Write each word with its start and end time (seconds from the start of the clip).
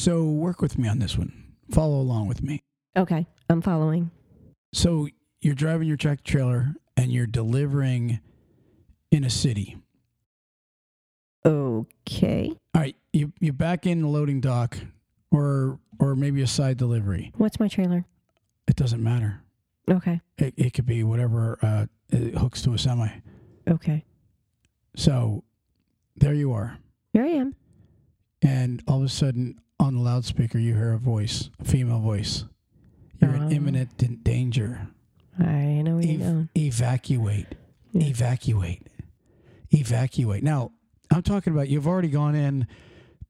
So 0.00 0.24
work 0.24 0.62
with 0.62 0.78
me 0.78 0.88
on 0.88 0.98
this 0.98 1.18
one. 1.18 1.30
Follow 1.70 2.00
along 2.00 2.26
with 2.26 2.42
me. 2.42 2.62
Okay, 2.96 3.26
I'm 3.50 3.60
following. 3.60 4.10
So 4.72 5.08
you're 5.42 5.54
driving 5.54 5.88
your 5.88 5.98
tractor 5.98 6.24
trailer 6.24 6.74
and 6.96 7.12
you're 7.12 7.26
delivering 7.26 8.20
in 9.10 9.24
a 9.24 9.28
city. 9.28 9.76
Okay. 11.44 12.50
All 12.74 12.80
right, 12.80 12.96
you 13.12 13.34
you 13.40 13.52
back 13.52 13.84
in 13.84 14.00
the 14.00 14.08
loading 14.08 14.40
dock 14.40 14.78
or 15.30 15.78
or 15.98 16.16
maybe 16.16 16.40
a 16.40 16.46
side 16.46 16.78
delivery. 16.78 17.30
What's 17.36 17.60
my 17.60 17.68
trailer? 17.68 18.06
It 18.68 18.76
doesn't 18.76 19.04
matter. 19.04 19.42
Okay. 19.90 20.22
It, 20.38 20.54
it 20.56 20.72
could 20.72 20.86
be 20.86 21.04
whatever 21.04 21.58
uh, 21.60 21.86
it 22.08 22.38
hooks 22.38 22.62
to 22.62 22.72
a 22.72 22.78
semi. 22.78 23.10
Okay. 23.68 24.06
So 24.96 25.44
there 26.16 26.32
you 26.32 26.54
are. 26.54 26.78
Here 27.12 27.24
I 27.24 27.32
am. 27.32 27.54
And 28.40 28.82
all 28.88 29.00
of 29.00 29.04
a 29.04 29.08
sudden 29.10 29.60
on 29.80 29.94
the 29.94 30.00
loudspeaker 30.00 30.58
you 30.58 30.74
hear 30.74 30.92
a 30.92 30.98
voice, 30.98 31.50
a 31.58 31.64
female 31.64 31.98
voice. 32.00 32.44
You're 33.20 33.34
in 33.34 33.42
Oh. 33.44 33.50
imminent 33.50 33.96
d- 33.96 34.18
danger. 34.22 34.86
I 35.38 35.82
know 35.82 35.98
Ev- 35.98 36.04
doing. 36.04 36.48
evacuate. 36.56 37.46
Yeah. 37.92 38.06
Evacuate. 38.08 38.86
Evacuate. 39.70 40.42
Now, 40.44 40.70
I'm 41.10 41.22
talking 41.22 41.52
about 41.52 41.68
you've 41.68 41.86
already 41.88 42.08
gone 42.08 42.34
in 42.34 42.66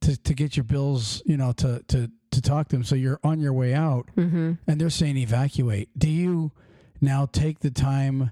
to, 0.01 0.15
to 0.17 0.33
get 0.33 0.55
your 0.57 0.63
bills, 0.65 1.21
you 1.25 1.37
know, 1.37 1.51
to, 1.53 1.81
to, 1.87 2.11
to 2.31 2.41
talk 2.41 2.67
to 2.69 2.75
them. 2.75 2.83
So 2.83 2.95
you're 2.95 3.19
on 3.23 3.39
your 3.39 3.53
way 3.53 3.73
out 3.73 4.09
Mm-hmm. 4.17 4.53
and 4.67 4.79
they're 4.81 4.89
saying 4.89 5.17
evacuate. 5.17 5.89
Do 5.97 6.09
you 6.09 6.51
now 6.99 7.25
take 7.25 7.59
the 7.59 7.71
time 7.71 8.31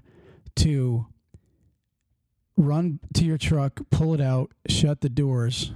to 0.56 1.06
run 2.56 3.00
to 3.14 3.24
your 3.24 3.38
truck, 3.38 3.80
pull 3.90 4.14
it 4.14 4.20
out, 4.20 4.52
shut 4.68 5.00
the 5.00 5.08
doors, 5.08 5.72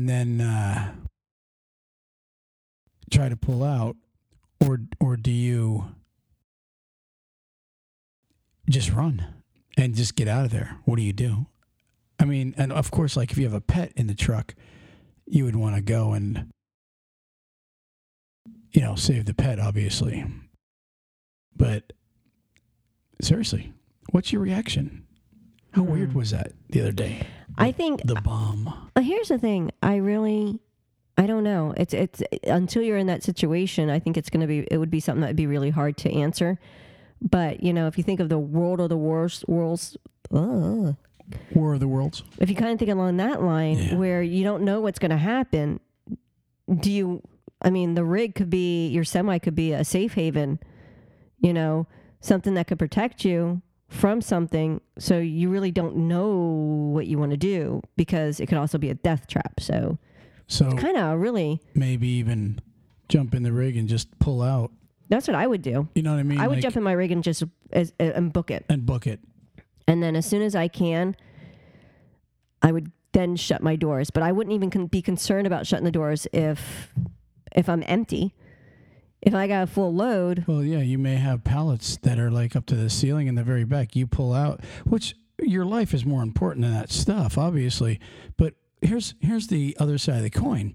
and 0.00 0.08
then 0.08 0.40
uh, 0.40 0.94
try 3.10 3.28
to 3.28 3.36
pull 3.36 3.62
out, 3.62 3.96
or 4.66 4.80
or 4.98 5.18
do 5.18 5.30
you 5.30 5.94
just 8.70 8.90
run 8.92 9.26
and 9.76 9.94
just 9.94 10.14
get 10.16 10.26
out 10.26 10.46
of 10.46 10.50
there? 10.50 10.78
What 10.86 10.96
do 10.96 11.02
you 11.02 11.12
do? 11.12 11.46
I 12.18 12.24
mean, 12.24 12.54
and 12.56 12.72
of 12.72 12.90
course, 12.90 13.14
like 13.14 13.30
if 13.30 13.36
you 13.36 13.44
have 13.44 13.52
a 13.52 13.60
pet 13.60 13.92
in 13.94 14.06
the 14.06 14.14
truck, 14.14 14.54
you 15.26 15.44
would 15.44 15.56
want 15.56 15.76
to 15.76 15.82
go 15.82 16.12
and 16.12 16.50
you 18.72 18.80
know, 18.80 18.94
save 18.94 19.26
the 19.26 19.34
pet, 19.34 19.58
obviously. 19.58 20.24
But 21.56 21.92
seriously, 23.20 23.72
what's 24.12 24.32
your 24.32 24.40
reaction? 24.40 25.04
How 25.72 25.82
weird 25.82 26.12
Hmm. 26.12 26.18
was 26.18 26.30
that 26.30 26.52
the 26.70 26.80
other 26.80 26.92
day? 26.92 27.26
I 27.60 27.72
think 27.72 28.02
The 28.04 28.14
bomb. 28.16 28.90
Uh, 28.96 29.00
here's 29.02 29.28
the 29.28 29.38
thing. 29.38 29.70
I 29.82 29.96
really, 29.96 30.58
I 31.18 31.26
don't 31.26 31.44
know. 31.44 31.74
It's 31.76 31.94
it's 31.94 32.22
until 32.44 32.82
you're 32.82 32.98
in 32.98 33.06
that 33.08 33.22
situation. 33.22 33.90
I 33.90 33.98
think 33.98 34.16
it's 34.16 34.30
gonna 34.30 34.46
be. 34.46 34.66
It 34.70 34.78
would 34.78 34.90
be 34.90 35.00
something 35.00 35.20
that 35.20 35.28
would 35.28 35.36
be 35.36 35.46
really 35.46 35.70
hard 35.70 35.96
to 35.98 36.12
answer. 36.12 36.58
But 37.22 37.62
you 37.62 37.72
know, 37.72 37.86
if 37.86 37.98
you 37.98 38.04
think 38.04 38.18
of 38.20 38.28
the 38.28 38.38
world 38.38 38.80
of 38.80 38.88
the 38.88 38.96
worst 38.96 39.44
worlds, 39.48 39.96
uh, 40.32 40.92
War 41.54 41.74
of 41.74 41.80
the 41.80 41.86
Worlds. 41.88 42.22
if 42.38 42.48
you 42.50 42.56
kind 42.56 42.72
of 42.72 42.78
think 42.78 42.90
along 42.90 43.18
that 43.18 43.42
line, 43.42 43.78
Yeah. 43.78 43.94
where 43.96 44.22
you 44.22 44.42
don't 44.42 44.64
know 44.64 44.80
what's 44.80 44.98
going 44.98 45.10
to 45.12 45.16
happen, 45.18 45.78
do 46.80 46.90
you? 46.90 47.22
I 47.62 47.68
mean, 47.70 47.94
the 47.94 48.04
rig 48.04 48.34
could 48.34 48.48
be 48.50 48.88
your 48.88 49.04
semi 49.04 49.38
could 49.38 49.54
be 49.54 49.72
a 49.72 49.84
safe 49.84 50.14
haven. 50.14 50.58
You 51.40 51.52
know, 51.52 51.86
something 52.20 52.54
that 52.54 52.66
could 52.66 52.78
protect 52.78 53.24
you 53.24 53.60
from 53.90 54.20
something. 54.22 54.80
So 54.98 55.18
you 55.18 55.50
really 55.50 55.70
don't 55.70 55.96
know 56.08 56.30
what 56.94 57.06
you 57.06 57.18
want 57.18 57.32
to 57.32 57.36
do 57.36 57.82
because 57.96 58.40
it 58.40 58.46
could 58.46 58.56
also 58.56 58.78
be 58.78 58.88
a 58.88 58.94
death 58.94 59.26
trap. 59.26 59.60
So 59.60 59.98
So 60.46 60.72
kind 60.72 60.96
of 60.96 61.18
really 61.20 61.60
maybe 61.74 62.08
even 62.08 62.60
jump 63.08 63.34
in 63.34 63.42
the 63.42 63.52
rig 63.52 63.76
and 63.76 63.88
just 63.88 64.16
pull 64.18 64.40
out. 64.42 64.70
that's 65.08 65.26
what 65.26 65.34
I 65.34 65.46
would 65.46 65.60
do. 65.62 65.88
You 65.96 66.02
know 66.02 66.12
what 66.12 66.20
I 66.20 66.22
mean? 66.22 66.38
I 66.40 66.46
would 66.46 66.56
Like- 66.58 66.62
jump 66.62 66.76
in 66.76 66.82
my 66.84 66.92
rig 66.92 67.10
and 67.10 67.22
just 67.22 67.42
as, 67.72 67.92
and 67.98 68.32
book 68.32 68.50
it. 68.50 68.64
and 68.68 68.86
book 68.86 69.06
it. 69.08 69.18
And 69.88 70.00
then 70.02 70.14
as 70.14 70.24
soon 70.24 70.40
as 70.42 70.54
I 70.54 70.68
can, 70.68 71.16
I 72.62 72.70
would 72.70 72.92
then 73.12 73.34
shut 73.34 73.60
my 73.60 73.74
doors. 73.74 74.10
But 74.10 74.22
I 74.22 74.30
wouldn't 74.30 74.54
even 74.54 74.70
con- 74.70 74.86
be 74.86 75.02
concerned 75.02 75.48
about 75.48 75.66
shutting 75.66 75.84
the 75.84 75.90
doors 75.90 76.28
if 76.32 76.92
if 77.56 77.68
I'm 77.68 77.82
empty. 77.88 78.32
If 79.22 79.34
I 79.34 79.46
got 79.46 79.64
a 79.64 79.66
full 79.66 79.94
load, 79.94 80.44
Well, 80.46 80.62
yeah, 80.64 80.78
you 80.78 80.96
may 80.98 81.16
have 81.16 81.44
pallets 81.44 81.98
that 82.02 82.18
are 82.18 82.30
like 82.30 82.56
up 82.56 82.66
to 82.66 82.74
the 82.74 82.88
ceiling 82.88 83.26
in 83.26 83.34
the 83.34 83.42
very 83.44 83.64
back. 83.64 83.94
You 83.94 84.06
pull 84.06 84.32
out, 84.32 84.64
which 84.84 85.14
your 85.42 85.64
life 85.64 85.92
is 85.92 86.06
more 86.06 86.22
important 86.22 86.62
than 86.64 86.72
that 86.72 86.90
stuff, 86.90 87.36
obviously. 87.36 88.00
But 88.36 88.54
here's 88.80 89.14
here's 89.20 89.48
the 89.48 89.76
other 89.78 89.98
side 89.98 90.18
of 90.18 90.22
the 90.22 90.30
coin. 90.30 90.74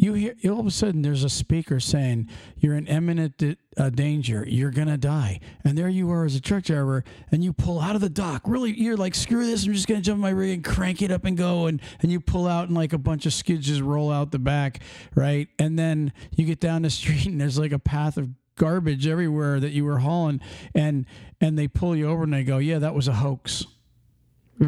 You 0.00 0.14
hear 0.14 0.34
all 0.46 0.60
of 0.60 0.66
a 0.66 0.70
sudden 0.70 1.02
there's 1.02 1.24
a 1.24 1.28
speaker 1.28 1.80
saying 1.80 2.28
you're 2.56 2.76
in 2.76 2.86
imminent 2.86 3.42
uh, 3.76 3.90
danger, 3.90 4.44
you're 4.48 4.70
gonna 4.70 4.96
die, 4.96 5.40
and 5.64 5.76
there 5.76 5.88
you 5.88 6.08
are 6.12 6.24
as 6.24 6.36
a 6.36 6.40
truck 6.40 6.62
driver, 6.62 7.02
and 7.32 7.42
you 7.42 7.52
pull 7.52 7.80
out 7.80 7.96
of 7.96 8.00
the 8.00 8.08
dock. 8.08 8.42
Really, 8.46 8.70
you're 8.80 8.96
like, 8.96 9.16
screw 9.16 9.44
this, 9.44 9.66
I'm 9.66 9.72
just 9.72 9.88
gonna 9.88 10.00
jump 10.00 10.18
in 10.18 10.20
my 10.20 10.30
rig 10.30 10.50
and 10.50 10.64
crank 10.64 11.02
it 11.02 11.10
up 11.10 11.24
and 11.24 11.36
go, 11.36 11.66
and 11.66 11.80
and 12.00 12.12
you 12.12 12.20
pull 12.20 12.46
out 12.46 12.68
and 12.68 12.76
like 12.76 12.92
a 12.92 12.98
bunch 12.98 13.26
of 13.26 13.32
skids 13.32 13.66
just 13.66 13.80
roll 13.80 14.12
out 14.12 14.30
the 14.30 14.38
back, 14.38 14.80
right? 15.16 15.48
And 15.58 15.76
then 15.76 16.12
you 16.36 16.44
get 16.44 16.60
down 16.60 16.82
the 16.82 16.90
street 16.98 17.26
and 17.26 17.40
there's 17.40 17.58
like 17.58 17.72
a 17.72 17.78
path 17.80 18.16
of 18.16 18.28
garbage 18.54 19.06
everywhere 19.08 19.58
that 19.58 19.70
you 19.70 19.84
were 19.84 19.98
hauling, 19.98 20.40
and 20.76 21.06
and 21.40 21.58
they 21.58 21.66
pull 21.66 21.96
you 21.96 22.08
over 22.08 22.22
and 22.22 22.32
they 22.32 22.44
go, 22.44 22.58
yeah, 22.58 22.78
that 22.78 22.94
was 22.94 23.08
a 23.08 23.14
hoax. 23.14 23.66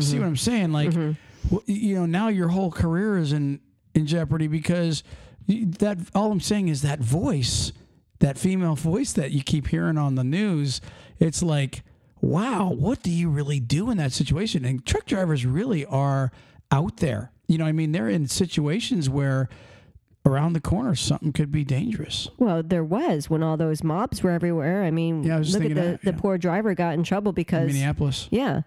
See 0.00 0.18
what 0.18 0.26
I'm 0.26 0.36
saying? 0.36 0.72
Like, 0.72 0.92
well, 1.50 1.62
you 1.66 1.94
know, 1.94 2.06
now 2.06 2.28
your 2.28 2.48
whole 2.48 2.70
career 2.72 3.16
is 3.16 3.32
in 3.32 3.60
in 3.94 4.06
jeopardy 4.06 4.46
because 4.46 5.02
that. 5.48 5.98
All 6.14 6.30
I'm 6.32 6.40
saying 6.40 6.68
is 6.68 6.82
that 6.82 7.00
voice, 7.00 7.72
that 8.20 8.38
female 8.38 8.76
voice 8.76 9.12
that 9.12 9.30
you 9.32 9.42
keep 9.42 9.68
hearing 9.68 9.98
on 9.98 10.14
the 10.14 10.24
news. 10.24 10.80
It's 11.18 11.42
like, 11.42 11.82
wow, 12.20 12.70
what 12.70 13.02
do 13.02 13.10
you 13.10 13.28
really 13.28 13.60
do 13.60 13.90
in 13.90 13.96
that 13.98 14.12
situation? 14.12 14.64
And 14.64 14.84
truck 14.86 15.06
drivers 15.06 15.44
really 15.44 15.84
are 15.86 16.30
out 16.70 16.98
there. 16.98 17.32
You 17.46 17.58
know, 17.58 17.66
I 17.66 17.72
mean, 17.72 17.92
they're 17.92 18.08
in 18.08 18.28
situations 18.28 19.10
where 19.10 19.48
around 20.26 20.52
the 20.52 20.60
corner 20.60 20.94
something 20.94 21.32
could 21.32 21.50
be 21.50 21.64
dangerous. 21.64 22.28
well, 22.38 22.62
there 22.62 22.84
was 22.84 23.30
when 23.30 23.42
all 23.42 23.56
those 23.56 23.82
mobs 23.82 24.22
were 24.22 24.30
everywhere. 24.30 24.84
I 24.84 24.90
mean, 24.90 25.22
Yeah, 25.22 25.36
I 25.36 25.40
look 25.40 25.62
at 25.62 25.68
the, 25.68 25.74
that, 25.74 26.02
the 26.02 26.12
poor 26.12 26.38
driver 26.38 26.74
got 26.74 26.94
in 26.94 27.04
trouble 27.04 27.30
In 27.30 27.34
because 27.34 27.66
Minneapolis. 27.66 28.28
Yeah. 28.30 28.62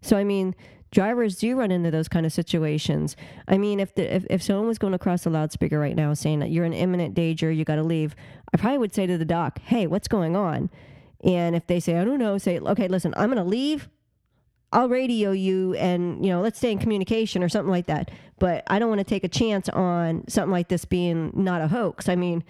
So 0.00 0.16
I 0.16 0.24
mean, 0.24 0.54
drivers 0.92 1.36
do 1.36 1.56
run 1.56 1.72
into 1.72 1.90
those 1.90 2.06
kind 2.06 2.24
of 2.24 2.32
situations. 2.32 3.16
I 3.48 3.58
mean, 3.58 3.80
if 3.80 3.94
the 3.96 4.14
if, 4.14 4.24
if 4.30 4.42
someone 4.42 4.68
was 4.68 4.78
going 4.78 4.94
across 4.94 5.24
the 5.24 5.30
loudspeaker 5.30 5.78
right 5.78 5.96
now 5.96 6.14
saying 6.14 6.38
that 6.38 6.50
you're 6.50 6.64
in 6.64 6.72
imminent 6.72 7.14
danger, 7.14 7.50
you 7.50 7.64
got 7.64 7.76
to 7.76 7.82
leave, 7.82 8.14
I 8.54 8.58
probably 8.58 8.78
would 8.78 8.94
say 8.94 9.06
to 9.06 9.18
the 9.18 9.24
doc, 9.24 9.58
"Hey, 9.58 9.88
what's 9.88 10.06
going 10.06 10.36
on?" 10.36 10.70
And 11.24 11.56
if 11.56 11.66
they 11.66 11.80
say, 11.80 11.98
"I 11.98 12.04
don't 12.04 12.18
know," 12.18 12.38
say, 12.38 12.60
"Okay, 12.60 12.86
listen, 12.86 13.12
I'm 13.16 13.30
going 13.30 13.42
to 13.42 13.48
leave. 13.48 13.88
I'll 14.72 14.88
radio 14.88 15.32
you 15.32 15.74
and, 15.74 16.24
you 16.24 16.32
know, 16.32 16.40
let's 16.40 16.56
stay 16.56 16.72
in 16.72 16.78
communication 16.78 17.42
or 17.42 17.50
something 17.50 17.70
like 17.70 17.86
that. 17.86 18.10
But 18.38 18.64
I 18.68 18.78
don't 18.78 18.88
want 18.88 19.00
to 19.00 19.04
take 19.04 19.22
a 19.22 19.28
chance 19.28 19.68
on 19.68 20.24
something 20.28 20.50
like 20.50 20.68
this 20.68 20.86
being 20.86 21.30
not 21.34 21.60
a 21.60 21.68
hoax. 21.68 22.08
I 22.08 22.16
mean, 22.16 22.42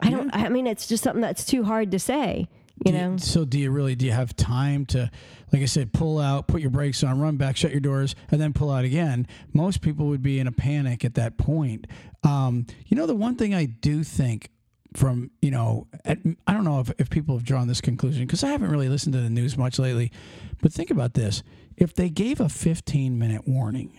I 0.00 0.10
don't 0.10 0.30
I 0.32 0.48
mean, 0.48 0.66
it's 0.66 0.86
just 0.86 1.02
something 1.02 1.20
that's 1.20 1.44
too 1.44 1.64
hard 1.64 1.90
to 1.90 1.98
say, 1.98 2.48
you 2.84 2.92
Do 2.92 2.98
know. 2.98 3.16
so 3.18 3.44
do 3.44 3.58
you 3.58 3.70
really 3.70 3.94
do 3.94 4.06
you 4.06 4.12
have 4.12 4.34
time 4.36 4.86
to 4.86 5.10
like 5.52 5.62
I 5.62 5.66
said, 5.66 5.92
pull 5.92 6.18
out, 6.18 6.48
put 6.48 6.60
your 6.60 6.70
brakes 6.70 7.04
on, 7.04 7.20
run 7.20 7.36
back, 7.36 7.56
shut 7.56 7.70
your 7.70 7.78
doors, 7.78 8.16
and 8.32 8.40
then 8.40 8.52
pull 8.52 8.72
out 8.72 8.84
again? 8.84 9.28
Most 9.52 9.82
people 9.82 10.06
would 10.06 10.22
be 10.22 10.40
in 10.40 10.48
a 10.48 10.52
panic 10.52 11.04
at 11.04 11.14
that 11.14 11.38
point. 11.38 11.86
Um, 12.24 12.66
you 12.86 12.96
know, 12.96 13.06
the 13.06 13.14
one 13.14 13.36
thing 13.36 13.54
I 13.54 13.66
do 13.66 14.02
think 14.02 14.50
from 14.94 15.30
you 15.42 15.50
know 15.50 15.88
at, 16.04 16.18
i 16.46 16.52
don't 16.52 16.62
know 16.62 16.78
if, 16.78 16.90
if 16.98 17.10
people 17.10 17.36
have 17.36 17.44
drawn 17.44 17.66
this 17.66 17.80
conclusion 17.80 18.24
because 18.24 18.44
i 18.44 18.48
haven't 18.48 18.70
really 18.70 18.88
listened 18.88 19.12
to 19.12 19.20
the 19.20 19.28
news 19.28 19.58
much 19.58 19.76
lately 19.76 20.12
but 20.62 20.72
think 20.72 20.88
about 20.88 21.14
this 21.14 21.42
if 21.76 21.92
they 21.94 22.08
gave 22.08 22.40
a 22.40 22.48
15 22.48 23.18
minute 23.18 23.42
warning 23.46 23.92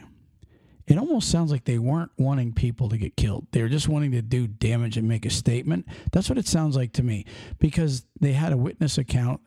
it 0.87 0.97
almost 0.97 1.31
sounds 1.31 1.51
like 1.51 1.65
they 1.65 1.79
weren't 1.79 2.11
wanting 2.17 2.53
people 2.53 2.89
to 2.89 2.97
get 2.97 3.15
killed. 3.15 3.47
They 3.51 3.61
were 3.61 3.69
just 3.69 3.87
wanting 3.87 4.11
to 4.11 4.21
do 4.21 4.47
damage 4.47 4.97
and 4.97 5.07
make 5.07 5.25
a 5.25 5.29
statement. 5.29 5.85
That's 6.11 6.29
what 6.29 6.37
it 6.37 6.47
sounds 6.47 6.75
like 6.75 6.93
to 6.93 7.03
me 7.03 7.25
because 7.59 8.05
they 8.19 8.33
had 8.33 8.53
a 8.53 8.57
witness 8.57 8.97
account 8.97 9.41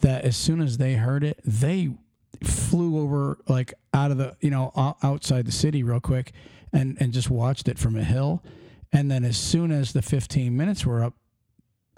that 0.00 0.24
as 0.24 0.36
soon 0.36 0.60
as 0.62 0.78
they 0.78 0.94
heard 0.94 1.24
it, 1.24 1.40
they 1.44 1.90
flew 2.42 2.98
over 2.98 3.38
like 3.48 3.74
out 3.92 4.10
of 4.10 4.18
the, 4.18 4.36
you 4.40 4.50
know, 4.50 4.72
outside 5.02 5.46
the 5.46 5.52
city 5.52 5.82
real 5.82 6.00
quick 6.00 6.32
and 6.72 6.96
and 7.00 7.12
just 7.12 7.30
watched 7.30 7.68
it 7.68 7.78
from 7.78 7.96
a 7.96 8.04
hill. 8.04 8.42
And 8.92 9.10
then 9.10 9.24
as 9.24 9.36
soon 9.36 9.70
as 9.70 9.92
the 9.92 10.00
15 10.00 10.56
minutes 10.56 10.86
were 10.86 11.04
up, 11.04 11.14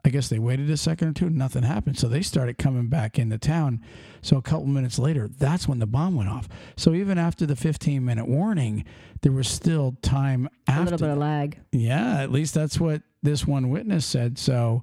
I 0.04 0.08
guess 0.08 0.28
they 0.28 0.38
waited 0.38 0.70
a 0.70 0.76
second 0.76 1.08
or 1.08 1.12
two, 1.12 1.28
nothing 1.30 1.62
happened. 1.62 1.98
So 1.98 2.08
they 2.08 2.22
started 2.22 2.56
coming 2.58 2.86
back 2.88 3.18
into 3.18 3.36
town. 3.38 3.82
So 4.22 4.36
a 4.38 4.42
couple 4.42 4.66
minutes 4.66 4.98
later, 4.98 5.28
that's 5.28 5.68
when 5.68 5.78
the 5.78 5.86
bomb 5.86 6.14
went 6.16 6.28
off. 6.30 6.48
So 6.76 6.94
even 6.94 7.18
after 7.18 7.44
the 7.46 7.56
15 7.56 8.04
minute 8.04 8.26
warning, 8.26 8.84
there 9.22 9.32
was 9.32 9.48
still 9.48 9.96
time 10.02 10.48
A 10.68 10.82
little 10.82 10.98
bit 10.98 11.10
of 11.10 11.18
lag. 11.18 11.58
yeah, 11.72 12.22
at 12.22 12.30
least 12.32 12.54
that's 12.54 12.80
what 12.80 13.02
this 13.22 13.46
one 13.46 13.68
witness 13.68 14.06
said. 14.06 14.38
So 14.38 14.82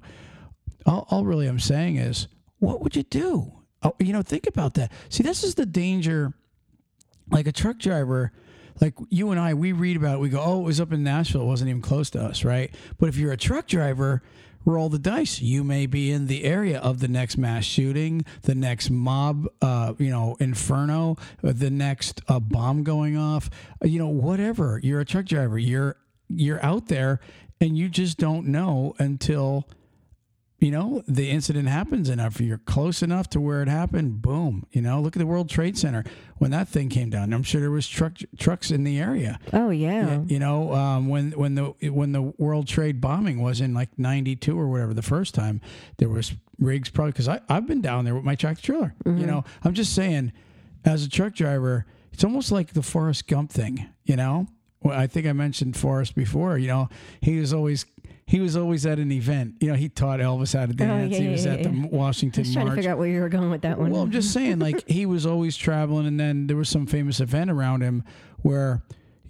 all, 0.86 1.06
all 1.10 1.24
really 1.24 1.46
I'm 1.48 1.58
saying 1.58 1.96
is, 1.96 2.28
what 2.60 2.80
would 2.80 2.94
you 2.94 3.02
do? 3.02 3.52
Oh, 3.82 3.94
you 3.98 4.12
know, 4.12 4.22
think 4.22 4.46
about 4.46 4.74
that. 4.74 4.92
See, 5.08 5.22
this 5.22 5.42
is 5.44 5.54
the 5.56 5.66
danger. 5.66 6.32
Like 7.30 7.46
a 7.46 7.52
truck 7.52 7.78
driver, 7.78 8.32
like 8.80 8.94
you 9.10 9.30
and 9.32 9.38
I, 9.38 9.52
we 9.52 9.72
read 9.72 9.96
about 9.98 10.14
it. 10.14 10.20
We 10.20 10.30
go, 10.30 10.40
oh, 10.42 10.60
it 10.60 10.64
was 10.64 10.80
up 10.80 10.92
in 10.94 11.02
Nashville. 11.04 11.42
It 11.42 11.46
wasn't 11.46 11.68
even 11.68 11.82
close 11.82 12.08
to 12.10 12.22
us, 12.22 12.42
right? 12.42 12.74
But 12.98 13.10
if 13.10 13.18
you're 13.18 13.32
a 13.32 13.36
truck 13.36 13.66
driver, 13.66 14.22
roll 14.68 14.88
the 14.88 14.98
dice. 14.98 15.40
You 15.40 15.64
may 15.64 15.86
be 15.86 16.12
in 16.12 16.26
the 16.26 16.44
area 16.44 16.78
of 16.78 17.00
the 17.00 17.08
next 17.08 17.36
mass 17.38 17.64
shooting, 17.64 18.24
the 18.42 18.54
next 18.54 18.90
mob, 18.90 19.46
uh, 19.62 19.94
you 19.98 20.10
know, 20.10 20.36
inferno, 20.38 21.16
uh, 21.42 21.52
the 21.54 21.70
next 21.70 22.20
uh, 22.28 22.38
bomb 22.38 22.84
going 22.84 23.16
off, 23.16 23.48
uh, 23.82 23.88
you 23.88 23.98
know, 23.98 24.08
whatever. 24.08 24.78
You're 24.82 25.00
a 25.00 25.04
truck 25.04 25.26
driver. 25.26 25.58
You're 25.58 25.96
you're 26.28 26.64
out 26.64 26.88
there, 26.88 27.20
and 27.60 27.76
you 27.78 27.88
just 27.88 28.18
don't 28.18 28.46
know 28.46 28.94
until 28.98 29.66
you 30.58 30.70
know 30.72 31.02
the 31.06 31.30
incident 31.30 31.68
happens 31.68 32.08
and 32.08 32.20
if 32.20 32.40
you're 32.40 32.58
close 32.58 33.02
enough 33.02 33.30
to 33.30 33.40
where 33.40 33.62
it 33.62 33.68
happened 33.68 34.20
boom 34.20 34.66
you 34.72 34.82
know 34.82 35.00
look 35.00 35.14
at 35.14 35.20
the 35.20 35.26
world 35.26 35.48
trade 35.48 35.78
center. 35.78 36.04
When 36.38 36.50
that 36.52 36.68
thing 36.68 36.88
came 36.88 37.10
down 37.10 37.32
i'm 37.32 37.42
sure 37.42 37.60
there 37.60 37.70
was 37.70 37.86
truck 37.88 38.12
trucks 38.38 38.70
in 38.70 38.84
the 38.84 38.98
area. 38.98 39.38
Oh 39.52 39.70
yeah. 39.70 40.20
you 40.26 40.38
know 40.38 40.72
um, 40.74 41.08
when 41.08 41.32
when 41.32 41.54
the 41.54 41.64
when 41.90 42.12
the 42.12 42.22
world 42.22 42.66
trade 42.66 43.00
bombing 43.00 43.40
was 43.40 43.60
in 43.60 43.74
like 43.74 43.96
92 43.98 44.58
or 44.58 44.68
whatever 44.68 44.94
the 44.94 45.02
first 45.02 45.34
time 45.34 45.60
there 45.98 46.08
was 46.08 46.32
rigs 46.58 46.90
probably 46.90 47.12
because 47.12 47.28
i've 47.28 47.66
been 47.66 47.80
down 47.80 48.04
there 48.04 48.14
with 48.14 48.24
my 48.24 48.34
tractor 48.34 48.62
trailer 48.62 48.94
you 49.04 49.26
know. 49.26 49.44
I'm 49.64 49.74
just 49.74 49.94
saying 49.94 50.32
as 50.84 51.04
a 51.04 51.08
truck 51.08 51.34
driver 51.34 51.86
it's 52.12 52.24
almost 52.24 52.50
like 52.50 52.72
the 52.72 52.82
forrest 52.82 53.26
gump 53.28 53.52
thing 53.52 53.88
you 54.04 54.16
know? 54.16 54.48
Well, 54.82 54.98
i 54.98 55.06
think 55.06 55.26
i 55.26 55.32
mentioned 55.32 55.76
forrest 55.76 56.14
before 56.14 56.56
you 56.58 56.66
know 56.68 56.88
he 57.20 57.38
was 57.38 57.52
always 57.52 57.84
he 58.28 58.40
was 58.40 58.56
always 58.56 58.84
at 58.86 58.98
an 58.98 59.10
event 59.10 59.54
you 59.60 59.68
know 59.68 59.74
he 59.74 59.88
taught 59.88 60.20
elvis 60.20 60.56
how 60.56 60.66
to 60.66 60.72
oh, 60.72 60.76
dance 60.76 61.12
yeah, 61.12 61.18
he 61.18 61.28
was 61.28 61.44
yeah, 61.44 61.52
at 61.52 61.60
yeah. 61.60 61.68
the 61.68 61.88
washington 61.88 62.44
I 62.44 62.46
was 62.46 62.52
trying 62.54 62.66
to 62.66 62.74
figure 62.74 62.90
out 62.90 62.98
where 62.98 63.08
you 63.08 63.20
were 63.20 63.28
going 63.28 63.50
with 63.50 63.62
that 63.62 63.78
one. 63.78 63.90
well, 63.90 64.02
I'm 64.02 64.10
just 64.10 64.32
saying, 64.32 64.58
like 64.58 64.88
he 64.88 65.06
was 65.06 65.26
always 65.26 65.56
traveling, 65.56 66.06
and 66.06 66.18
then 66.18 66.46
there 66.46 66.56
was 66.56 66.68
some 66.68 66.86
famous 66.86 67.20
event 67.20 67.50
around 67.50 67.82
him 67.82 68.04
where, 68.38 68.82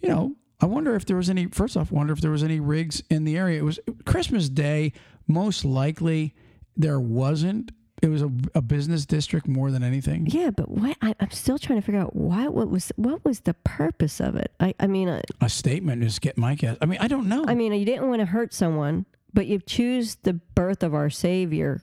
you 0.03 0.09
know, 0.09 0.35
I 0.61 0.67
wonder 0.67 0.95
if 0.95 1.07
there 1.07 1.17
was 1.17 1.31
any. 1.31 1.47
First 1.47 1.77
off, 1.77 1.93
wonder 1.93 2.13
if 2.13 2.21
there 2.21 2.31
was 2.31 2.43
any 2.43 2.61
rigs 2.61 3.03
in 3.11 3.25
the 3.25 3.37
area. 3.37 3.61
It 3.61 3.65
was 3.65 3.79
Christmas 4.05 4.49
Day, 4.49 4.93
most 5.27 5.65
likely 5.65 6.35
there 6.77 7.01
wasn't. 7.01 7.71
It 8.01 8.09
was 8.09 8.23
a, 8.23 8.31
a 8.55 8.63
business 8.63 9.05
district 9.07 9.49
more 9.49 9.71
than 9.71 9.83
anything. 9.83 10.27
yeah, 10.27 10.51
but 10.51 10.71
what? 10.71 10.97
I, 11.03 11.15
I'm 11.19 11.31
still 11.33 11.59
trying 11.59 11.81
to 11.81 11.85
figure 11.85 12.01
out 12.01 12.15
why. 12.15 12.47
What 12.49 12.69
was 12.71 12.93
what 12.97 13.25
was 13.25 13.41
the 13.41 13.55
purpose 13.55 14.21
of 14.21 14.37
it? 14.37 14.53
I, 14.61 14.75
I 14.79 14.87
mean, 14.87 15.09
uh, 15.09 15.21
A 15.41 15.49
statement 15.49 16.05
is 16.05 16.19
get 16.19 16.39
my 16.39 16.55
guess. 16.55 16.77
I 16.81 16.87
mean, 16.87 16.99
I 17.01 17.09
don't 17.09 17.29
know. 17.29 17.45
I 17.49 17.55
mean, 17.55 17.73
you 17.73 17.85
didn't 17.85 18.09
want 18.09 18.21
to 18.21 18.27
hurt 18.27 18.55
someone, 18.55 19.05
but 19.35 19.47
you 19.47 19.59
choose 19.59 20.17
the 20.23 20.35
birth 20.35 20.83
of 20.83 20.95
our 20.95 21.11
Savior 21.11 21.83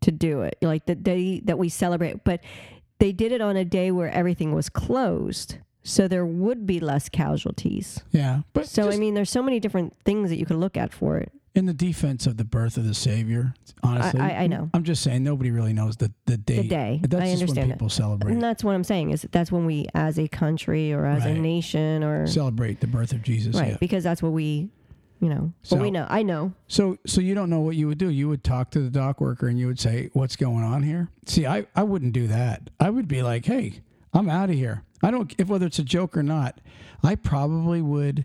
to 0.00 0.10
do 0.10 0.42
it, 0.42 0.58
like 0.60 0.86
the 0.86 0.94
day 0.96 1.40
that 1.40 1.56
we 1.58 1.68
celebrate. 1.68 2.24
But 2.24 2.40
they 2.98 3.12
did 3.12 3.30
it 3.32 3.40
on 3.40 3.56
a 3.56 3.64
day 3.64 3.90
where 3.90 4.10
everything 4.10 4.52
was 4.54 4.68
closed, 4.68 5.58
so 5.82 6.08
there 6.08 6.26
would 6.26 6.66
be 6.66 6.80
less 6.80 7.08
casualties. 7.08 8.02
yeah, 8.10 8.40
but 8.54 8.66
So 8.68 8.84
just 8.86 8.96
I 8.96 9.00
mean, 9.00 9.14
there's 9.14 9.30
so 9.30 9.42
many 9.42 9.60
different 9.60 9.94
things 10.04 10.30
that 10.30 10.36
you 10.36 10.46
could 10.46 10.56
look 10.56 10.76
at 10.76 10.92
for 10.92 11.18
it. 11.18 11.30
In 11.54 11.66
the 11.66 11.72
defense 11.74 12.26
of 12.26 12.36
the 12.36 12.44
birth 12.44 12.76
of 12.76 12.84
the 12.86 12.94
Savior, 12.94 13.54
honestly, 13.82 14.20
I, 14.20 14.44
I 14.44 14.46
know. 14.48 14.70
I'm 14.74 14.82
just 14.82 15.02
saying 15.02 15.22
nobody 15.22 15.50
really 15.50 15.72
knows 15.72 15.96
the 15.96 16.12
the 16.26 16.36
date. 16.36 16.68
day. 16.68 17.00
That's 17.02 17.14
I 17.22 17.26
just 17.30 17.42
understand 17.42 17.56
when 17.68 17.70
it. 17.70 17.74
people 17.74 17.88
celebrate 17.88 18.32
And 18.32 18.42
that's 18.42 18.64
what 18.64 18.74
I'm 18.74 18.84
saying 18.84 19.10
is 19.10 19.22
that 19.22 19.32
that's 19.32 19.52
when 19.52 19.64
we, 19.64 19.86
as 19.94 20.18
a 20.18 20.26
country 20.26 20.92
or 20.92 21.06
as 21.06 21.24
a 21.24 21.32
nation, 21.34 22.02
or 22.02 22.26
celebrate 22.26 22.80
the 22.80 22.86
birth 22.88 23.12
of 23.12 23.22
Jesus. 23.22 23.54
right, 23.56 23.70
yeah. 23.72 23.76
because 23.78 24.02
that's 24.02 24.20
what 24.22 24.32
we, 24.32 24.68
you 25.20 25.28
know, 25.28 25.52
So- 25.62 25.76
we 25.76 25.90
know. 25.92 26.06
I 26.10 26.22
know. 26.24 26.52
So, 26.66 26.98
so 27.06 27.20
you 27.20 27.34
don't 27.34 27.50
know 27.50 27.60
what 27.60 27.76
you 27.76 27.86
would 27.86 27.98
do. 27.98 28.10
You 28.10 28.28
would 28.28 28.42
talk 28.42 28.70
to 28.72 28.80
the 28.80 28.90
dock 28.90 29.20
worker 29.20 29.46
and 29.46 29.58
you 29.58 29.68
would 29.68 29.78
say, 29.78 30.10
"What's 30.12 30.34
going 30.36 30.64
on 30.64 30.82
here?" 30.82 31.08
See, 31.26 31.46
I, 31.46 31.66
I 31.76 31.84
wouldn't 31.84 32.12
do 32.14 32.26
that. 32.26 32.68
I 32.80 32.90
would 32.90 33.06
be 33.06 33.22
like, 33.22 33.44
"Hey, 33.46 33.80
I'm 34.12 34.28
out 34.28 34.50
of 34.50 34.56
here." 34.56 34.82
I 35.02 35.10
don't 35.10 35.32
if 35.38 35.48
whether 35.48 35.66
it's 35.66 35.78
a 35.78 35.84
joke 35.84 36.16
or 36.16 36.22
not. 36.24 36.60
I 37.04 37.14
probably 37.14 37.80
would. 37.80 38.24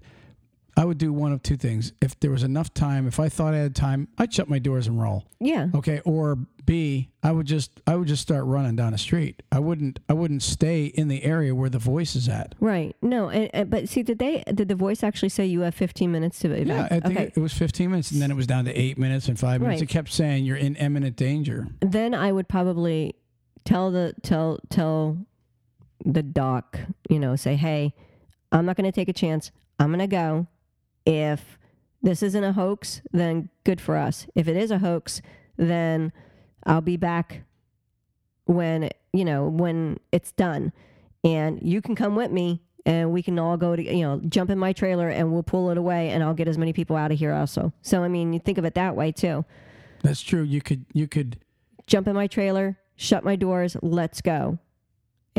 I 0.80 0.86
would 0.86 0.98
do 0.98 1.12
one 1.12 1.34
of 1.34 1.44
two 1.44 1.58
things. 1.58 1.92
If 2.02 2.18
there 2.22 2.31
was 2.31 2.44
enough 2.44 2.74
time, 2.74 3.06
if 3.06 3.20
I 3.20 3.28
thought 3.28 3.54
I 3.54 3.58
had 3.58 3.76
time, 3.76 4.08
I'd 4.18 4.34
shut 4.34 4.48
my 4.48 4.60
doors 4.60 4.88
and 4.88 5.00
roll. 5.02 5.26
Yeah. 5.42 5.68
Okay, 5.76 6.00
or 6.06 6.38
B, 6.66 7.10
I 7.22 7.34
would 7.34 7.48
just 7.48 7.81
I 7.86 7.98
would 7.98 8.08
just 8.08 8.22
start 8.22 8.46
running 8.46 8.78
down 8.78 8.94
the 8.94 8.98
street. 8.98 9.44
I 9.52 9.60
wouldn't 9.60 10.00
I 10.08 10.14
wouldn't 10.14 10.42
stay 10.42 10.86
in 10.86 11.10
the 11.10 11.22
area 11.26 11.54
where 11.54 11.70
the 11.70 11.80
voice 11.80 12.16
is 12.16 12.30
at. 12.30 12.56
Right. 12.62 12.96
No. 13.02 13.28
And, 13.28 13.50
and- 13.54 13.70
but 13.70 13.90
see, 13.90 14.04
did 14.04 14.20
they? 14.20 14.42
Did 14.56 14.70
the 14.70 14.76
voice 14.76 15.04
actually 15.04 15.28
say 15.30 15.46
you 15.46 15.62
have 15.62 15.76
15 15.76 16.10
minutes 16.10 16.40
to 16.40 16.48
Yeah, 16.48 16.56
evacuate? 16.56 16.92
I 17.04 17.08
think 17.08 17.20
okay. 17.20 17.28
it, 17.28 17.34
it 17.36 17.40
was 17.42 17.52
15 17.54 17.90
minutes, 17.92 18.12
and 18.12 18.22
then 18.22 18.31
it 18.31 18.36
was 18.36 18.48
down 18.48 18.64
to 18.64 18.74
eight 18.74 18.98
minutes 18.98 19.28
and 19.28 19.38
five 19.38 19.60
minutes. 19.60 19.81
Right. 19.81 19.90
It 19.90 19.92
kept 19.92 20.14
saying 20.14 20.46
you're 20.46 20.56
in 20.56 20.78
imminent 20.78 21.18
danger. 21.18 21.68
then 21.81 22.14
I 22.14 22.31
would 22.31 22.48
probably 22.48 23.16
tell 23.66 23.92
the 23.92 24.14
tell 24.24 24.60
tell 24.70 25.18
the 26.06 26.24
doc, 26.24 26.80
you 27.10 27.20
know, 27.20 27.36
say, 27.36 27.58
"Hey, 27.58 27.94
I'm 28.54 28.66
not 28.66 28.78
going 28.78 28.90
to 28.90 28.96
take 28.96 29.10
a 29.10 29.14
chance. 29.14 29.52
I'm 29.78 29.90
going 29.90 30.00
to 30.00 30.08
go. 30.08 30.48
If 31.10 31.58
this 32.04 32.22
isn't 32.22 32.44
a 32.44 32.54
hoax, 32.54 33.02
then 33.12 33.50
good 33.64 33.82
for 33.82 33.96
us. 33.98 34.28
If 34.36 34.48
it 34.48 34.56
is 34.56 34.70
a 34.70 34.78
hoax, 34.78 35.22
then 35.58 36.14
I'll 36.66 36.82
be 36.82 36.98
back 36.98 37.42
when 38.46 38.90
you 39.12 39.26
know 39.26 39.48
when 39.48 40.00
it's 40.12 40.32
done, 40.32 40.72
and 41.24 41.60
you 41.62 41.82
can 41.82 41.96
come 41.96 42.16
with 42.16 42.32
me." 42.32 42.62
And 42.86 43.12
we 43.12 43.22
can 43.22 43.38
all 43.38 43.58
go 43.58 43.76
to, 43.76 43.84
you 43.84 44.04
know, 44.04 44.22
jump 44.30 44.50
in 44.50 44.58
my 44.58 44.72
trailer 44.72 45.10
and 45.10 45.34
we'll 45.34 45.44
pull 45.44 45.70
it 45.70 45.78
away 45.78 46.10
and 46.10 46.24
I'll 46.24 46.34
get 46.34 46.48
as 46.48 46.58
many 46.58 46.72
people 46.74 46.96
out 46.96 47.12
of 47.12 47.20
here 47.20 47.34
also. 47.34 47.74
So, 47.82 48.04
I 48.04 48.08
mean, 48.08 48.32
you 48.34 48.40
think 48.40 48.58
of 48.58 48.64
it 48.66 48.74
that 48.76 48.96
way 48.96 49.12
too 49.12 49.46
That's 50.02 50.22
true. 50.22 50.44
You 50.44 50.62
could 50.62 50.86
you 50.94 51.08
could 51.08 51.38
jump 51.88 52.08
in 52.08 52.16
my 52.16 52.26
trailer, 52.26 52.80
shut 52.96 53.24
my 53.24 53.36
doors, 53.36 53.76
let's 53.82 54.22
go. 54.22 54.60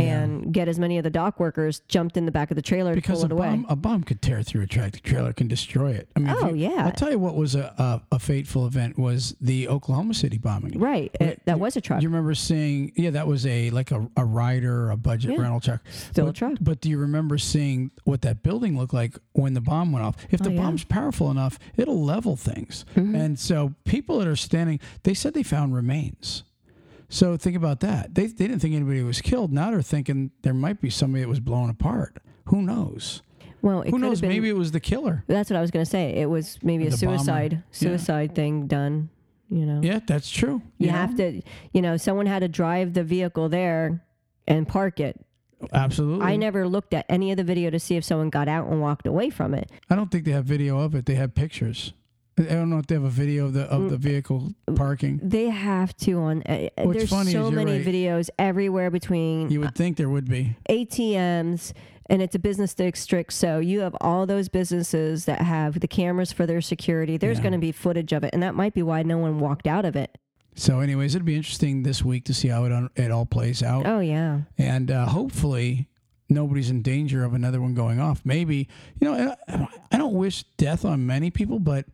Yeah. 0.01 0.21
And 0.23 0.53
get 0.53 0.69
as 0.69 0.79
many 0.79 0.99
of 0.99 1.05
the 1.05 1.11
dock 1.11 1.39
workers 1.41 1.81
jumped 1.89 2.17
in 2.17 2.27
the 2.27 2.33
back 2.33 2.51
of 2.51 2.55
the 2.57 2.63
trailer 2.63 2.95
because 2.95 3.21
to 3.21 3.27
a 3.27 3.29
pull 3.29 3.39
it 3.39 3.41
away. 3.41 3.49
bomb 3.57 3.67
a 3.69 3.77
bomb 3.77 4.03
could 4.05 4.21
tear 4.23 4.43
through 4.43 4.63
a 4.63 4.67
tractor 4.67 5.01
trailer, 5.01 5.33
can 5.33 5.49
destroy 5.49 5.93
it. 5.93 6.09
I 6.17 6.21
mean, 6.21 6.35
Oh, 6.39 6.49
you- 6.55 6.69
yeah. 6.71 6.87
I'll 6.87 6.93
tell 6.93 7.11
you 7.11 7.19
what 7.19 7.35
was 7.37 7.55
a, 7.55 7.75
a, 8.11 8.17
a 8.17 8.19
fateful 8.19 8.67
event 8.67 8.99
was 8.99 9.37
the 9.41 9.69
Oklahoma 9.69 10.15
City 10.15 10.39
bombing. 10.39 10.79
Right. 10.79 11.15
It, 11.21 11.43
that 11.47 11.59
was 11.61 11.77
a 11.77 11.81
truck. 11.81 12.01
Do 12.01 12.05
you 12.05 12.09
remember 12.09 12.35
seeing? 12.35 12.93
Yeah, 12.97 13.11
that 13.11 13.27
was 13.27 13.47
a 13.47 13.71
like 13.71 13.91
a, 13.91 14.09
a 14.17 14.25
rider, 14.25 14.91
a 14.91 14.97
budget 14.97 15.33
Yeah. 15.33 15.41
rental 15.43 15.61
truck. 15.61 15.81
Still 15.91 16.25
a 16.25 16.29
but, 16.29 16.37
truck. 16.37 16.59
But 16.61 16.81
do 16.81 16.89
you 16.91 16.99
remember 16.99 17.39
seeing 17.39 17.91
what 18.05 18.23
that 18.23 18.43
building 18.43 18.79
looked 18.79 18.95
like 18.95 19.17
when 19.33 19.55
the 19.55 19.61
bomb 19.61 19.93
went 19.93 20.05
off? 20.05 20.17
If 20.31 20.41
the 20.41 20.51
Oh, 20.51 20.53
yeah. 20.53 20.63
bomb's 20.63 20.85
powerful 20.85 21.31
enough, 21.31 21.59
it'll 21.77 22.03
level 22.03 22.37
things. 22.37 22.85
Mm-hmm. 22.97 23.15
And 23.15 23.39
so 23.39 23.75
people 23.85 24.19
that 24.19 24.29
are 24.29 24.37
standing, 24.37 24.81
they 25.05 25.15
said 25.15 25.35
they 25.35 25.43
found 25.43 25.75
remains. 25.75 26.45
So 27.11 27.37
think 27.37 27.57
about 27.57 27.81
that. 27.81 28.15
They, 28.15 28.27
they 28.27 28.47
didn't 28.47 28.61
think 28.61 28.75
anybody 28.75 29.03
was 29.03 29.21
killed. 29.21 29.53
Now 29.53 29.71
they're 29.71 29.83
thinking 29.83 30.31
there 30.43 30.55
might 30.55 30.81
be 30.81 30.89
somebody 30.91 31.23
that 31.23 31.29
was 31.29 31.41
blown 31.41 31.69
apart. 31.69 32.17
Who 32.47 32.63
knows? 32.63 33.23
Well, 33.63 33.83
it 33.83 33.91
Who 33.91 33.99
knows? 33.99 34.21
been, 34.23 34.31
Maybe 34.31 34.49
it 34.49 34.57
was 34.57 34.73
the 34.73 34.81
killer. 34.81 35.23
that's 35.27 35.51
what 35.51 35.57
I 35.57 35.61
was 35.61 35.71
going 35.71 35.85
to 35.85 35.91
say. 35.91 36.15
It 36.15 36.31
was 36.31 36.59
maybe 36.63 36.87
a 36.87 36.91
The 36.91 37.05
bomber. 37.05 37.19
suicide 37.19 37.53
Yeah. 37.53 37.61
suicide 37.73 38.35
thing 38.35 38.67
done, 38.69 39.11
you 39.51 39.67
know. 39.67 39.81
Yeah, 39.83 39.99
that's 40.07 40.31
true. 40.31 40.63
You 40.79 40.87
know? 40.87 40.93
have 40.95 41.17
to, 41.17 41.43
you 41.73 41.83
know, 41.83 41.97
someone 41.99 42.25
had 42.27 42.39
to 42.39 42.49
drive 42.49 42.95
the 42.95 43.05
vehicle 43.05 43.49
there 43.51 44.03
and 44.49 44.67
park 44.67 44.99
it. 45.01 45.21
Absolutely. 45.75 46.25
I 46.25 46.37
never 46.37 46.67
looked 46.67 46.95
at 46.95 47.05
any 47.11 47.33
of 47.33 47.37
the 47.37 47.45
video 47.45 47.69
to 47.69 47.79
see 47.79 47.97
if 47.97 48.05
someone 48.05 48.31
got 48.31 48.49
out 48.49 48.69
and 48.69 48.81
walked 48.81 49.07
away 49.07 49.29
from 49.29 49.53
it. 49.53 49.71
I 49.91 49.95
don't 49.97 50.11
think 50.11 50.25
they 50.25 50.31
have 50.31 50.47
video 50.47 50.79
of 50.79 50.95
it. 50.95 51.05
They 51.05 51.17
have 51.17 51.35
pictures. 51.35 51.93
I 52.41 52.55
don't 52.55 52.71
know 52.71 52.79
if 52.79 52.87
they 52.87 52.95
have 52.95 53.05
a 53.05 53.09
video 53.11 53.47
of 53.47 53.53
the 53.53 53.65
of 53.65 53.83
Mm. 53.83 53.91
the 53.91 53.97
vehicle 53.99 54.53
parking. 54.75 55.21
They 55.23 55.49
have 55.51 55.97
to 55.99 56.13
on. 56.19 56.43
Uh, 56.43 56.69
What's 56.83 56.99
there's 56.99 57.11
funny 57.11 57.29
is 57.29 57.33
so 57.33 57.49
you're 57.49 57.53
many 57.53 57.79
right. 57.79 57.85
videos 57.87 58.31
everywhere 58.39 58.91
between 58.91 59.51
You 59.51 59.61
would 59.61 59.75
think 59.75 59.97
there 59.97 60.09
would 60.11 60.29
be. 60.29 60.57
ATMs 60.69 61.73
and 62.09 62.21
it's 62.23 62.35
a 62.35 62.39
business 62.41 62.75
district. 62.75 63.33
So 63.33 63.59
you 63.61 63.81
have 63.81 63.95
all 64.01 64.27
those 64.27 64.49
businesses 64.49 65.27
that 65.27 65.43
have 65.43 65.79
the 65.81 65.87
cameras 65.89 66.33
for 66.33 66.45
their 66.47 66.61
security. 66.61 67.17
There's 67.17 67.39
Yeah. 67.39 67.43
going 67.45 67.53
to 67.53 67.59
be 67.59 67.71
footage 67.73 68.13
of 68.13 68.25
it. 68.25 68.31
And 68.33 68.43
that 68.43 68.55
might 68.55 68.75
be 68.75 68.83
why 68.83 69.03
no 69.03 69.19
one 69.19 69.39
walked 69.39 69.67
out 69.69 69.85
of 69.85 69.95
it. 69.95 70.19
So, 70.57 70.81
anyways, 70.81 71.15
it'd 71.15 71.25
be 71.25 71.37
interesting 71.37 71.85
this 71.85 72.05
week 72.05 72.25
to 72.25 72.35
see 72.35 72.49
how 72.49 72.65
it 72.65 72.73
un- 72.73 72.91
it 72.97 73.13
all 73.13 73.25
plays 73.25 73.63
out, 73.63 73.87
Oh, 73.87 74.01
yeah. 74.01 74.41
and 74.59 74.91
uh, 74.91 75.07
hopefully 75.07 75.87
nobody's 76.31 76.71
in 76.71 76.81
danger 76.81 77.25
of 77.25 77.35
another 77.35 77.61
one 77.61 77.75
going 77.75 78.01
off. 78.01 78.23
Maybe 78.25 78.69
you 79.01 79.11
know, 79.11 79.37
I, 79.91 79.97
don't 79.99 80.15
wish 80.15 80.45
death 80.57 80.85
on 80.85 81.07
many 81.07 81.31
people, 81.31 81.59
but 81.59 81.87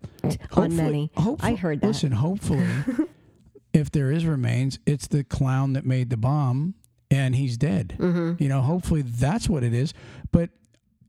On 0.53 0.77
many. 0.77 1.11
I 1.41 1.55
heard 1.55 1.81
that. 1.81 1.87
Listen, 1.87 2.13
hopefully, 2.13 2.69
if 3.73 3.91
there 3.91 4.13
is 4.13 4.27
remains, 4.27 4.79
it's 4.87 5.07
the 5.07 5.25
clown 5.25 5.73
that 5.73 5.85
made 5.85 6.11
the 6.11 6.17
bomb, 6.17 6.75
and 7.11 7.35
he's 7.35 7.57
dead. 7.57 7.97
Mm-hmm. 7.99 8.43
You 8.43 8.49
know, 8.49 8.61
hopefully 8.61 9.03
that's 9.03 9.49
what 9.49 9.65
it 9.65 9.75
is. 9.75 9.95
But 10.31 10.51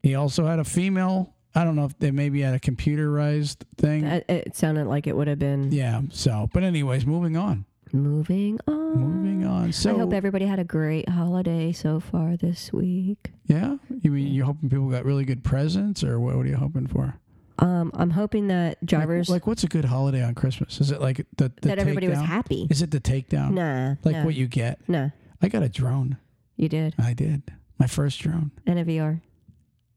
he 0.01 0.15
also 0.15 0.45
had 0.45 0.59
a 0.59 0.63
female. 0.63 1.33
I 1.53 1.63
don't 1.63 1.75
know 1.75 1.85
if 1.85 1.97
they 1.97 2.11
maybe 2.11 2.41
had 2.41 2.53
a 2.53 2.59
computerized 2.59 3.63
thing. 3.77 4.03
It 4.05 4.55
sounded 4.55 4.85
like 4.85 5.07
it 5.07 5.15
would 5.15 5.27
have 5.27 5.39
been 5.39 5.71
yeah. 5.71 6.01
So, 6.11 6.49
but 6.53 6.63
anyways, 6.63 7.05
moving 7.05 7.35
on. 7.35 7.65
Moving 7.93 8.59
on. 8.67 8.95
Moving 8.99 9.45
on. 9.45 9.71
So, 9.71 9.95
I 9.95 9.99
hope 9.99 10.13
everybody 10.13 10.45
had 10.45 10.59
a 10.59 10.63
great 10.63 11.09
holiday 11.09 11.71
so 11.71 11.99
far 11.99 12.37
this 12.37 12.71
week. 12.73 13.31
yeah. 13.45 13.77
You 14.01 14.11
mean 14.11 14.27
you're 14.33 14.45
hoping 14.45 14.69
people 14.69 14.89
got 14.89 15.05
really 15.05 15.25
good 15.25 15.43
presents, 15.43 16.03
or 16.03 16.19
what? 16.19 16.35
What 16.35 16.45
are 16.45 16.49
you 16.49 16.55
hoping 16.57 16.87
for? 16.87 17.15
Um, 17.59 17.91
I'm 17.95 18.11
hoping 18.11 18.47
that 18.47 18.85
drivers 18.85 19.29
like, 19.29 19.47
what's 19.47 19.63
a 19.63 19.67
good 19.67 19.85
holiday 19.85 20.23
on 20.23 20.35
Christmas? 20.35 20.79
Is 20.79 20.91
it 20.91 21.01
like 21.01 21.17
the, 21.37 21.51
the 21.61 21.69
that 21.69 21.79
everybody 21.79 22.07
was 22.07 22.19
happy. 22.19 22.67
Is 22.69 22.81
it 22.83 22.91
the 22.91 22.99
takedown? 22.99 23.51
Nah, 23.53 23.95
Like 24.03 24.17
nah, 24.17 24.25
what 24.25 24.35
you 24.35 24.47
get? 24.47 24.79
nah. 24.87 25.09
I 25.41 25.47
got 25.49 25.63
a 25.63 25.69
drone. 25.69 26.17
You 26.55 26.69
did 26.69 26.93
I 26.99 27.13
did 27.13 27.43
my 27.79 27.87
first 27.87 28.19
drone. 28.19 28.51
and 28.65 28.77
a 28.79 28.85
VR. 28.85 29.21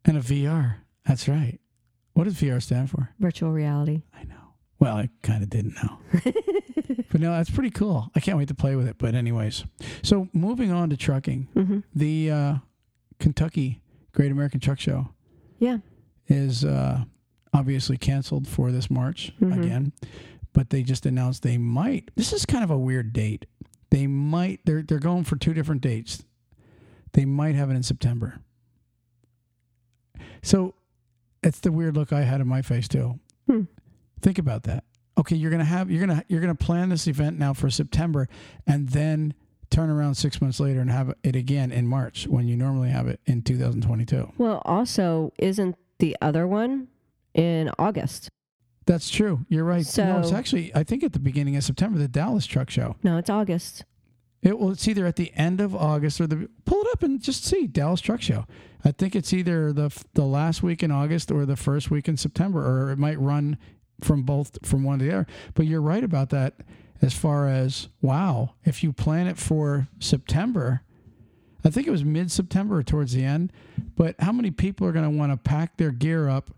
And 0.06 0.16
a 0.16 0.20
VR. 0.20 0.76
That's 1.06 1.28
right. 1.28 1.58
What 2.14 2.24
does 2.24 2.34
VR 2.34 2.62
stand 2.62 2.90
for? 2.90 3.10
Virtual 3.18 3.52
reality. 3.52 4.02
I 4.14 4.24
know. 4.24 4.54
Well, 4.78 4.96
I 4.96 5.10
kind 5.22 5.42
of 5.42 5.50
didn't 5.50 5.74
know. 5.82 5.98
but 7.10 7.20
no, 7.20 7.32
that's 7.32 7.50
pretty 7.50 7.70
cool. 7.70 8.10
I 8.14 8.20
can't 8.20 8.36
wait 8.38 8.48
to 8.48 8.54
play 8.54 8.76
with 8.76 8.86
it. 8.88 8.96
But, 8.98 9.14
anyways, 9.14 9.64
so 10.02 10.28
moving 10.32 10.72
on 10.72 10.90
to 10.90 10.96
trucking, 10.96 11.48
hmm 11.54 11.78
the 11.94 12.30
uh, 12.30 12.54
Kentucky 13.18 13.80
Great 14.12 14.32
American 14.32 14.60
Truck 14.60 14.80
Show 14.80 15.08
Yeah. 15.58 15.78
is 16.26 16.64
uh, 16.64 17.04
obviously 17.52 17.96
canceled 17.96 18.48
for 18.48 18.72
this 18.72 18.90
March 18.90 19.32
Mhm. 19.40 19.62
again. 19.62 19.92
But 20.52 20.70
they 20.70 20.82
just 20.82 21.06
announced 21.06 21.42
they 21.42 21.58
might. 21.58 22.10
This 22.16 22.32
is 22.32 22.44
kind 22.44 22.64
of 22.64 22.70
a 22.70 22.78
weird 22.78 23.12
date. 23.12 23.46
They 23.90 24.06
might. 24.08 24.60
They're 24.64 24.82
they're 24.82 24.98
going 24.98 25.24
for 25.24 25.36
two 25.36 25.54
different 25.54 25.80
dates. 25.80 26.24
They 27.12 27.24
might 27.24 27.54
have 27.54 27.70
it 27.70 27.74
in 27.74 27.82
September. 27.84 28.40
So, 30.42 30.74
it's 31.42 31.60
the 31.60 31.72
weird 31.72 31.96
look 31.96 32.12
I 32.12 32.22
had 32.22 32.40
in 32.40 32.48
my 32.48 32.62
face 32.62 32.88
too. 32.88 33.18
Hmm. 33.46 33.62
Think 34.20 34.38
about 34.38 34.64
that. 34.64 34.84
Okay, 35.20 35.36
you're 35.36 35.50
gonna 35.50 35.64
have 35.64 35.90
you're 35.90 36.00
gonna 36.00 36.24
you're 36.28 36.40
gonna 36.40 36.54
plan 36.54 36.88
this 36.88 37.06
event 37.06 37.38
now 37.38 37.52
for 37.52 37.68
September, 37.68 38.26
and 38.66 38.88
then 38.88 39.34
turn 39.68 39.90
around 39.90 40.14
six 40.14 40.40
months 40.40 40.58
later 40.58 40.80
and 40.80 40.90
have 40.90 41.12
it 41.22 41.36
again 41.36 41.70
in 41.70 41.86
March 41.86 42.26
when 42.26 42.48
you 42.48 42.56
normally 42.56 42.88
have 42.88 43.06
it 43.06 43.20
in 43.26 43.42
2022. 43.42 44.32
Well, 44.38 44.62
also, 44.64 45.32
isn't 45.38 45.76
the 45.98 46.16
other 46.22 46.46
one 46.46 46.88
in 47.34 47.70
August? 47.78 48.30
That's 48.86 49.10
true. 49.10 49.44
You're 49.48 49.64
right. 49.64 49.86
no, 49.98 50.20
it's 50.20 50.32
actually 50.32 50.74
I 50.74 50.84
think 50.84 51.04
at 51.04 51.12
the 51.12 51.20
beginning 51.20 51.54
of 51.54 51.64
September, 51.64 51.98
the 51.98 52.08
Dallas 52.08 52.46
Truck 52.46 52.70
Show. 52.70 52.96
No, 53.02 53.18
it's 53.18 53.28
August. 53.28 53.84
It 54.42 54.58
well, 54.58 54.70
it's 54.70 54.88
either 54.88 55.04
at 55.04 55.16
the 55.16 55.32
end 55.36 55.60
of 55.60 55.76
August 55.76 56.18
or 56.18 56.26
the 56.26 56.48
pull 56.64 56.80
it 56.80 56.88
up 56.94 57.02
and 57.02 57.20
just 57.22 57.44
see 57.44 57.66
Dallas 57.66 58.00
Truck 58.00 58.22
Show. 58.22 58.46
I 58.86 58.92
think 58.92 59.14
it's 59.14 59.34
either 59.34 59.70
the 59.74 59.90
the 60.14 60.24
last 60.24 60.62
week 60.62 60.82
in 60.82 60.90
August 60.90 61.30
or 61.30 61.44
the 61.44 61.56
first 61.56 61.90
week 61.90 62.08
in 62.08 62.16
September, 62.16 62.66
or 62.66 62.90
it 62.90 62.98
might 62.98 63.20
run 63.20 63.58
from 64.04 64.22
both 64.22 64.58
from 64.64 64.84
one 64.84 64.98
to 64.98 65.04
the 65.04 65.12
other. 65.12 65.26
But 65.54 65.66
you're 65.66 65.82
right 65.82 66.04
about 66.04 66.30
that. 66.30 66.54
As 67.02 67.14
far 67.14 67.48
as 67.48 67.88
wow, 68.02 68.54
if 68.64 68.82
you 68.82 68.92
plan 68.92 69.26
it 69.26 69.38
for 69.38 69.88
September, 69.98 70.82
I 71.64 71.70
think 71.70 71.86
it 71.86 71.90
was 71.90 72.04
mid 72.04 72.30
September 72.30 72.78
or 72.78 72.82
towards 72.82 73.14
the 73.14 73.24
end. 73.24 73.52
But 73.96 74.16
how 74.18 74.32
many 74.32 74.50
people 74.50 74.86
are 74.86 74.92
going 74.92 75.10
to 75.10 75.16
want 75.16 75.32
to 75.32 75.36
pack 75.38 75.76
their 75.78 75.92
gear 75.92 76.28
up, 76.28 76.50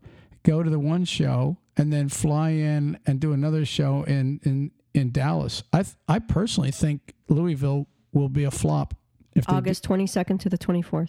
go 0.42 0.62
to 0.62 0.70
the 0.70 0.80
one 0.80 1.04
show, 1.04 1.58
and 1.76 1.92
then 1.92 2.08
fly 2.08 2.50
in 2.50 2.98
and 3.06 3.20
do 3.20 3.32
another 3.32 3.64
show 3.64 4.02
in 4.04 4.40
in 4.42 4.72
in 4.94 5.12
Dallas? 5.12 5.62
I 5.72 5.84
th- 5.84 5.96
I 6.08 6.18
personally 6.18 6.72
think 6.72 7.14
Louisville 7.28 7.86
will 8.12 8.28
be 8.28 8.42
a 8.44 8.50
flop. 8.50 8.94
If 9.34 9.48
August 9.48 9.84
22nd 9.88 10.40
to 10.40 10.48
the 10.48 10.58
24th. 10.58 11.08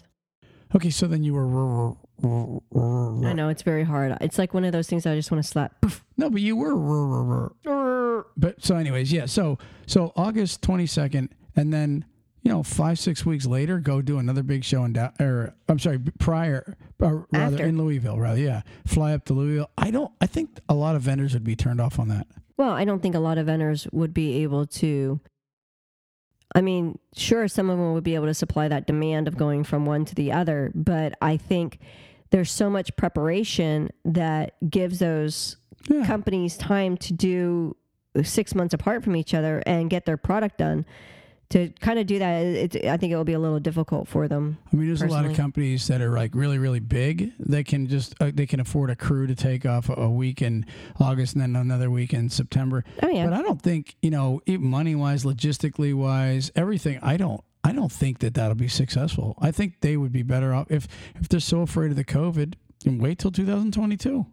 okay, 0.74 0.90
so 0.90 1.06
then 1.06 1.24
you 1.24 1.34
were 1.34 1.94
I 2.24 3.32
know 3.32 3.48
it's 3.48 3.62
very 3.62 3.84
hard. 3.84 4.16
It's 4.20 4.38
like 4.38 4.54
one 4.54 4.64
of 4.64 4.72
those 4.72 4.88
things 4.88 5.06
I 5.06 5.14
just 5.14 5.30
want 5.30 5.44
to 5.44 5.48
slap. 5.48 5.74
No, 6.16 6.30
but 6.30 6.40
you 6.40 6.56
were 6.56 7.52
but 8.36 8.62
so 8.64 8.76
anyways, 8.76 9.12
yeah. 9.12 9.26
So 9.26 9.58
so 9.86 10.12
August 10.16 10.62
twenty 10.62 10.86
second, 10.86 11.30
and 11.56 11.72
then 11.72 12.04
you 12.42 12.50
know 12.50 12.62
five 12.62 12.98
six 12.98 13.24
weeks 13.26 13.46
later, 13.46 13.78
go 13.78 14.00
do 14.02 14.18
another 14.18 14.42
big 14.42 14.64
show 14.64 14.84
in 14.84 14.92
da- 14.92 15.10
or 15.20 15.54
I'm 15.68 15.78
sorry, 15.78 15.98
prior 16.18 16.76
or 17.00 17.26
rather 17.32 17.54
After. 17.56 17.66
in 17.66 17.78
Louisville, 17.78 18.18
rather 18.18 18.40
yeah, 18.40 18.62
fly 18.86 19.12
up 19.14 19.24
to 19.26 19.34
Louisville. 19.34 19.70
I 19.76 19.90
don't. 19.90 20.12
I 20.20 20.26
think 20.26 20.58
a 20.68 20.74
lot 20.74 20.96
of 20.96 21.02
vendors 21.02 21.34
would 21.34 21.44
be 21.44 21.56
turned 21.56 21.80
off 21.80 21.98
on 21.98 22.08
that. 22.08 22.26
Well, 22.56 22.70
I 22.70 22.84
don't 22.84 23.02
think 23.02 23.14
a 23.14 23.20
lot 23.20 23.38
of 23.38 23.46
vendors 23.46 23.86
would 23.92 24.14
be 24.14 24.42
able 24.42 24.66
to. 24.66 25.20
I 26.54 26.60
mean, 26.60 27.00
sure, 27.16 27.48
some 27.48 27.68
of 27.68 27.78
them 27.78 27.94
would 27.94 28.04
be 28.04 28.14
able 28.14 28.26
to 28.26 28.34
supply 28.34 28.68
that 28.68 28.86
demand 28.86 29.26
of 29.26 29.36
going 29.36 29.64
from 29.64 29.86
one 29.86 30.04
to 30.04 30.14
the 30.14 30.30
other, 30.30 30.70
but 30.74 31.14
I 31.20 31.36
think 31.36 31.80
there's 32.34 32.50
so 32.50 32.68
much 32.68 32.94
preparation 32.96 33.90
that 34.04 34.54
gives 34.68 34.98
those 34.98 35.56
Yeah. 35.88 36.04
companies 36.04 36.56
time 36.56 36.96
to 36.96 37.12
do 37.12 37.76
six 38.24 38.56
months 38.56 38.74
apart 38.74 39.04
from 39.04 39.14
each 39.14 39.34
other 39.34 39.62
and 39.66 39.88
get 39.88 40.04
their 40.04 40.16
product 40.16 40.58
done. 40.58 40.84
To 41.50 41.68
kind 41.80 42.00
of 42.00 42.08
do 42.08 42.18
that, 42.18 42.42
it, 42.42 42.84
I 42.86 42.96
think 42.96 43.12
it 43.12 43.16
will 43.16 43.22
be 43.22 43.34
a 43.34 43.38
little 43.38 43.60
difficult 43.60 44.08
for 44.08 44.26
them. 44.26 44.58
I 44.72 44.76
mean, 44.76 44.88
there's 44.88 45.02
a 45.02 45.06
lot 45.06 45.26
of 45.26 45.36
companies 45.36 45.86
that 45.86 46.00
are 46.00 46.10
like 46.10 46.34
really, 46.34 46.58
really 46.58 46.80
big. 46.80 47.30
They 47.38 47.62
can 47.62 47.86
just 47.86 48.16
uh, 48.20 48.32
they 48.34 48.46
can 48.46 48.58
afford 48.58 48.90
a 48.90 48.96
crew 48.96 49.28
to 49.28 49.36
take 49.36 49.64
off 49.64 49.88
a, 49.88 49.92
a 49.92 50.10
week 50.10 50.42
in 50.42 50.66
August 50.98 51.34
and 51.34 51.42
then 51.42 51.54
another 51.54 51.88
week 51.88 52.12
in 52.12 52.30
September. 52.30 52.82
Oh 53.00 53.08
yeah, 53.08 53.26
But 53.26 53.34
I 53.34 53.42
don't 53.42 53.62
think 53.62 53.94
you 54.02 54.10
know, 54.10 54.40
money 54.48 54.96
wise, 54.96 55.22
logistically 55.22 55.94
wise, 55.94 56.50
everything. 56.56 56.98
I 57.00 57.16
don't. 57.16 57.44
I 57.74 57.76
don't 57.76 57.90
think 57.90 58.20
that 58.20 58.34
that'll 58.34 58.54
be 58.54 58.68
successful. 58.68 59.34
I 59.40 59.50
think 59.50 59.80
they 59.80 59.96
would 59.96 60.12
be 60.12 60.22
better 60.22 60.54
off 60.54 60.70
if 60.70 60.86
if 61.16 61.28
they're 61.28 61.40
so 61.40 61.62
afraid 61.62 61.90
of 61.90 61.96
the 61.96 62.04
COVID. 62.04 62.54
Then 62.84 62.98
wait 62.98 63.18
till 63.18 63.32
2022. 63.32 64.26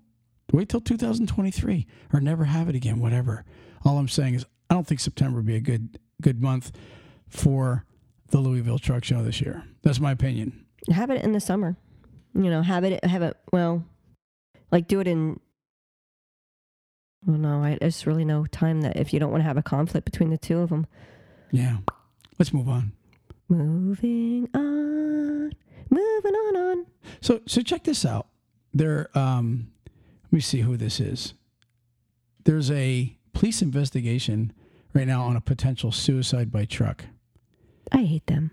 Wait 0.54 0.70
till 0.70 0.80
2023 0.80 1.88
or 2.14 2.22
never 2.22 2.44
have 2.44 2.70
it 2.70 2.76
again. 2.76 3.00
Whatever. 3.00 3.44
All 3.84 3.98
I'm 3.98 4.08
saying 4.08 4.36
is 4.36 4.46
I 4.70 4.76
don't 4.76 4.86
think 4.86 5.00
September 5.00 5.38
would 5.38 5.48
be 5.48 5.56
a 5.56 5.60
good 5.60 5.98
good 6.22 6.40
month 6.40 6.72
for 7.30 7.84
the 8.30 8.38
Louisville 8.38 8.78
Truck 8.78 9.04
Show 9.04 9.24
this 9.24 9.42
year. 9.42 9.64
That's 9.82 10.00
my 10.00 10.12
opinion. 10.12 10.64
have 10.92 11.10
it 11.10 11.24
in 11.24 11.32
the 11.32 11.40
summer. 11.40 11.76
You 12.36 12.52
know, 12.52 12.62
have 12.62 12.84
it 12.84 13.04
have 13.04 13.24
it 13.24 13.38
well, 13.52 13.84
like 14.72 14.88
do 14.88 15.00
it 15.00 15.08
in. 15.08 15.40
Well, 17.26 17.40
no, 17.40 17.64
I 17.64 17.80
there's 17.82 18.06
really 18.06 18.24
no 18.26 18.46
time 18.46 18.82
that 18.82 18.98
if 18.98 19.14
you 19.14 19.20
don't 19.20 19.32
want 19.32 19.42
to 19.42 19.48
have 19.48 19.58
a 19.58 19.64
conflict 19.64 20.06
between 20.06 20.30
the 20.30 20.38
two 20.38 20.60
of 20.60 20.70
them. 20.70 20.86
Yeah. 21.50 21.78
Let's 22.38 22.54
move 22.54 22.70
on. 22.70 22.94
Moving 23.52 24.48
on, 24.54 25.52
moving 25.90 26.36
on 26.36 26.56
on. 26.56 26.86
So 27.20 27.42
so 27.46 27.62
check 27.62 27.84
this 27.84 28.06
out. 28.06 28.28
There 28.74 29.10
um 29.14 29.72
let 30.24 30.32
me 30.32 30.40
see 30.40 30.62
who 30.62 30.78
this 30.78 31.02
is. 31.02 31.34
There's 32.46 32.72
a 32.72 33.18
police 33.34 33.62
investigation 33.62 34.54
right 34.94 35.06
now 35.06 35.24
on 35.24 35.36
a 35.36 35.42
potential 35.42 35.92
suicide 35.92 36.50
by 36.50 36.64
truck. 36.64 37.04
I 37.92 38.04
hate 38.04 38.26
them. 38.28 38.52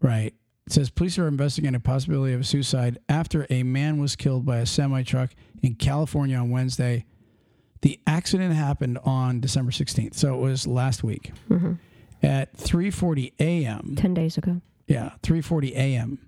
Right. 0.00 0.32
It 0.66 0.72
says 0.72 0.88
police 0.88 1.18
are 1.18 1.28
investigating 1.28 1.74
a 1.74 1.80
possibility 1.80 2.32
of 2.32 2.40
a 2.40 2.44
suicide 2.44 2.98
after 3.06 3.46
a 3.50 3.64
man 3.64 3.98
was 3.98 4.16
killed 4.16 4.46
by 4.46 4.56
a 4.60 4.66
semi 4.66 5.02
truck 5.02 5.32
in 5.62 5.74
California 5.74 6.38
on 6.38 6.48
Wednesday. 6.48 7.04
The 7.82 8.00
accident 8.06 8.54
happened 8.54 8.96
on 9.04 9.40
December 9.40 9.72
16th, 9.72 10.14
so 10.14 10.34
it 10.34 10.40
was 10.40 10.66
last 10.66 11.04
week 11.04 11.32
hmm 11.48 11.74
at 12.22 12.56
3:40 12.56 13.32
a.m. 13.40 13.94
Ten 13.96 14.14
days 14.14 14.36
ago. 14.38 14.60
Yeah, 14.86 15.12
3:40 15.22 15.72
a.m. 15.72 16.18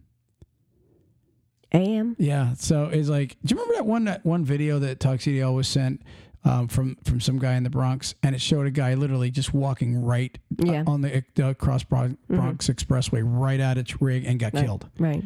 A.M. 1.73 2.17
Yeah. 2.19 2.55
So 2.55 2.87
it's 2.87 3.09
like, 3.09 3.37
do 3.45 3.55
you 3.55 3.61
remember 3.61 3.75
that 3.75 3.87
one 3.87 4.05
that 4.07 4.25
one 4.27 4.45
video 4.45 4.79
that 4.81 4.99
Tuxedo 4.99 5.53
was 5.53 5.69
sent 5.69 6.03
um, 6.45 6.67
from 6.69 6.97
from 7.05 7.21
some 7.21 7.39
guy 7.39 7.55
in 7.55 7.63
the 7.63 7.71
Bronx, 7.71 8.15
and 8.23 8.35
it 8.35 8.41
showed 8.41 8.67
a 8.67 8.71
guy 8.73 8.95
literally 8.95 9.31
just 9.31 9.55
walking 9.55 10.03
right 10.03 10.37
uh, 10.67 10.83
on 10.87 11.03
the 11.03 11.23
uh, 11.43 11.55
cross 11.55 11.85
Bron- 11.85 12.19
Bronx 12.29 12.69
Expressway, 12.69 13.23
right 13.25 13.61
at 13.61 13.79
its 13.79 14.01
rig, 14.03 14.25
and 14.25 14.41
got 14.41 14.53
Right. 14.55 14.65
killed. 14.65 14.89
Right. 14.99 15.23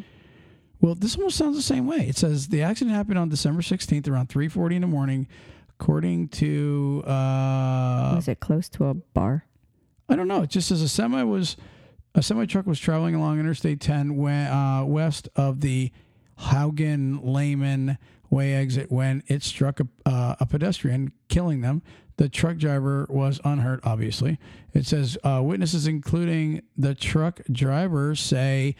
Well, 0.81 0.93
this 0.93 1.15
almost 1.15 1.37
sounds 1.37 1.55
the 1.55 1.63
same 1.63 1.87
way. 1.87 2.07
It 2.07 2.17
says 2.17 2.49
the 2.49 2.61
accident 2.61 2.95
happened 2.95 3.17
on 3.17 3.29
December 3.29 3.61
16th 3.63 4.07
around 4.07 4.29
3:40 4.29 4.75
in 4.75 4.81
the 4.81 4.87
morning, 4.87 5.27
according 5.79 6.27
to 6.29 7.01
uh, 7.07 8.13
Was 8.15 8.27
it 8.27 8.39
close 8.39 8.69
to 8.69 8.85
a 8.85 8.93
bar? 8.93 9.45
I 10.07 10.15
don't 10.15 10.27
know. 10.27 10.43
It 10.43 10.49
just 10.49 10.71
as 10.71 10.81
a 10.81 10.89
semi 10.89 11.23
was 11.23 11.57
a 12.13 12.21
semi 12.21 12.45
truck 12.45 12.65
was 12.65 12.79
traveling 12.79 13.15
along 13.15 13.39
Interstate 13.39 13.81
10 13.81 14.15
when, 14.15 14.47
uh, 14.47 14.83
west 14.85 15.27
of 15.35 15.61
the 15.61 15.91
Haugen 16.39 17.19
Lehman 17.23 17.97
Way 18.29 18.53
exit 18.53 18.91
when 18.91 19.23
it 19.27 19.43
struck 19.43 19.79
a, 19.79 19.87
uh, 20.05 20.35
a 20.39 20.45
pedestrian, 20.45 21.11
killing 21.29 21.61
them. 21.61 21.81
The 22.17 22.27
truck 22.29 22.57
driver 22.57 23.05
was 23.09 23.39
unhurt. 23.43 23.81
Obviously, 23.83 24.39
it 24.73 24.85
says 24.85 25.17
uh, 25.23 25.41
witnesses, 25.43 25.85
including 25.87 26.63
the 26.77 26.95
truck 26.95 27.41
driver, 27.51 28.15
say 28.15 28.75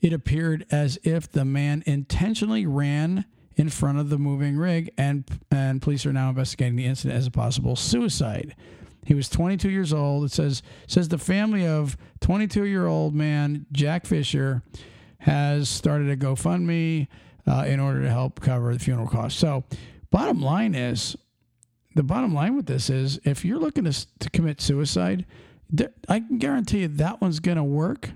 it 0.00 0.12
appeared 0.12 0.66
as 0.70 0.98
if 1.02 1.30
the 1.30 1.44
man 1.44 1.82
intentionally 1.86 2.66
ran 2.66 3.24
in 3.56 3.68
front 3.68 3.98
of 3.98 4.10
the 4.10 4.18
moving 4.18 4.56
rig, 4.56 4.90
and 4.98 5.24
and 5.50 5.80
police 5.80 6.04
are 6.04 6.12
now 6.12 6.28
investigating 6.28 6.76
the 6.76 6.86
incident 6.86 7.18
as 7.18 7.26
a 7.26 7.30
possible 7.30 7.76
suicide. 7.76 8.54
He 9.04 9.14
was 9.14 9.28
22 9.28 9.70
years 9.70 9.92
old. 9.92 10.24
It 10.24 10.32
says 10.32 10.62
says 10.86 11.08
the 11.08 11.18
family 11.18 11.66
of 11.66 11.96
22 12.20 12.64
year 12.64 12.86
old 12.86 13.14
man 13.14 13.66
Jack 13.72 14.06
Fisher 14.06 14.62
has 15.18 15.68
started 15.68 16.08
a 16.08 16.16
GoFundMe 16.16 17.08
uh, 17.46 17.64
in 17.66 17.80
order 17.80 18.02
to 18.02 18.10
help 18.10 18.40
cover 18.40 18.72
the 18.72 18.78
funeral 18.78 19.08
costs. 19.08 19.38
So, 19.38 19.64
bottom 20.10 20.40
line 20.40 20.74
is, 20.74 21.16
the 21.94 22.02
bottom 22.02 22.34
line 22.34 22.56
with 22.56 22.66
this 22.66 22.88
is, 22.90 23.18
if 23.24 23.44
you're 23.44 23.58
looking 23.58 23.84
to, 23.84 24.18
to 24.20 24.30
commit 24.30 24.60
suicide, 24.60 25.26
there, 25.68 25.92
I 26.08 26.20
can 26.20 26.38
guarantee 26.38 26.80
you 26.80 26.88
that 26.88 27.20
one's 27.20 27.40
going 27.40 27.56
to 27.56 27.64
work 27.64 28.10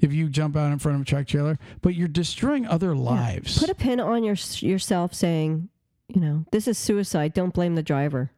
if 0.00 0.12
you 0.12 0.28
jump 0.28 0.56
out 0.56 0.72
in 0.72 0.78
front 0.78 0.96
of 0.96 1.02
a 1.02 1.04
truck 1.04 1.26
trailer. 1.26 1.58
But 1.80 1.94
you're 1.94 2.08
destroying 2.08 2.66
other 2.66 2.94
lives. 2.94 3.58
Put 3.58 3.70
a 3.70 3.74
pin 3.74 4.00
on 4.00 4.24
your 4.24 4.36
yourself 4.56 5.14
saying, 5.14 5.68
you 6.08 6.20
know, 6.20 6.44
this 6.52 6.68
is 6.68 6.76
suicide. 6.76 7.32
Don't 7.32 7.54
blame 7.54 7.76
the 7.76 7.82
driver. 7.82 8.32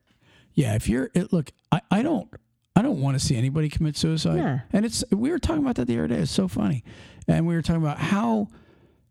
Yeah, 0.54 0.74
if 0.74 0.88
you're 0.88 1.10
it, 1.14 1.32
look, 1.32 1.50
I, 1.70 1.80
I 1.90 2.02
don't 2.02 2.28
I 2.76 2.82
don't 2.82 3.00
want 3.00 3.18
to 3.18 3.24
see 3.24 3.36
anybody 3.36 3.68
commit 3.68 3.96
suicide. 3.96 4.36
Yeah. 4.36 4.60
And 4.72 4.84
it's 4.84 5.04
we 5.10 5.30
were 5.30 5.38
talking 5.38 5.62
about 5.62 5.76
that 5.76 5.86
the 5.86 5.98
other 5.98 6.08
day. 6.08 6.16
It's 6.16 6.30
so 6.30 6.48
funny, 6.48 6.84
and 7.28 7.46
we 7.46 7.54
were 7.54 7.62
talking 7.62 7.82
about 7.82 7.98
how 7.98 8.48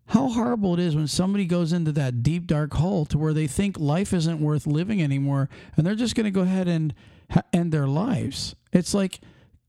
how 0.08 0.30
horrible 0.30 0.74
it 0.74 0.80
is 0.80 0.96
when 0.96 1.08
somebody 1.08 1.46
goes 1.46 1.72
into 1.72 1.92
that 1.94 2.24
deep 2.24 2.46
dark 2.46 2.74
hole 2.74 3.06
to 3.06 3.18
where 3.18 3.34
they 3.34 3.48
think 3.48 3.80
life 3.80 4.14
isn't 4.14 4.40
worth 4.40 4.68
living 4.68 5.02
anymore 5.02 5.50
and 5.78 5.86
they're 5.86 5.96
just 5.96 6.14
going 6.14 6.26
to 6.26 6.32
go 6.32 6.42
ahead 6.42 6.68
and 6.68 6.94
ha- 7.32 7.44
end 7.54 7.72
their 7.72 7.88
lives. 7.88 8.54
It's 8.74 8.94
like 8.94 9.22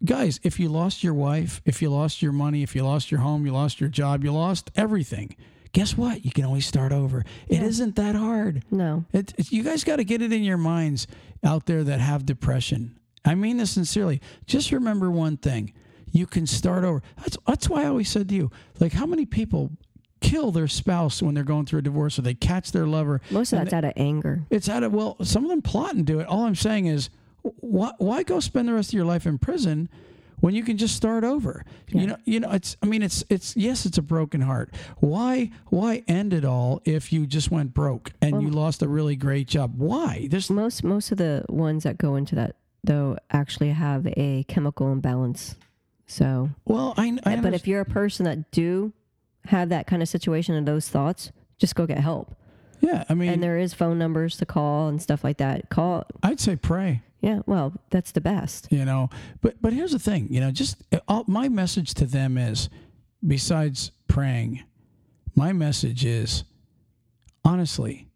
guys, 0.04 0.40
if 0.42 0.58
you 0.58 0.68
lost 0.68 1.04
your 1.04 1.14
wife, 1.14 1.62
if 1.64 1.80
you 1.80 1.88
lost 1.88 2.20
your 2.20 2.32
money, 2.32 2.62
if 2.62 2.74
you 2.74 2.82
lost 2.82 3.10
your 3.10 3.20
home, 3.20 3.46
you 3.46 3.52
lost 3.52 3.80
your 3.80 3.88
job, 3.88 4.24
you 4.24 4.32
lost 4.32 4.70
everything. 4.76 5.36
Guess 5.74 5.96
what? 5.96 6.24
You 6.24 6.30
can 6.30 6.44
always 6.44 6.64
start 6.64 6.92
over. 6.92 7.24
It 7.48 7.60
isn't 7.60 7.96
that 7.96 8.14
hard. 8.14 8.62
No. 8.70 9.04
It, 9.12 9.34
it, 9.36 9.50
you 9.50 9.64
guys 9.64 9.82
got 9.82 9.96
to 9.96 10.04
get 10.04 10.22
it 10.22 10.32
in 10.32 10.44
your 10.44 10.56
minds 10.56 11.08
out 11.42 11.66
there 11.66 11.82
that 11.82 11.98
have 11.98 12.24
depression. 12.24 12.96
I 13.24 13.34
mean 13.34 13.56
this 13.56 13.72
sincerely. 13.72 14.20
Just 14.46 14.70
remember 14.70 15.10
one 15.10 15.36
thing. 15.36 15.72
You 16.12 16.26
can 16.26 16.46
start 16.46 16.84
over. 16.84 17.02
That's, 17.18 17.36
that's 17.44 17.68
why 17.68 17.82
I 17.82 17.86
always 17.86 18.08
said 18.08 18.28
to 18.28 18.36
you, 18.36 18.52
like, 18.78 18.92
how 18.92 19.04
many 19.04 19.26
people 19.26 19.72
kill 20.20 20.52
their 20.52 20.68
spouse 20.68 21.20
when 21.20 21.34
they're 21.34 21.42
going 21.42 21.66
through 21.66 21.80
a 21.80 21.82
divorce 21.82 22.20
or 22.20 22.22
they 22.22 22.34
catch 22.34 22.70
their 22.70 22.86
lover? 22.86 23.20
Most 23.32 23.52
of 23.52 23.58
that's 23.58 23.72
they, 23.72 23.76
out 23.76 23.84
of 23.84 23.94
anger. 23.96 24.44
It's 24.50 24.68
out 24.68 24.84
of, 24.84 24.94
well, 24.94 25.16
some 25.24 25.42
of 25.42 25.50
them 25.50 25.60
plot 25.60 25.96
and 25.96 26.06
do 26.06 26.20
it. 26.20 26.28
All 26.28 26.44
I'm 26.44 26.54
saying 26.54 26.86
is, 26.86 27.10
why, 27.42 27.90
why 27.98 28.22
go 28.22 28.38
spend 28.38 28.68
the 28.68 28.74
rest 28.74 28.90
of 28.90 28.94
your 28.94 29.06
life 29.06 29.26
in 29.26 29.38
prison 29.38 29.88
when 30.40 30.54
you 30.54 30.62
can 30.62 30.76
just 30.76 30.96
start 30.96 31.24
over? 31.24 31.64
Yeah. 31.88 32.00
You 32.00 32.06
know, 32.06 32.16
you 32.24 32.40
know, 32.40 32.50
it's. 32.52 32.76
I 32.82 32.86
mean, 32.86 33.02
it's. 33.02 33.24
It's. 33.28 33.56
Yes, 33.56 33.86
it's 33.86 33.98
a 33.98 34.02
broken 34.02 34.40
heart. 34.40 34.74
Why? 34.98 35.50
Why 35.68 36.02
end 36.08 36.32
it 36.32 36.44
all 36.44 36.80
if 36.84 37.12
you 37.12 37.26
just 37.26 37.50
went 37.50 37.74
broke 37.74 38.12
and 38.20 38.32
well, 38.32 38.42
you 38.42 38.50
lost 38.50 38.82
a 38.82 38.88
really 38.88 39.16
great 39.16 39.48
job? 39.48 39.74
Why? 39.76 40.28
There's 40.30 40.50
most 40.50 40.84
most 40.84 41.12
of 41.12 41.18
the 41.18 41.44
ones 41.48 41.84
that 41.84 41.98
go 41.98 42.16
into 42.16 42.34
that 42.36 42.56
though 42.82 43.16
actually 43.30 43.70
have 43.70 44.06
a 44.16 44.44
chemical 44.44 44.92
imbalance. 44.92 45.56
So 46.06 46.50
well, 46.64 46.94
I. 46.96 47.18
I 47.24 47.36
but 47.36 47.54
if 47.54 47.66
you're 47.66 47.80
a 47.80 47.86
person 47.86 48.24
that 48.24 48.50
do 48.50 48.92
have 49.46 49.68
that 49.68 49.86
kind 49.86 50.02
of 50.02 50.08
situation 50.08 50.54
and 50.54 50.66
those 50.66 50.88
thoughts, 50.88 51.32
just 51.58 51.74
go 51.74 51.86
get 51.86 51.98
help. 51.98 52.34
Yeah, 52.84 53.04
I 53.08 53.14
mean, 53.14 53.30
and 53.30 53.42
there 53.42 53.56
is 53.56 53.72
phone 53.72 53.98
numbers 53.98 54.36
to 54.38 54.46
call 54.46 54.88
and 54.88 55.00
stuff 55.00 55.24
like 55.24 55.38
that. 55.38 55.70
Call. 55.70 56.04
I'd 56.22 56.38
say 56.38 56.56
pray. 56.56 57.02
Yeah, 57.20 57.40
well, 57.46 57.72
that's 57.88 58.12
the 58.12 58.20
best. 58.20 58.68
You 58.70 58.84
know, 58.84 59.08
but 59.40 59.54
but 59.62 59.72
here's 59.72 59.92
the 59.92 59.98
thing. 59.98 60.28
You 60.30 60.40
know, 60.40 60.50
just 60.50 60.82
uh, 60.92 61.00
all, 61.08 61.24
my 61.26 61.48
message 61.48 61.94
to 61.94 62.04
them 62.04 62.36
is, 62.36 62.68
besides 63.26 63.90
praying, 64.06 64.62
my 65.34 65.54
message 65.54 66.04
is, 66.04 66.44
honestly, 67.42 68.08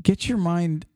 get 0.00 0.28
your 0.28 0.38
mind 0.38 0.86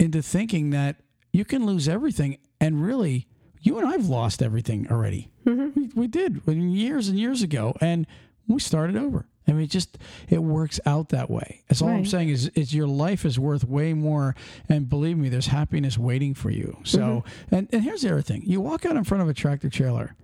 into 0.00 0.20
thinking 0.20 0.70
that 0.70 0.96
you 1.32 1.44
can 1.44 1.64
lose 1.64 1.88
everything, 1.88 2.38
and 2.60 2.82
really, 2.82 3.28
you 3.60 3.78
and 3.78 3.86
I've 3.86 4.06
lost 4.06 4.42
everything 4.42 4.88
already. 4.90 5.30
Mm-hmm. 5.46 5.80
We, 5.80 5.90
we 5.94 6.06
did 6.08 6.42
years 6.48 7.08
and 7.08 7.16
years 7.16 7.42
ago, 7.42 7.76
and 7.80 8.08
we 8.48 8.58
started 8.58 8.96
over. 8.96 9.28
I 9.48 9.52
mean, 9.52 9.62
it 9.62 9.70
just 9.70 9.98
it 10.28 10.42
works 10.42 10.78
out 10.86 11.08
that 11.10 11.30
way. 11.30 11.62
That's 11.68 11.82
all 11.82 11.88
right. 11.88 11.96
I'm 11.96 12.06
saying 12.06 12.28
is, 12.28 12.48
is 12.48 12.74
your 12.74 12.86
life 12.86 13.24
is 13.24 13.38
worth 13.38 13.64
way 13.64 13.94
more. 13.94 14.36
And 14.68 14.88
believe 14.88 15.16
me, 15.16 15.28
there's 15.28 15.46
happiness 15.46 15.96
waiting 15.98 16.34
for 16.34 16.50
you. 16.50 16.76
So, 16.84 16.98
mm-hmm. 16.98 17.54
and, 17.54 17.68
and 17.72 17.82
here's 17.82 18.02
the 18.02 18.12
other 18.12 18.22
thing: 18.22 18.42
you 18.44 18.60
walk 18.60 18.84
out 18.84 18.96
in 18.96 19.04
front 19.04 19.22
of 19.22 19.28
a 19.28 19.34
tractor 19.34 19.68
trailer. 19.68 20.14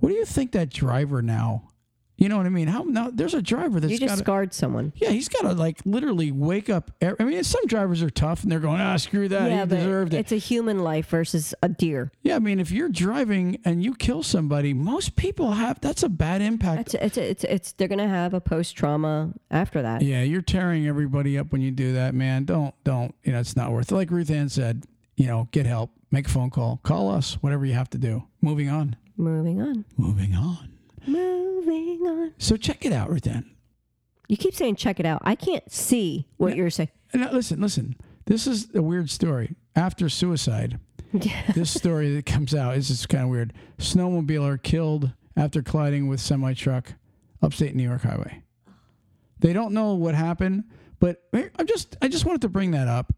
What 0.00 0.08
do 0.08 0.16
you 0.16 0.24
think 0.24 0.52
that 0.52 0.70
driver 0.70 1.22
now 1.22 1.71
you 2.16 2.28
know 2.28 2.36
what 2.36 2.46
I 2.46 2.50
mean? 2.50 2.68
How 2.68 2.82
now? 2.82 3.10
There's 3.12 3.34
a 3.34 3.42
driver 3.42 3.80
that's 3.80 3.92
you 3.92 3.98
just 3.98 4.10
gotta, 4.10 4.20
scarred 4.22 4.54
someone. 4.54 4.92
Yeah, 4.96 5.10
he's 5.10 5.28
got 5.28 5.42
to 5.42 5.52
like 5.54 5.80
literally 5.84 6.30
wake 6.30 6.70
up. 6.70 6.90
I 7.02 7.24
mean, 7.24 7.42
some 7.42 7.66
drivers 7.66 8.02
are 8.02 8.10
tough 8.10 8.42
and 8.42 8.52
they're 8.52 8.60
going, 8.60 8.80
ah, 8.80 8.96
screw 8.96 9.28
that. 9.28 9.50
Yeah, 9.50 9.64
he 9.64 9.66
deserved 9.66 10.14
it. 10.14 10.18
It's 10.18 10.32
a 10.32 10.36
human 10.36 10.80
life 10.80 11.08
versus 11.08 11.54
a 11.62 11.68
deer. 11.68 12.12
Yeah, 12.22 12.36
I 12.36 12.38
mean, 12.38 12.60
if 12.60 12.70
you're 12.70 12.90
driving 12.90 13.58
and 13.64 13.82
you 13.82 13.94
kill 13.94 14.22
somebody, 14.22 14.72
most 14.74 15.16
people 15.16 15.52
have 15.52 15.80
that's 15.80 16.02
a 16.02 16.08
bad 16.08 16.42
impact. 16.42 16.94
It's 16.94 16.94
it's 16.94 17.18
it's, 17.18 17.44
it's 17.44 17.72
they're 17.72 17.88
gonna 17.88 18.08
have 18.08 18.34
a 18.34 18.40
post 18.40 18.76
trauma 18.76 19.32
after 19.50 19.82
that. 19.82 20.02
Yeah, 20.02 20.22
you're 20.22 20.42
tearing 20.42 20.86
everybody 20.86 21.38
up 21.38 21.50
when 21.50 21.60
you 21.60 21.70
do 21.70 21.94
that, 21.94 22.14
man. 22.14 22.44
Don't 22.44 22.74
don't 22.84 23.14
you 23.24 23.32
know? 23.32 23.40
It's 23.40 23.56
not 23.56 23.72
worth. 23.72 23.90
it. 23.90 23.94
Like 23.94 24.10
Ruth 24.10 24.30
Ann 24.30 24.48
said, 24.48 24.84
you 25.16 25.26
know, 25.26 25.48
get 25.50 25.66
help, 25.66 25.90
make 26.10 26.26
a 26.28 26.30
phone 26.30 26.50
call, 26.50 26.78
call 26.82 27.10
us, 27.10 27.34
whatever 27.42 27.64
you 27.66 27.72
have 27.74 27.90
to 27.90 27.98
do. 27.98 28.24
Moving 28.40 28.68
on. 28.68 28.96
Moving 29.16 29.60
on. 29.60 29.84
Moving 29.96 30.34
on. 30.34 30.71
Moving 31.06 32.00
on. 32.06 32.32
So 32.38 32.56
check 32.56 32.84
it 32.84 32.92
out, 32.92 33.10
Ruth 33.10 33.26
Ann. 33.26 33.50
You 34.28 34.36
keep 34.36 34.54
saying 34.54 34.76
check 34.76 35.00
it 35.00 35.06
out. 35.06 35.20
I 35.24 35.34
can't 35.34 35.70
see 35.70 36.28
what 36.36 36.56
you're 36.56 36.70
saying. 36.70 36.90
Now, 37.12 37.30
listen, 37.32 37.60
listen. 37.60 37.96
This 38.26 38.46
is 38.46 38.68
a 38.74 38.82
weird 38.82 39.10
story. 39.10 39.56
After 39.74 40.08
suicide, 40.08 40.78
this 41.54 41.70
story 41.70 42.14
that 42.14 42.26
comes 42.26 42.54
out 42.54 42.76
is 42.76 42.88
just 42.88 43.08
kind 43.08 43.24
of 43.24 43.30
weird. 43.30 43.52
Snowmobiler 43.78 44.62
killed 44.62 45.12
after 45.36 45.62
colliding 45.62 46.08
with 46.08 46.20
semi 46.20 46.54
truck, 46.54 46.94
upstate 47.42 47.74
New 47.74 47.82
York 47.82 48.02
highway. 48.02 48.42
They 49.40 49.52
don't 49.52 49.74
know 49.74 49.94
what 49.94 50.14
happened, 50.14 50.64
but 51.00 51.22
I'm 51.32 51.66
just 51.66 51.96
I 52.00 52.08
just 52.08 52.24
wanted 52.24 52.42
to 52.42 52.48
bring 52.48 52.70
that 52.72 52.88
up. 52.88 53.12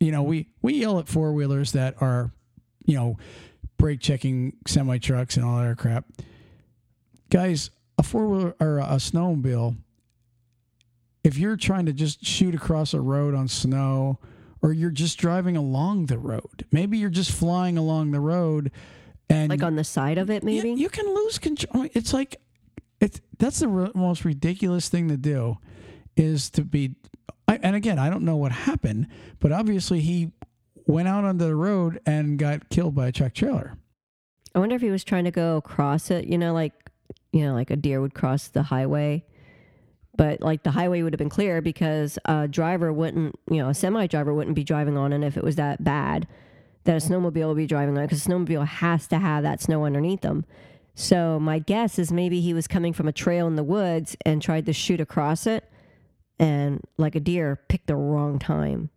You 0.00 0.10
know, 0.10 0.22
we 0.22 0.48
we 0.62 0.74
yell 0.74 0.98
at 0.98 1.06
four 1.06 1.32
wheelers 1.32 1.72
that 1.72 1.94
are, 2.00 2.32
you 2.86 2.96
know, 2.96 3.18
brake 3.76 4.00
checking 4.00 4.56
semi 4.66 4.98
trucks 4.98 5.36
and 5.36 5.44
all 5.44 5.58
that 5.58 5.76
crap 5.76 6.06
guys, 7.30 7.70
a 7.98 8.02
four 8.02 8.26
wheeler 8.26 8.54
or 8.60 8.78
a 8.78 8.96
snowmobile, 8.96 9.76
if 11.24 11.38
you're 11.38 11.56
trying 11.56 11.86
to 11.86 11.92
just 11.92 12.24
shoot 12.24 12.54
across 12.54 12.94
a 12.94 13.00
road 13.00 13.34
on 13.34 13.48
snow, 13.48 14.18
or 14.62 14.72
you're 14.72 14.90
just 14.90 15.18
driving 15.18 15.56
along 15.56 16.06
the 16.06 16.18
road, 16.18 16.64
maybe 16.70 16.98
you're 16.98 17.10
just 17.10 17.32
flying 17.32 17.76
along 17.76 18.12
the 18.12 18.20
road, 18.20 18.70
and 19.28 19.50
like 19.50 19.62
on 19.62 19.76
the 19.76 19.84
side 19.84 20.18
of 20.18 20.30
it, 20.30 20.44
maybe 20.44 20.70
you, 20.70 20.76
you 20.76 20.88
can 20.88 21.06
lose 21.06 21.38
control. 21.38 21.86
It's 21.94 22.12
like 22.12 22.36
it's 23.00 23.20
that's 23.38 23.58
the 23.58 23.68
re- 23.68 23.90
most 23.94 24.24
ridiculous 24.24 24.88
thing 24.88 25.08
to 25.08 25.16
do, 25.16 25.58
is 26.16 26.48
to 26.50 26.62
be. 26.62 26.94
I, 27.48 27.58
and 27.62 27.76
again, 27.76 27.98
I 27.98 28.10
don't 28.10 28.24
know 28.24 28.36
what 28.36 28.52
happened, 28.52 29.08
but 29.38 29.52
obviously 29.52 30.00
he 30.00 30.32
went 30.86 31.08
out 31.08 31.24
onto 31.24 31.44
the 31.44 31.54
road 31.54 32.00
and 32.06 32.38
got 32.38 32.68
killed 32.70 32.94
by 32.94 33.08
a 33.08 33.12
truck 33.12 33.34
trailer. 33.34 33.76
I 34.54 34.58
wonder 34.58 34.74
if 34.74 34.80
he 34.82 34.90
was 34.90 35.04
trying 35.04 35.24
to 35.24 35.30
go 35.30 35.56
across 35.56 36.10
it, 36.10 36.26
you 36.26 36.38
know, 36.38 36.52
like 36.54 36.72
you 37.32 37.44
know, 37.44 37.54
like 37.54 37.70
a 37.70 37.76
deer 37.76 38.00
would 38.00 38.14
cross 38.14 38.48
the 38.48 38.64
highway. 38.64 39.24
But 40.16 40.40
like 40.40 40.62
the 40.62 40.70
highway 40.70 41.02
would 41.02 41.12
have 41.12 41.18
been 41.18 41.28
clear 41.28 41.60
because 41.60 42.18
a 42.24 42.48
driver 42.48 42.92
wouldn't, 42.92 43.38
you 43.50 43.58
know, 43.58 43.68
a 43.68 43.74
semi 43.74 44.06
driver 44.06 44.32
wouldn't 44.32 44.56
be 44.56 44.64
driving 44.64 44.96
on 44.96 45.12
it 45.12 45.22
if 45.22 45.36
it 45.36 45.44
was 45.44 45.56
that 45.56 45.84
bad 45.84 46.26
that 46.84 47.02
a 47.02 47.06
snowmobile 47.06 47.48
would 47.48 47.56
be 47.56 47.66
driving 47.66 47.98
on 47.98 48.04
because 48.04 48.24
a 48.24 48.28
snowmobile 48.28 48.66
has 48.66 49.06
to 49.08 49.18
have 49.18 49.42
that 49.42 49.60
snow 49.60 49.84
underneath 49.84 50.22
them. 50.22 50.44
So 50.94 51.38
my 51.38 51.58
guess 51.58 51.98
is 51.98 52.10
maybe 52.10 52.40
he 52.40 52.54
was 52.54 52.66
coming 52.66 52.94
from 52.94 53.06
a 53.06 53.12
trail 53.12 53.46
in 53.46 53.56
the 53.56 53.64
woods 53.64 54.16
and 54.24 54.40
tried 54.40 54.64
to 54.66 54.72
shoot 54.72 55.00
across 55.00 55.46
it 55.46 55.68
and 56.38 56.80
like 56.96 57.14
a 57.14 57.20
deer 57.20 57.60
picked 57.68 57.86
the 57.86 57.96
wrong 57.96 58.38
time. 58.38 58.90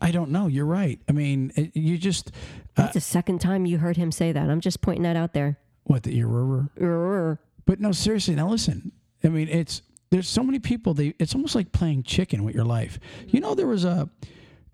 I 0.00 0.12
don't 0.12 0.30
know. 0.30 0.46
You're 0.46 0.64
right. 0.64 1.00
I 1.08 1.12
mean, 1.12 1.52
you 1.74 1.98
just. 1.98 2.28
Uh, 2.28 2.82
That's 2.82 2.94
the 2.94 3.00
second 3.00 3.40
time 3.40 3.66
you 3.66 3.78
heard 3.78 3.96
him 3.96 4.12
say 4.12 4.30
that. 4.30 4.48
I'm 4.48 4.60
just 4.60 4.80
pointing 4.80 5.02
that 5.02 5.16
out 5.16 5.32
there. 5.32 5.58
What 5.84 6.02
the 6.04 6.16
ear 6.16 7.38
But 7.64 7.80
no, 7.80 7.92
seriously. 7.92 8.34
Now 8.34 8.48
listen. 8.48 8.92
I 9.24 9.28
mean, 9.28 9.48
it's 9.48 9.82
there's 10.10 10.28
so 10.28 10.42
many 10.42 10.58
people. 10.58 10.94
They 10.94 11.14
it's 11.18 11.34
almost 11.34 11.54
like 11.54 11.72
playing 11.72 12.02
chicken 12.02 12.44
with 12.44 12.54
your 12.54 12.64
life. 12.64 12.98
You 13.28 13.40
know, 13.40 13.54
there 13.54 13.66
was 13.66 13.84
a. 13.84 14.08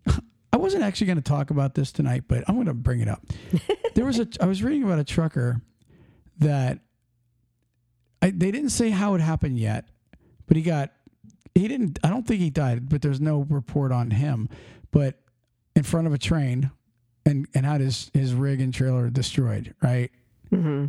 I 0.52 0.56
wasn't 0.56 0.82
actually 0.82 1.06
going 1.08 1.18
to 1.18 1.22
talk 1.22 1.50
about 1.50 1.74
this 1.74 1.92
tonight, 1.92 2.24
but 2.26 2.42
I'm 2.48 2.54
going 2.54 2.66
to 2.66 2.74
bring 2.74 3.00
it 3.00 3.08
up. 3.08 3.22
there 3.94 4.04
was 4.04 4.18
a. 4.18 4.26
I 4.40 4.46
was 4.46 4.62
reading 4.62 4.82
about 4.82 4.98
a 4.98 5.04
trucker 5.04 5.60
that. 6.38 6.80
I, 8.20 8.30
they 8.30 8.50
didn't 8.50 8.70
say 8.70 8.90
how 8.90 9.14
it 9.14 9.20
happened 9.20 9.58
yet, 9.58 9.88
but 10.46 10.56
he 10.56 10.62
got. 10.62 10.90
He 11.54 11.68
didn't. 11.68 11.98
I 12.02 12.10
don't 12.10 12.26
think 12.26 12.40
he 12.40 12.50
died, 12.50 12.88
but 12.88 13.00
there's 13.00 13.20
no 13.20 13.46
report 13.48 13.92
on 13.92 14.10
him. 14.10 14.48
But 14.90 15.20
in 15.76 15.84
front 15.84 16.08
of 16.08 16.12
a 16.12 16.18
train, 16.18 16.72
and 17.24 17.46
and 17.54 17.64
had 17.64 17.80
his 17.80 18.10
his 18.12 18.34
rig 18.34 18.60
and 18.60 18.74
trailer 18.74 19.08
destroyed. 19.08 19.74
Right. 19.80 20.10
Mm-hmm. 20.52 20.86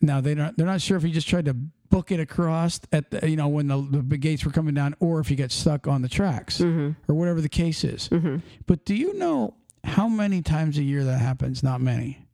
Now 0.00 0.20
they 0.20 0.34
don't. 0.34 0.56
They're 0.56 0.66
not 0.66 0.80
sure 0.80 0.96
if 0.96 1.02
he 1.02 1.12
just 1.12 1.28
tried 1.28 1.44
to 1.46 1.54
book 1.54 2.12
it 2.12 2.20
across 2.20 2.80
at 2.92 3.10
the, 3.10 3.28
you 3.28 3.36
know 3.36 3.48
when 3.48 3.66
the, 3.66 4.02
the 4.06 4.16
gates 4.16 4.44
were 4.44 4.50
coming 4.50 4.74
down, 4.74 4.94
or 5.00 5.20
if 5.20 5.28
he 5.28 5.36
got 5.36 5.50
stuck 5.50 5.86
on 5.86 6.02
the 6.02 6.08
tracks, 6.08 6.58
mm-hmm. 6.58 6.90
or 7.10 7.14
whatever 7.14 7.40
the 7.40 7.48
case 7.48 7.84
is. 7.84 8.08
Mm-hmm. 8.08 8.38
But 8.66 8.84
do 8.84 8.94
you 8.94 9.14
know 9.18 9.54
how 9.84 10.08
many 10.08 10.42
times 10.42 10.78
a 10.78 10.82
year 10.82 11.04
that 11.04 11.18
happens? 11.18 11.62
Not 11.62 11.80
many. 11.80 12.26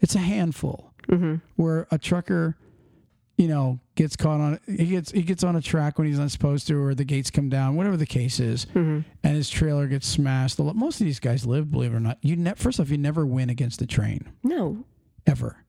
It's 0.00 0.14
a 0.14 0.18
handful 0.18 0.92
mm-hmm. 1.08 1.36
where 1.56 1.86
a 1.90 1.98
trucker, 1.98 2.58
you 3.38 3.48
know, 3.48 3.80
gets 3.94 4.16
caught 4.16 4.40
on. 4.40 4.60
He 4.66 4.86
gets 4.86 5.10
he 5.10 5.22
gets 5.22 5.42
on 5.42 5.56
a 5.56 5.62
track 5.62 5.98
when 5.98 6.06
he's 6.06 6.18
not 6.18 6.30
supposed 6.30 6.66
to, 6.66 6.74
or 6.78 6.94
the 6.94 7.04
gates 7.04 7.30
come 7.30 7.48
down, 7.48 7.76
whatever 7.76 7.96
the 7.96 8.06
case 8.06 8.38
is, 8.38 8.66
mm-hmm. 8.66 9.00
and 9.22 9.36
his 9.36 9.48
trailer 9.48 9.86
gets 9.86 10.06
smashed. 10.06 10.58
Most 10.58 11.00
of 11.00 11.06
these 11.06 11.20
guys 11.20 11.46
live, 11.46 11.70
believe 11.70 11.94
it 11.94 11.96
or 11.96 12.00
not. 12.00 12.18
You 12.20 12.36
ne- 12.36 12.54
first 12.54 12.80
off, 12.80 12.90
you 12.90 12.98
never 12.98 13.24
win 13.24 13.48
against 13.48 13.78
the 13.78 13.86
train. 13.86 14.28
No, 14.42 14.84
ever. 15.26 15.63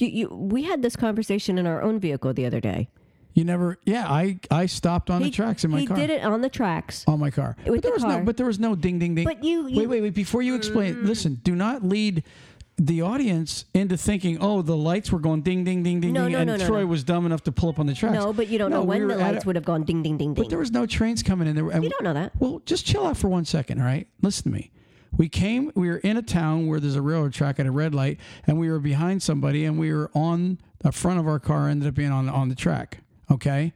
You, 0.00 0.08
you, 0.08 0.28
we 0.28 0.64
had 0.64 0.82
this 0.82 0.96
conversation 0.96 1.58
in 1.58 1.66
our 1.66 1.82
own 1.82 1.98
vehicle 1.98 2.32
the 2.34 2.46
other 2.46 2.60
day. 2.60 2.88
You 3.34 3.44
never, 3.44 3.78
yeah. 3.84 4.10
I 4.10 4.40
I 4.50 4.66
stopped 4.66 5.10
on 5.10 5.20
he, 5.22 5.30
the 5.30 5.36
tracks 5.36 5.64
in 5.64 5.70
my 5.70 5.80
he 5.80 5.86
car. 5.86 5.96
He 5.96 6.06
did 6.06 6.10
it 6.10 6.24
on 6.24 6.40
the 6.40 6.48
tracks 6.48 7.04
on 7.06 7.20
my 7.20 7.30
car. 7.30 7.56
With 7.64 7.66
but 7.66 7.82
there 7.82 7.90
the 7.90 7.94
was 7.94 8.02
car. 8.02 8.18
no, 8.18 8.24
but 8.24 8.36
there 8.36 8.46
was 8.46 8.58
no 8.58 8.74
ding 8.74 8.98
ding 8.98 9.14
ding. 9.14 9.24
But 9.24 9.44
you, 9.44 9.68
you 9.68 9.76
wait 9.76 9.86
wait 9.86 10.02
wait. 10.02 10.14
Before 10.14 10.42
you 10.42 10.56
explain, 10.56 10.96
mm. 10.96 11.04
listen. 11.04 11.40
Do 11.44 11.54
not 11.54 11.84
lead 11.84 12.24
the 12.78 13.02
audience 13.02 13.64
into 13.74 13.96
thinking, 13.96 14.38
oh, 14.40 14.62
the 14.62 14.76
lights 14.76 15.10
were 15.10 15.18
going 15.18 15.42
ding, 15.42 15.64
ding, 15.64 15.82
ding, 15.82 16.00
ding, 16.00 16.12
No, 16.12 16.24
ding, 16.24 16.32
no, 16.32 16.38
and 16.38 16.60
no, 16.60 16.66
Troy 16.66 16.86
was 16.86 17.02
dumb 17.02 17.26
enough 17.26 17.42
to 17.44 17.52
pull 17.52 17.68
up 17.68 17.78
on 17.80 17.86
the 17.86 17.94
tracks. 17.94 18.14
No, 18.14 18.32
but 18.32 18.48
you 18.48 18.56
don't 18.58 18.70
No, 18.70 18.78
know 18.78 18.84
when 18.84 19.06
we 19.06 19.14
the 19.14 19.18
lights 19.18 19.44
a- 19.44 19.46
would 19.48 19.56
have 19.56 19.64
gone 19.64 19.82
ding, 19.82 20.02
ding, 20.02 20.16
ding, 20.16 20.34
But 20.34 20.48
there 20.48 20.58
was 20.58 20.70
no 20.70 20.86
trains 20.86 21.22
coming 21.24 21.48
in 21.48 21.56
there. 21.56 21.68
and- 21.70 21.82
You 21.82 21.90
don't 21.90 22.04
know 22.04 22.14
that. 22.14 22.32
Well, 22.38 22.62
just 22.66 22.86
chill 22.86 23.04
out 23.04 23.16
for 23.16 23.28
one 23.28 23.44
second, 23.44 23.80
all 23.80 23.84
right? 23.86 24.06
Listen 24.22 24.44
to 24.44 24.50
me. 24.50 24.70
We 25.16 25.28
came, 25.28 25.72
we 25.74 25.88
were 25.88 25.98
in 25.98 26.16
a 26.16 26.22
town 26.22 26.66
where 26.66 26.80
there's 26.80 26.96
a 26.96 27.02
railroad 27.02 27.32
track 27.32 27.58
at 27.58 27.66
a 27.66 27.70
red 27.70 27.94
light, 27.94 28.18
and 28.46 28.58
we 28.58 28.70
were 28.70 28.78
behind 28.78 29.22
somebody, 29.22 29.64
and 29.64 29.78
we 29.78 29.92
were 29.92 30.10
on 30.14 30.58
the 30.80 30.92
front 30.92 31.18
of 31.18 31.26
our 31.26 31.38
car, 31.38 31.68
ended 31.68 31.88
up 31.88 31.94
being 31.94 32.12
on, 32.12 32.28
on 32.28 32.48
the 32.48 32.54
track, 32.54 32.98
okay? 33.30 33.72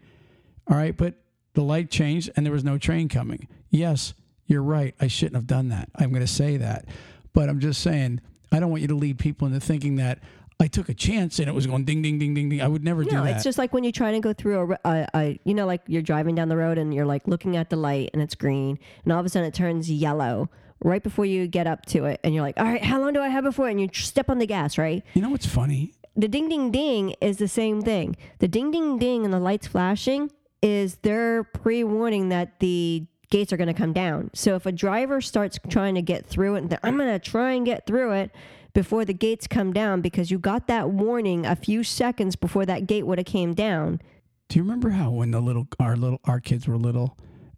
All 0.68 0.76
right, 0.76 0.96
but 0.96 1.14
the 1.54 1.62
light 1.62 1.90
changed, 1.90 2.30
and 2.36 2.46
there 2.46 2.52
was 2.52 2.64
no 2.64 2.78
train 2.78 3.08
coming. 3.08 3.48
Yes, 3.70 4.14
you're 4.46 4.62
right. 4.62 4.94
I 5.00 5.06
shouldn't 5.06 5.36
have 5.36 5.46
done 5.46 5.68
that. 5.70 5.88
I'm 5.96 6.10
going 6.10 6.22
to 6.22 6.26
say 6.26 6.58
that. 6.58 6.84
But 7.32 7.48
I'm 7.48 7.60
just 7.60 7.80
saying, 7.80 8.20
I 8.52 8.60
don't 8.60 8.70
want 8.70 8.82
you 8.82 8.88
to 8.88 8.94
lead 8.94 9.18
people 9.18 9.46
into 9.46 9.60
thinking 9.60 9.96
that 9.96 10.18
I 10.60 10.68
took 10.68 10.88
a 10.88 10.94
chance 10.94 11.38
and 11.38 11.48
it 11.48 11.52
was 11.52 11.66
going 11.66 11.84
ding, 11.84 12.02
ding, 12.02 12.18
ding, 12.18 12.34
ding, 12.34 12.48
ding. 12.48 12.60
I 12.60 12.68
would 12.68 12.84
never 12.84 13.02
do 13.02 13.10
that. 13.10 13.24
No, 13.24 13.30
it's 13.30 13.42
just 13.42 13.58
like 13.58 13.72
when 13.72 13.82
you 13.82 13.90
try 13.90 14.12
to 14.12 14.20
go 14.20 14.32
through 14.32 14.76
a, 14.84 14.88
a, 14.88 15.08
a, 15.14 15.40
you 15.44 15.54
know, 15.54 15.66
like 15.66 15.80
you're 15.88 16.02
driving 16.02 16.34
down 16.34 16.48
the 16.48 16.56
road 16.56 16.78
and 16.78 16.94
you're 16.94 17.06
like 17.06 17.26
looking 17.26 17.56
at 17.56 17.70
the 17.70 17.76
light 17.76 18.10
and 18.12 18.22
it's 18.22 18.34
green, 18.34 18.78
and 19.02 19.12
all 19.12 19.18
of 19.18 19.26
a 19.26 19.28
sudden 19.28 19.48
it 19.48 19.54
turns 19.54 19.90
yellow 19.90 20.50
right 20.84 21.02
before 21.02 21.24
you 21.24 21.46
get 21.46 21.66
up 21.66 21.86
to 21.86 22.04
it, 22.06 22.20
and 22.24 22.34
you're 22.34 22.42
like, 22.42 22.58
all 22.58 22.66
right, 22.66 22.82
how 22.82 23.00
long 23.00 23.12
do 23.12 23.20
I 23.20 23.28
have 23.28 23.44
before? 23.44 23.68
And 23.68 23.80
you 23.80 23.88
step 23.92 24.28
on 24.28 24.38
the 24.38 24.46
gas, 24.46 24.78
right? 24.78 25.04
you 25.14 25.22
know 25.22 25.30
what's 25.30 25.46
funny? 25.46 25.94
The 26.14 26.28
ding 26.28 26.48
ding 26.48 26.70
ding 26.70 27.14
is 27.20 27.38
the 27.38 27.48
same 27.48 27.80
thing. 27.82 28.16
The 28.38 28.48
ding 28.48 28.70
ding 28.70 28.98
ding 28.98 29.24
and 29.24 29.32
the 29.32 29.40
lights 29.40 29.66
flashing 29.66 30.30
is 30.60 30.96
their 30.96 31.44
pre 31.44 31.84
warning 31.84 32.28
that 32.28 32.60
the 32.60 33.06
gates 33.30 33.52
are 33.52 33.56
going 33.56 33.68
to 33.68 33.74
come 33.74 33.94
down. 33.94 34.30
So 34.34 34.54
if 34.54 34.66
a 34.66 34.72
driver 34.72 35.20
starts 35.22 35.58
trying 35.68 35.94
to 35.94 36.02
get 36.02 36.26
through 36.26 36.56
it, 36.56 36.58
and 36.64 36.78
I'm 36.82 36.98
going 36.98 37.08
to 37.08 37.18
try 37.18 37.52
and 37.52 37.64
get 37.64 37.86
through 37.86 38.12
it 38.12 38.30
before 38.74 39.04
the 39.04 39.14
gates 39.14 39.46
come 39.46 39.72
down 39.72 40.02
because 40.02 40.30
you 40.30 40.38
got 40.38 40.66
that 40.66 40.90
warning 40.90 41.46
a 41.46 41.56
few 41.56 41.82
seconds 41.82 42.36
before 42.36 42.66
that 42.66 42.86
gate 42.86 43.06
would 43.06 43.18
have 43.18 43.26
came 43.26 43.54
down. 43.54 44.00
Do 44.48 44.58
you 44.58 44.62
remember 44.62 44.90
how 44.90 45.10
when 45.10 45.30
the 45.30 45.40
little 45.40 45.66
our 45.80 45.96
little 45.96 46.20
our 46.24 46.40
kids 46.40 46.68
were 46.68 46.76
little, 46.76 47.16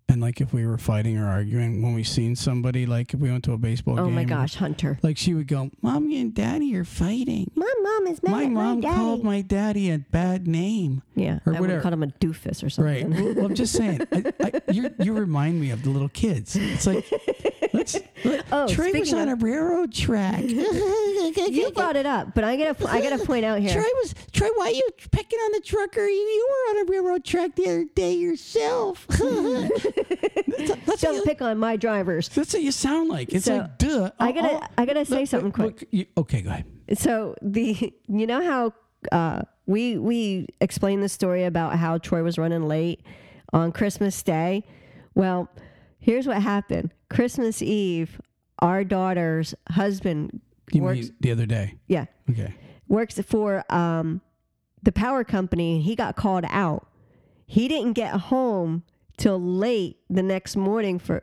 and 0.08 0.20
like 0.20 0.40
if 0.40 0.52
we 0.52 0.66
were 0.66 0.78
fighting 0.78 1.16
or 1.18 1.26
arguing 1.28 1.82
when 1.82 1.94
we 1.94 2.04
seen 2.04 2.36
somebody 2.36 2.84
like 2.86 3.14
if 3.14 3.20
we 3.20 3.30
went 3.30 3.42
to 3.44 3.52
a 3.52 3.58
baseball 3.58 3.94
oh 3.94 3.96
game 3.96 4.04
Oh 4.04 4.08
game, 4.08 4.14
my 4.16 4.24
gosh, 4.24 4.54
Hunter. 4.56 4.98
like 5.02 5.16
she 5.16 5.34
would 5.34 5.48
go, 5.48 5.70
"Mommy 5.82 6.20
and 6.20 6.34
Daddy 6.34 6.74
are 6.76 6.84
fighting." 6.84 7.50
My 7.54 7.72
mom 7.82 8.06
is 8.08 8.22
mad 8.22 8.30
My 8.32 8.44
at 8.44 8.50
mom 8.50 8.80
my 8.80 8.94
called 8.94 9.24
my 9.24 9.40
daddy 9.40 9.90
a 9.90 9.98
bad 9.98 10.46
name. 10.46 11.02
yeah, 11.14 11.38
or 11.46 11.54
I 11.54 11.60
would 11.60 11.60
whatever. 11.60 11.72
have 11.74 11.82
called 11.82 11.94
him 11.94 12.02
a 12.02 12.06
doofus 12.08 12.62
or 12.62 12.70
something 12.70 13.10
Right. 13.12 13.34
well, 13.36 13.46
I'm 13.46 13.54
just 13.54 13.72
saying. 13.74 14.02
I, 14.12 14.32
I, 14.42 14.60
you 14.72 14.94
you 15.00 15.12
remind 15.14 15.60
me 15.60 15.70
of 15.70 15.82
the 15.82 15.90
little 15.90 16.10
kids. 16.10 16.54
It's 16.56 16.86
like, 16.86 17.04
let's. 17.74 17.96
Oh, 18.52 18.66
Trey 18.68 18.92
was 18.92 19.12
on 19.12 19.28
a 19.28 19.34
railroad 19.34 19.92
track. 19.92 20.42
you 20.48 21.70
brought 21.74 21.96
it 21.96 22.06
up, 22.06 22.34
but 22.34 22.44
I 22.44 22.56
gotta 22.56 22.88
I 22.88 23.00
gotta 23.02 23.24
point 23.24 23.44
out 23.44 23.58
here. 23.58 23.72
Troy 23.72 23.82
was 24.02 24.14
Troy. 24.32 24.48
Why 24.54 24.66
are 24.66 24.70
you 24.72 24.88
picking 25.10 25.38
on 25.38 25.52
the 25.52 25.60
trucker? 25.60 26.06
You, 26.06 26.14
you 26.14 26.48
were 26.50 26.70
on 26.80 26.86
a 26.88 26.90
railroad 26.90 27.24
track 27.24 27.54
the 27.56 27.64
other 27.64 27.84
day 27.94 28.14
yourself. 28.14 29.06
that's, 29.08 30.74
that's 30.86 31.00
Don't 31.02 31.16
you, 31.16 31.22
pick 31.24 31.42
on 31.42 31.58
my 31.58 31.76
drivers. 31.76 32.28
that's 32.28 32.52
what 32.52 32.62
you 32.62 32.72
sound 32.72 33.08
like. 33.10 33.32
It's 33.32 33.44
So, 33.46 33.58
like 33.58 33.78
duh. 33.78 34.10
I 34.18 34.32
gotta 34.32 34.52
I'll- 34.54 34.68
I 34.78 34.86
gotta 34.86 35.04
say 35.04 35.20
look, 35.20 35.28
something 35.28 35.64
look, 35.64 35.76
quick. 35.78 35.88
you- 35.90 36.06
okay, 36.16 36.42
go 36.42 36.50
ahead. 36.50 36.64
So 36.98 37.34
the 37.42 37.92
you 38.08 38.26
know 38.26 38.42
how 38.42 38.72
uh, 39.12 39.42
we 39.66 39.98
we 39.98 40.46
explained 40.60 41.02
the 41.02 41.08
story 41.08 41.44
about 41.44 41.76
how 41.76 41.98
Troy 41.98 42.22
was 42.22 42.38
running 42.38 42.66
late 42.68 43.02
on 43.52 43.72
Christmas 43.72 44.22
Day. 44.22 44.64
Well, 45.14 45.48
here's 46.04 46.26
what 46.26 46.42
happened. 46.42 46.92
Christmas 47.08 47.62
Eve, 47.62 48.20
our 48.58 48.84
daughter's 48.84 49.54
husband 49.70 50.40
You 50.72 50.82
works. 50.82 51.00
mean 51.00 51.14
the 51.20 51.30
other 51.32 51.46
day? 51.46 51.76
Yeah, 51.88 52.04
Okay. 52.30 52.54
works 52.88 53.18
for 53.20 53.64
um, 53.72 54.20
the 54.82 54.92
power 54.92 55.24
company. 55.24 55.80
He 55.80 55.94
got 55.96 56.14
called 56.16 56.44
out. 56.50 56.86
He 57.46 57.68
didn't 57.68 57.94
get 57.94 58.12
home 58.14 58.82
till 59.16 59.40
late 59.40 59.96
the 60.10 60.22
next 60.22 60.56
morning 60.56 60.98
for. 60.98 61.20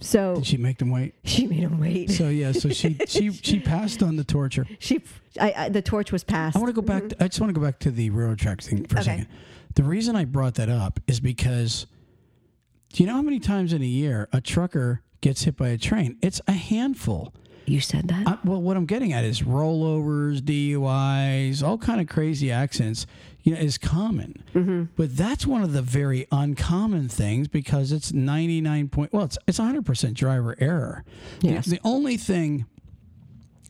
So 0.00 0.36
Did 0.36 0.46
she 0.46 0.56
make 0.56 0.78
them 0.78 0.90
wait? 0.90 1.14
she 1.24 1.46
made 1.46 1.58
him 1.60 1.80
wait. 1.80 2.10
So 2.10 2.28
yeah, 2.28 2.52
so 2.52 2.68
she 2.68 2.96
she 3.06 3.32
she 3.32 3.58
passed 3.60 4.02
on 4.02 4.14
the 4.16 4.22
torture. 4.24 4.64
She, 4.78 5.02
I, 5.40 5.52
I, 5.56 5.68
the 5.70 5.82
torch 5.82 6.12
was 6.12 6.22
passed. 6.22 6.56
I 6.56 6.60
want 6.60 6.68
to 6.74 6.80
go 6.80 6.86
back. 6.86 7.08
To, 7.08 7.22
I 7.24 7.26
just 7.28 7.40
want 7.40 7.52
to 7.52 7.58
go 7.60 7.64
back 7.66 7.78
to 7.80 7.90
the 7.90 8.10
railroad 8.10 8.38
track 8.38 8.60
thing 8.62 8.86
for 8.86 8.98
a 8.98 9.02
second. 9.02 9.26
The 9.74 9.82
reason 9.82 10.14
I 10.16 10.24
brought 10.24 10.54
that 10.54 10.68
up 10.68 11.00
is 11.08 11.18
because 11.20 11.86
do 12.92 13.02
you 13.02 13.06
know 13.08 13.14
how 13.16 13.22
many 13.22 13.38
times 13.38 13.72
in 13.72 13.82
a 13.82 13.86
year 13.86 14.28
a 14.32 14.40
trucker 14.40 15.02
gets 15.20 15.44
hit 15.44 15.56
by 15.56 15.68
a 15.68 15.78
train? 15.78 16.16
It's 16.22 16.40
a 16.46 16.52
handful. 16.52 17.34
You 17.66 17.80
said 17.80 18.08
that. 18.08 18.26
I, 18.26 18.38
well, 18.44 18.62
what 18.62 18.78
I'm 18.78 18.86
getting 18.86 19.12
at 19.12 19.24
is 19.24 19.42
rollovers, 19.42 20.40
DUIs, 20.40 21.62
all 21.62 21.76
kind 21.76 22.00
of 22.00 22.08
crazy 22.08 22.50
accidents. 22.50 23.06
You 23.42 23.54
know, 23.54 23.60
is 23.60 23.78
common, 23.78 24.42
Mm-hmm. 24.54 24.84
but 24.96 25.16
that's 25.16 25.46
one 25.46 25.62
of 25.62 25.72
the 25.72 25.80
very 25.80 26.26
uncommon 26.30 27.08
things 27.08 27.48
because 27.48 27.92
it's 27.92 28.12
99 28.12 28.88
point. 28.88 29.12
Well, 29.12 29.24
it's 29.24 29.38
it's 29.46 29.58
100 29.58 29.86
percent 29.86 30.14
driver 30.14 30.54
error. 30.58 31.04
The- 31.40 31.48
Yes. 31.48 31.66
The, 31.66 31.80
only 31.84 32.16
thing 32.18 32.66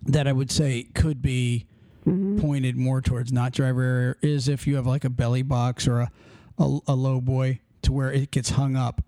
that 0.07 0.26
I 0.26 0.33
would 0.33 0.50
say 0.50 0.85
could 0.94 1.20
be 1.22 1.66
Mm-hmm. 2.07 2.38
pointed 2.40 2.76
more 2.76 3.02
towards 3.02 3.33
not 3.33 3.52
driver 3.52 3.83
error 3.83 4.16
is 4.22 4.48
if 4.48 4.66
you 4.66 4.76
have 4.76 4.87
like 4.87 5.04
a 5.04 5.11
belly 5.11 5.42
box 5.42 5.87
or 5.87 6.00
a, 6.00 6.11
a, 6.59 6.78
a 6.87 6.94
low 6.94 7.20
boy 7.20 7.61
to 7.83 7.92
where 7.92 8.11
it 8.11 8.31
gets 8.31 8.50
hung 8.50 8.76
up 8.76 9.02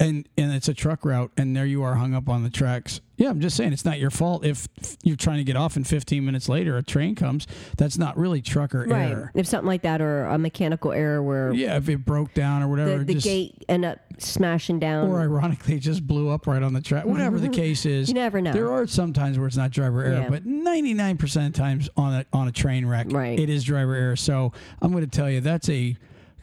and 0.00 0.26
and 0.36 0.52
it's 0.52 0.66
a 0.66 0.74
truck 0.74 1.04
route 1.04 1.30
and 1.36 1.54
there 1.54 1.66
you 1.66 1.82
are 1.82 1.94
hung 1.94 2.14
up 2.14 2.28
on 2.28 2.42
the 2.42 2.50
tracks 2.50 3.00
yeah 3.18 3.28
i'm 3.28 3.38
just 3.40 3.56
saying 3.56 3.72
it's 3.72 3.84
not 3.84 3.98
your 4.00 4.10
fault 4.10 4.44
if 4.44 4.66
you're 5.04 5.14
trying 5.14 5.36
to 5.36 5.44
get 5.44 5.54
off 5.56 5.76
and 5.76 5.86
15 5.86 6.24
minutes 6.24 6.48
later 6.48 6.76
a 6.78 6.82
train 6.82 7.14
comes 7.14 7.46
that's 7.76 7.98
not 7.98 8.16
really 8.16 8.40
trucker 8.40 8.86
right. 8.88 9.10
error 9.10 9.30
If 9.34 9.46
something 9.46 9.66
like 9.66 9.82
that, 9.82 10.00
or 10.00 10.24
a 10.24 10.38
mechanical 10.38 10.90
error 10.92 11.22
where 11.22 11.52
yeah 11.52 11.76
if 11.76 11.88
it 11.90 12.04
broke 12.06 12.32
down 12.34 12.62
or 12.62 12.68
whatever 12.68 12.98
the, 12.98 13.04
the 13.04 13.14
just, 13.14 13.26
gate 13.26 13.62
end 13.68 13.84
up 13.84 13.98
smashing 14.18 14.78
down. 14.78 15.08
or 15.08 15.20
ironically 15.20 15.76
it 15.76 15.80
just 15.80 16.06
blew 16.06 16.30
up 16.30 16.46
right 16.46 16.62
on 16.62 16.72
the 16.72 16.80
track 16.80 17.04
whatever 17.04 17.38
the 17.38 17.48
case 17.62 17.84
is 17.84 18.08
you 18.08 18.14
never 18.14 18.40
know. 18.40 18.52
There 18.52 18.72
are 18.72 18.86
some 18.86 19.12
times 19.12 19.38
where 19.38 19.46
it's 19.46 19.56
not 19.56 19.70
driver 19.70 20.02
error, 20.02 20.22
Yeah. 20.22 20.28
but 20.30 20.46
99% 20.46 21.46
of 21.46 21.52
times 21.52 21.88
on 21.96 22.14
a 22.14 22.24
on 22.32 22.48
a 22.48 22.52
train 22.52 22.86
wreck, 22.86 23.06
Right. 23.10 23.38
it 23.38 23.50
is 23.50 23.64
driver 23.64 23.94
error. 23.94 24.16
So 24.16 24.52
I'm 24.80 24.90
going 24.92 25.04
to 25.04 25.10
tell 25.10 25.30
you 25.30 25.40
that's 25.40 25.68
a 25.68 25.96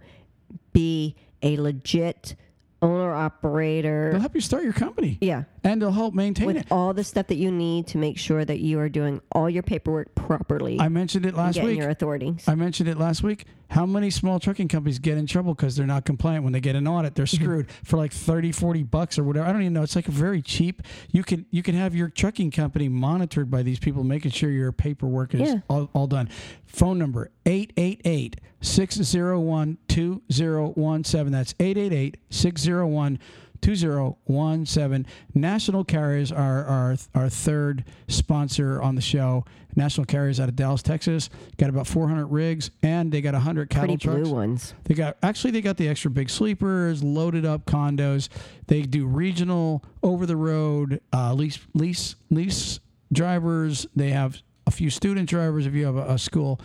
be 0.74 1.16
a 1.42 1.58
legit 1.58 2.36
owner 2.82 3.14
operator. 3.14 4.10
They'll 4.12 4.22
help 4.22 4.34
you 4.36 4.42
start 4.42 4.64
your 4.64 4.74
company. 4.74 5.18
Yeah. 5.22 5.44
And 5.64 5.82
they'll 5.82 5.92
help 5.92 6.14
maintain 6.16 6.48
With 6.48 6.58
it. 6.58 6.68
all 6.72 6.94
the 6.94 7.04
stuff 7.04 7.28
that 7.28 7.36
you 7.36 7.52
need 7.52 7.88
to 7.88 7.98
make 8.00 8.18
sure 8.18 8.44
that 8.44 8.60
you 8.60 8.80
are 8.80 8.90
doing 8.90 9.22
all 9.32 9.50
your 9.50 9.62
paperwork 9.64 10.16
properly. 10.16 10.80
I 10.80 10.90
mentioned 10.90 11.26
it 11.26 11.36
last 11.36 11.62
week. 11.62 11.78
your 11.78 11.90
authorities. 11.90 12.44
I 12.48 12.56
mentioned 12.56 12.90
it 12.90 12.98
last 12.98 13.22
week. 13.22 13.46
How 13.72 13.86
many 13.86 14.10
small 14.10 14.38
trucking 14.40 14.68
companies 14.68 15.00
get 15.00 15.18
in 15.18 15.26
trouble 15.26 15.54
because 15.54 15.76
they're 15.78 15.88
not 15.88 16.04
compliant 16.06 16.44
when 16.44 16.52
they 16.54 16.60
get 16.60 16.76
an 16.76 16.88
audit? 16.88 17.16
They're 17.16 17.26
Mm-hmm. 17.26 17.44
screwed 17.44 17.72
for 17.86 17.96
like 17.98 18.12
30, 18.12 18.52
40 18.52 18.84
bucks 18.84 19.18
or 19.18 19.24
whatever. 19.24 19.46
I 19.48 19.54
don't 19.54 19.62
even 19.62 19.74
know. 19.74 19.82
It's 19.84 19.96
like 19.96 20.06
very 20.06 20.42
cheap. 20.42 20.82
You 21.12 21.24
can 21.24 21.46
you 21.52 21.64
can 21.64 21.76
have 21.76 21.96
your 21.96 22.10
trucking 22.10 22.52
company 22.52 22.90
monitored 22.90 23.50
by 23.50 23.64
these 23.64 23.80
people, 23.80 24.04
making 24.04 24.32
sure 24.32 24.50
your 24.52 24.72
paperwork 24.74 25.34
is 25.34 25.42
Yeah. 25.50 25.60
all, 25.70 25.90
all 25.94 26.08
done. 26.08 26.30
Phone 26.66 27.00
number 27.00 27.32
888 27.46 28.42
601 28.60 29.78
2017. 29.88 31.32
That's 31.32 31.56
888 31.60 32.18
601 32.30 33.20
2017. 33.62 35.06
National 35.34 35.84
Carriers 35.84 36.32
are 36.32 36.66
our, 36.66 36.96
our 37.16 37.30
third 37.30 37.86
sponsor 38.08 38.82
on 38.82 38.96
the 38.96 39.02
show. 39.02 39.46
National 39.76 40.06
Carriers 40.06 40.40
out 40.40 40.50
of 40.50 40.56
Dallas, 40.56 40.84
Texas. 40.84 41.30
Got 41.58 41.70
about 41.70 41.88
400 41.88 42.28
rigs 42.28 42.72
and 42.84 43.12
they 43.12 43.22
got 43.22 43.34
100 43.34 43.70
cattle 43.70 43.98
Pretty 43.98 44.04
trucks. 44.04 44.22
blue 44.22 44.34
ones. 44.34 44.74
They 44.84 44.96
got 44.96 45.18
actually 45.24 45.52
they 45.52 45.62
got 45.62 45.78
the 45.78 45.88
extra 45.88 46.12
big 46.12 46.30
sleepers, 46.30 47.04
loaded 47.04 47.46
up 47.46 47.66
condos. 47.66 48.28
They 48.68 48.82
do 48.82 49.06
regional, 49.06 49.84
over 50.04 50.26
the 50.26 50.36
road, 50.36 51.02
uh, 51.14 51.34
lease 51.34 51.60
lease 51.74 52.16
lease 52.30 52.80
drivers. 53.14 53.88
They 53.96 54.10
have 54.10 54.42
a 54.68 54.72
few 54.72 54.90
student 54.90 55.30
drivers 55.30 55.66
if 55.66 55.74
you 55.74 55.86
have 55.86 55.96
a, 55.96 56.14
a 56.14 56.18
school. 56.18 56.60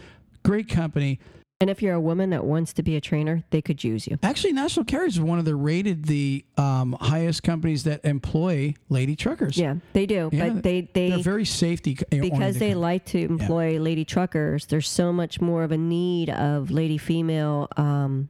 Great 0.44 0.68
company. 0.68 1.18
And 1.58 1.70
if 1.70 1.80
you're 1.80 1.94
a 1.94 2.00
woman 2.00 2.30
that 2.30 2.44
wants 2.44 2.74
to 2.74 2.82
be 2.82 2.96
a 2.96 3.00
trainer, 3.00 3.42
they 3.48 3.62
could 3.62 3.82
use 3.82 4.06
you. 4.06 4.18
Actually, 4.22 4.52
National 4.52 4.84
Carriers 4.84 5.14
is 5.14 5.20
one 5.22 5.38
of 5.38 5.46
the 5.46 5.56
rated 5.56 6.04
the 6.04 6.44
um, 6.58 6.94
highest 7.00 7.42
companies 7.42 7.84
that 7.84 8.04
employ 8.04 8.74
lady 8.90 9.16
truckers. 9.16 9.56
Yeah, 9.56 9.76
they 9.94 10.04
do. 10.04 10.28
Yeah, 10.32 10.50
but 10.50 10.62
they 10.62 10.82
They're 10.82 11.18
very 11.18 11.46
safety 11.46 11.94
because 12.10 12.58
they 12.58 12.74
oriented. 12.74 12.76
like 12.76 13.06
to 13.06 13.20
employ 13.20 13.78
lady 13.80 14.04
truckers. 14.04 14.66
There's 14.66 14.86
so 14.88 15.14
much 15.14 15.40
more 15.40 15.62
of 15.62 15.72
a 15.72 15.78
need 15.78 16.28
of 16.28 16.70
lady 16.70 16.98
female 16.98 17.68
um, 17.78 18.28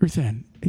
Ruth 0.00 0.18
Ann, 0.18 0.44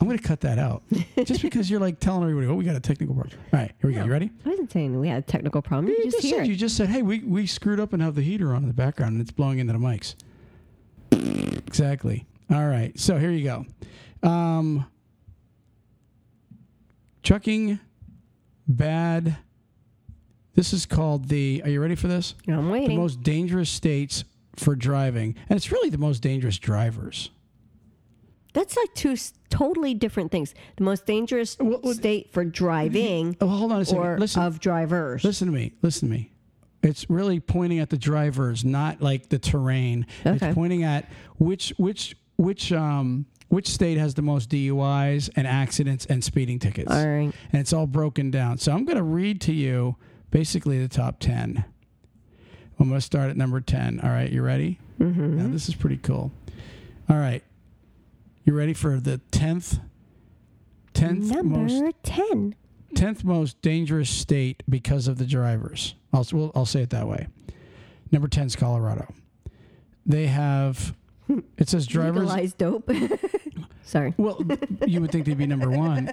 I'm 0.00 0.06
going 0.08 0.16
to 0.18 0.22
cut 0.22 0.40
that 0.42 0.58
out 0.58 0.82
just 1.24 1.42
because 1.42 1.68
you're 1.70 1.80
like 1.80 1.98
telling 2.00 2.22
everybody, 2.22 2.46
oh, 2.46 2.54
we 2.54 2.64
got 2.64 2.76
a 2.76 2.80
technical 2.80 3.14
problem. 3.14 3.38
All 3.52 3.58
right, 3.60 3.72
here 3.80 3.90
we 3.90 3.94
go. 3.94 4.04
You 4.04 4.10
ready? 4.10 4.30
I 4.44 4.48
wasn't 4.50 4.70
saying 4.72 4.98
we 4.98 5.08
had 5.08 5.18
a 5.18 5.26
technical 5.26 5.62
problem. 5.62 5.88
You, 5.88 5.96
You 5.98 6.04
just, 6.04 6.22
just 6.22 6.34
said 6.34 6.46
you 6.46 6.56
just 6.56 6.76
said, 6.76 6.88
hey, 6.88 7.02
we, 7.02 7.20
we 7.20 7.46
screwed 7.46 7.80
up 7.80 7.92
and 7.92 8.02
have 8.02 8.14
the 8.14 8.22
heater 8.22 8.54
on 8.54 8.62
in 8.62 8.68
the 8.68 8.74
background 8.74 9.12
and 9.14 9.20
it's 9.20 9.30
blowing 9.30 9.58
into 9.58 9.72
the 9.72 9.78
mics. 9.78 10.14
Exactly. 11.12 12.26
All 12.50 12.66
right. 12.66 12.98
So 12.98 13.18
here 13.18 13.30
you 13.30 13.44
go. 13.44 14.28
Um, 14.28 14.86
trucking 17.24 17.80
bad. 18.68 19.36
This 20.54 20.72
is 20.72 20.86
called 20.86 21.28
the. 21.28 21.62
Are 21.64 21.70
you 21.70 21.80
ready 21.80 21.96
for 21.96 22.06
this? 22.06 22.34
I'm 22.46 22.70
waiting. 22.70 22.90
The 22.90 22.96
most 23.02 23.22
dangerous 23.22 23.68
states 23.70 24.22
for 24.54 24.76
driving, 24.76 25.34
and 25.48 25.56
it's 25.56 25.72
really 25.72 25.90
the 25.90 25.98
most 25.98 26.20
dangerous 26.20 26.58
drivers. 26.58 27.30
That's 28.52 28.76
like 28.76 28.94
two 28.94 29.16
totally 29.50 29.94
different 29.94 30.30
things. 30.30 30.54
The 30.76 30.84
most 30.84 31.06
dangerous 31.06 31.56
What- 31.58 31.82
what- 31.82 31.96
state 31.96 32.30
for 32.32 32.44
driving 32.44 33.36
Oh, 33.40 33.48
hold 33.48 33.72
on 33.72 33.80
a 33.80 33.84
second. 33.84 34.00
or 34.00 34.16
listen, 34.20 34.42
of 34.42 34.60
drivers. 34.60 35.24
listen 35.24 35.48
to 35.48 35.52
me. 35.52 35.72
Listen 35.82 36.08
to 36.08 36.14
me. 36.14 36.30
It's 36.80 37.10
really 37.10 37.40
pointing 37.40 37.80
at 37.80 37.90
the 37.90 37.96
drivers, 37.98 38.64
not 38.64 39.00
like 39.02 39.28
the 39.30 39.40
terrain. 39.40 40.06
Okay. 40.24 40.46
It's 40.46 40.54
pointing 40.54 40.84
at 40.84 41.10
which 41.38 41.72
which 41.78 42.14
which 42.36 42.70
um 42.72 43.26
which 43.54 43.68
state 43.68 43.96
has 43.96 44.14
the 44.14 44.22
most 44.22 44.50
DUIs 44.50 45.30
and 45.36 45.46
accidents 45.46 46.06
and 46.06 46.24
speeding 46.24 46.58
tickets. 46.58 46.90
All 46.90 47.06
right. 47.06 47.32
And 47.52 47.60
it's 47.60 47.72
all 47.72 47.86
broken 47.86 48.30
down. 48.30 48.58
So 48.58 48.72
I'm 48.72 48.84
going 48.84 48.96
to 48.96 49.04
read 49.04 49.40
to 49.42 49.52
you 49.52 49.94
basically 50.30 50.82
the 50.82 50.88
top 50.88 51.20
10. 51.20 51.64
I'm 52.80 52.88
going 52.88 52.98
to 52.98 53.00
start 53.00 53.30
at 53.30 53.36
number 53.36 53.60
10. 53.60 54.00
All 54.00 54.10
right, 54.10 54.30
you 54.30 54.42
ready? 54.42 54.80
Mm-hmm. 54.98 55.38
Now, 55.38 55.48
this 55.52 55.68
is 55.68 55.76
pretty 55.76 55.98
cool. 55.98 56.32
All 57.08 57.16
right. 57.16 57.44
You 58.44 58.54
ready 58.54 58.74
for 58.74 58.98
the 58.98 59.20
10th 59.30 59.80
10th 60.92 61.30
Number 61.30 61.58
most 61.58 61.94
10. 62.02 62.54
10th 62.94 63.24
most 63.24 63.60
dangerous 63.62 64.10
state 64.10 64.62
because 64.68 65.08
of 65.08 65.18
the 65.18 65.26
drivers. 65.26 65.94
I'll 66.12 66.26
well, 66.32 66.52
I'll 66.54 66.66
say 66.66 66.82
it 66.82 66.90
that 66.90 67.08
way. 67.08 67.26
Number 68.12 68.28
10 68.28 68.46
is 68.46 68.56
Colorado. 68.56 69.12
They 70.06 70.26
have 70.26 70.94
it 71.56 71.68
says 71.68 71.86
drivers 71.86 72.28
Legalized 72.28 72.58
dope. 72.58 72.90
Sorry. 73.82 74.14
well, 74.16 74.40
you 74.86 75.00
would 75.00 75.12
think 75.12 75.26
they'd 75.26 75.38
be 75.38 75.46
number 75.46 75.70
1. 75.70 76.10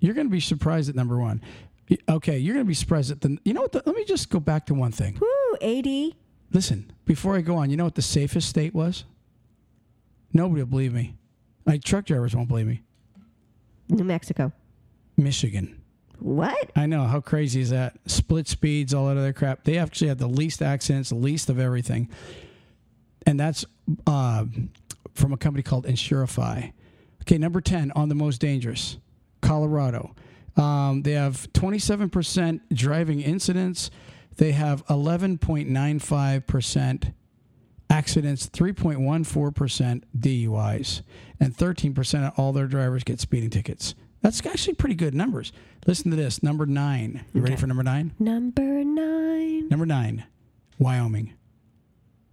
You're 0.00 0.14
going 0.14 0.26
to 0.26 0.32
be 0.32 0.40
surprised 0.40 0.88
at 0.88 0.94
number 0.94 1.18
1. 1.18 1.40
Okay, 2.08 2.38
you're 2.38 2.54
going 2.54 2.64
to 2.64 2.68
be 2.68 2.74
surprised 2.74 3.10
at 3.10 3.20
the 3.20 3.38
You 3.44 3.54
know 3.54 3.62
what? 3.62 3.72
The, 3.72 3.82
let 3.86 3.94
me 3.94 4.04
just 4.04 4.30
go 4.30 4.40
back 4.40 4.66
to 4.66 4.74
one 4.74 4.90
thing. 4.92 5.18
Woo, 5.20 5.58
80. 5.60 6.16
Listen, 6.52 6.90
before 7.04 7.36
I 7.36 7.40
go 7.40 7.56
on, 7.56 7.70
you 7.70 7.76
know 7.76 7.84
what 7.84 7.94
the 7.94 8.02
safest 8.02 8.48
state 8.48 8.74
was? 8.74 9.04
Nobody 10.32 10.62
will 10.62 10.68
believe 10.68 10.92
me. 10.92 11.14
Like 11.66 11.84
truck 11.84 12.06
drivers 12.06 12.34
won't 12.34 12.48
believe 12.48 12.66
me. 12.66 12.82
New 13.88 14.04
Mexico. 14.04 14.52
Michigan. 15.16 15.80
What? 16.18 16.70
I 16.74 16.86
know. 16.86 17.04
How 17.04 17.20
crazy 17.20 17.60
is 17.60 17.70
that? 17.70 17.96
Split 18.06 18.48
speeds, 18.48 18.94
all 18.94 19.06
that 19.08 19.16
other 19.16 19.32
crap. 19.32 19.64
They 19.64 19.78
actually 19.78 20.08
had 20.08 20.18
the 20.18 20.26
least 20.26 20.62
accidents, 20.62 21.10
the 21.10 21.16
least 21.16 21.50
of 21.50 21.58
everything. 21.58 22.08
And 23.26 23.40
that's 23.40 23.64
uh, 24.06 24.44
from 25.14 25.32
a 25.32 25.36
company 25.36 25.62
called 25.62 25.86
Insurify. 25.86 26.72
Okay, 27.22 27.38
number 27.38 27.60
10 27.60 27.90
on 27.92 28.08
the 28.08 28.14
most 28.14 28.40
dangerous 28.40 28.98
Colorado. 29.40 30.14
Um, 30.56 31.02
they 31.02 31.12
have 31.12 31.52
27% 31.52 32.60
driving 32.72 33.20
incidents. 33.20 33.90
They 34.36 34.52
have 34.52 34.84
11.95% 34.86 37.12
accidents, 37.90 38.48
3.14% 38.48 40.02
DUIs, 40.18 41.02
and 41.40 41.56
13% 41.56 42.26
of 42.26 42.38
all 42.38 42.52
their 42.52 42.66
drivers 42.66 43.04
get 43.04 43.20
speeding 43.20 43.50
tickets. 43.50 43.94
That's 44.22 44.44
actually 44.46 44.74
pretty 44.74 44.94
good 44.94 45.14
numbers. 45.14 45.52
Listen 45.86 46.10
to 46.10 46.16
this. 46.16 46.42
Number 46.42 46.66
nine. 46.66 47.24
You 47.34 47.42
ready 47.42 47.56
for 47.56 47.66
number 47.66 47.82
nine? 47.82 48.12
Number 48.18 48.82
9. 48.82 49.68
Number 49.68 49.86
nine, 49.86 50.24
Wyoming. 50.78 51.34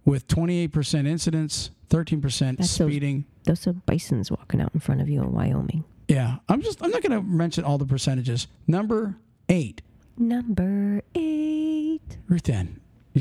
With 0.04 0.26
28% 0.28 1.06
incidents, 1.06 1.70
13% 1.90 2.56
That's 2.58 2.70
speeding. 2.70 3.24
Those 3.44 3.66
are 3.66 3.72
bisons 3.72 4.30
walking 4.30 4.60
out 4.60 4.70
in 4.74 4.80
front 4.80 5.00
of 5.00 5.08
you 5.08 5.20
in 5.20 5.32
Wyoming. 5.32 5.84
Yeah. 6.08 6.36
I'm 6.48 6.60
just 6.62 6.82
I'm 6.82 6.90
not 6.90 7.02
gonna 7.02 7.22
mention 7.22 7.64
all 7.64 7.78
the 7.78 7.86
percentages. 7.86 8.48
Number 8.66 9.16
eight. 9.48 9.82
Number 10.18 11.02
8. 11.14 12.00
Ruth 12.28 12.48
Ann. 12.48 12.80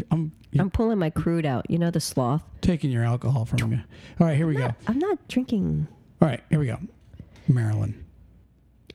I'm 0.10 0.32
you're 0.52 0.62
I'm 0.64 0.70
pulling 0.70 1.00
my 1.00 1.10
crude 1.10 1.46
out. 1.46 1.70
You 1.70 1.78
know 1.78 1.92
the 1.92 2.00
sloth? 2.02 2.44
taking 2.62 2.92
your 2.92 3.04
alcohol 3.04 3.46
from 3.46 3.72
you. 3.72 3.80
All 4.20 4.28
right, 4.28 4.36
here 4.36 4.48
we 4.48 4.56
go. 4.56 4.74
I'm 4.88 5.00
not 5.00 5.28
drinking. 5.28 5.88
All 6.22 6.28
right, 6.28 6.42
here 6.50 6.60
we 6.60 6.68
go. 6.68 6.78
Maryland. 7.48 8.04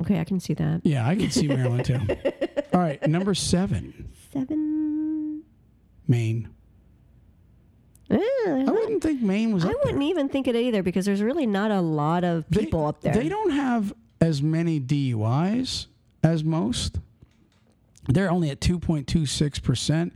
Okay, 0.00 0.20
I 0.20 0.24
can 0.24 0.40
see 0.40 0.52
that. 0.54 0.82
Yeah, 0.84 1.06
I 1.06 1.16
can 1.16 1.30
see 1.30 1.48
Maryland 1.48 1.84
too. 1.86 1.98
All 2.74 2.80
right, 2.80 3.04
number 3.06 3.34
seven, 3.34 4.10
7. 4.32 5.42
Maine. 6.06 6.48
Eh, 8.10 8.16
I 8.18 8.70
wouldn't 8.70 9.02
think 9.02 9.20
Maine 9.22 9.52
was. 9.52 9.64
I 9.64 9.68
wouldn't 9.84 10.02
even 10.02 10.28
think 10.28 10.46
it 10.46 10.54
either 10.54 10.82
because 10.82 11.06
there's 11.06 11.22
really 11.22 11.46
not 11.46 11.70
a 11.70 11.80
lot 11.80 12.22
of 12.24 12.44
They- 12.50 12.60
people 12.64 12.86
up 12.86 13.00
there. 13.00 13.12
They 13.14 13.28
don't 13.28 13.50
have 13.50 13.92
as 14.20 14.42
many 14.42 14.78
DUIs 14.80 15.86
as 16.22 16.44
most. 16.44 16.98
They're 18.08 18.30
only 18.30 18.50
at 18.50 18.60
2.26%, 18.60 20.12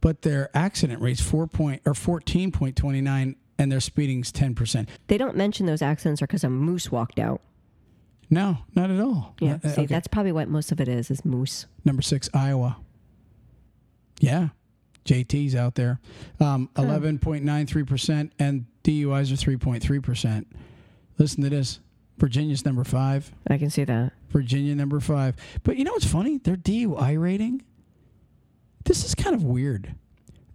but 0.00 0.22
their 0.22 0.50
accident 0.56 1.02
rate's 1.02 1.20
4 1.20 1.46
point 1.48 1.82
or 1.84 1.92
14.29 1.94 3.34
and 3.58 3.72
their 3.72 3.80
speeding's 3.80 4.30
10%. 4.30 4.88
They 5.08 5.18
don't 5.18 5.36
mention 5.36 5.66
those 5.66 5.82
accidents 5.82 6.22
are 6.22 6.26
because 6.28 6.44
a 6.44 6.50
moose 6.50 6.92
walked 6.92 7.18
out. 7.18 7.40
No, 8.30 8.58
not 8.74 8.90
at 8.90 9.00
all. 9.00 9.34
Yeah, 9.40 9.58
Uh, 9.62 9.68
see, 9.68 9.82
okay. 9.82 9.86
that's 9.86 10.08
probably 10.08 10.32
what 10.32 10.48
most 10.48 10.70
of 10.72 10.80
it 10.80 10.88
is, 10.88 11.10
is 11.10 11.24
moose. 11.24 11.66
Number 11.84 12.02
6 12.02 12.30
Iowa. 12.32 12.76
Yeah. 14.20 14.48
JT's 15.04 15.54
out 15.54 15.74
there. 15.74 16.00
Um, 16.40 16.68
11.93% 16.76 18.30
and 18.38 18.66
DUIs 18.82 19.32
are 19.32 19.56
3.3%. 19.56 20.46
Listen 21.18 21.42
to 21.44 21.50
this. 21.50 21.80
Virginia's 22.18 22.64
number 22.64 22.84
5. 22.84 23.32
I 23.50 23.58
can 23.58 23.70
see 23.70 23.84
that. 23.84 24.12
Virginia 24.30 24.74
number 24.74 24.98
five. 24.98 25.36
But 25.62 25.76
you 25.76 25.84
know 25.84 25.92
what's 25.92 26.06
funny? 26.06 26.38
Their 26.38 26.56
DUI 26.56 27.20
rating. 27.22 27.62
This 28.84 29.04
is 29.04 29.14
kind 29.14 29.34
of 29.34 29.44
weird. 29.44 29.94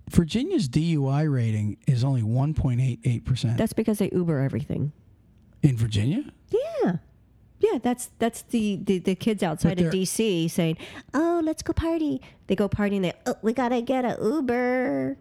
Virginia's 0.10 0.68
DUI 0.68 1.32
rating 1.32 1.78
is 1.88 2.04
only 2.04 2.22
one 2.22 2.54
point 2.54 2.82
eight 2.82 3.00
eight 3.06 3.24
percent 3.24 3.58
That's 3.58 3.72
because 3.74 4.00
they 4.00 4.10
Uber 4.12 4.40
everything. 4.40 4.92
in 5.64 5.78
Virginia. 5.78 6.24
Yeah. 6.50 6.60
Yeah, 7.60 7.78
that's 7.82 8.10
that's 8.20 8.42
the 8.44 8.78
the, 8.82 9.00
the 9.00 9.16
kids 9.16 9.44
outside 9.44 9.80
of 9.82 9.92
DC 9.94 10.50
saying, 10.50 10.78
"Oh, 11.14 11.42
let's 11.44 11.62
go 11.62 11.74
party." 11.74 12.22
They 12.48 12.56
go 12.56 12.68
party 12.70 12.96
and 12.98 13.06
they, 13.06 13.14
"Oh, 13.26 13.36
we 13.42 13.54
gotta 13.54 13.82
get 13.82 14.06
a 14.06 14.18
Uber." 14.22 15.18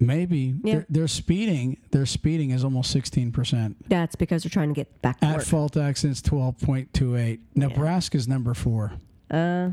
Maybe 0.00 0.56
Yeah. 0.64 0.74
their, 0.74 0.86
their 0.90 1.08
speeding. 1.08 1.76
Their 1.92 2.06
speeding 2.06 2.50
is 2.50 2.64
almost 2.64 2.90
sixteen 2.90 3.30
percent. 3.30 3.76
That's 3.88 4.16
because 4.16 4.42
they're 4.42 4.50
trying 4.50 4.70
to 4.70 4.74
get 4.74 5.00
back 5.02 5.20
to 5.20 5.26
At 5.26 5.36
work. 5.38 5.46
fault 5.46 5.76
accidents 5.76 6.20
twelve 6.20 6.58
point 6.58 6.92
two 6.92 7.16
eight. 7.16 7.40
Nebraska's 7.54 8.26
number 8.26 8.54
four. 8.54 8.92
Uh, 9.30 9.70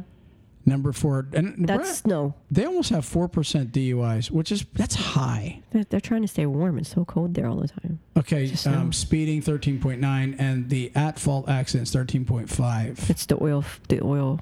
Number 0.69 0.91
four, 0.91 1.27
and 1.33 1.67
that's 1.67 2.05
no. 2.05 2.35
they 2.51 2.63
almost 2.63 2.91
have 2.91 3.03
four 3.03 3.27
percent 3.27 3.71
DUIs, 3.71 4.29
which 4.29 4.51
is 4.51 4.63
that's 4.73 4.93
high. 4.93 5.63
They're, 5.71 5.83
they're 5.83 5.99
trying 5.99 6.21
to 6.21 6.27
stay 6.27 6.45
warm. 6.45 6.77
It's 6.77 6.89
so 6.89 7.05
cold 7.05 7.33
there 7.33 7.47
all 7.47 7.55
the 7.55 7.67
time. 7.67 7.99
Okay, 8.15 8.53
um, 8.67 8.93
speeding 8.93 9.41
thirteen 9.41 9.81
point 9.81 9.99
nine, 9.99 10.35
and 10.37 10.69
the 10.69 10.91
at 10.93 11.17
fault 11.17 11.49
accidents 11.49 11.91
thirteen 11.91 12.23
point 12.23 12.51
five. 12.51 13.03
It's 13.09 13.25
the 13.25 13.43
oil 13.43 13.65
the 13.87 13.99
oil 14.03 14.41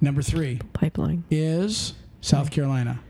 Number 0.00 0.22
three 0.22 0.60
pipeline. 0.72 1.24
is 1.30 1.92
South 2.22 2.50
Carolina. 2.50 3.00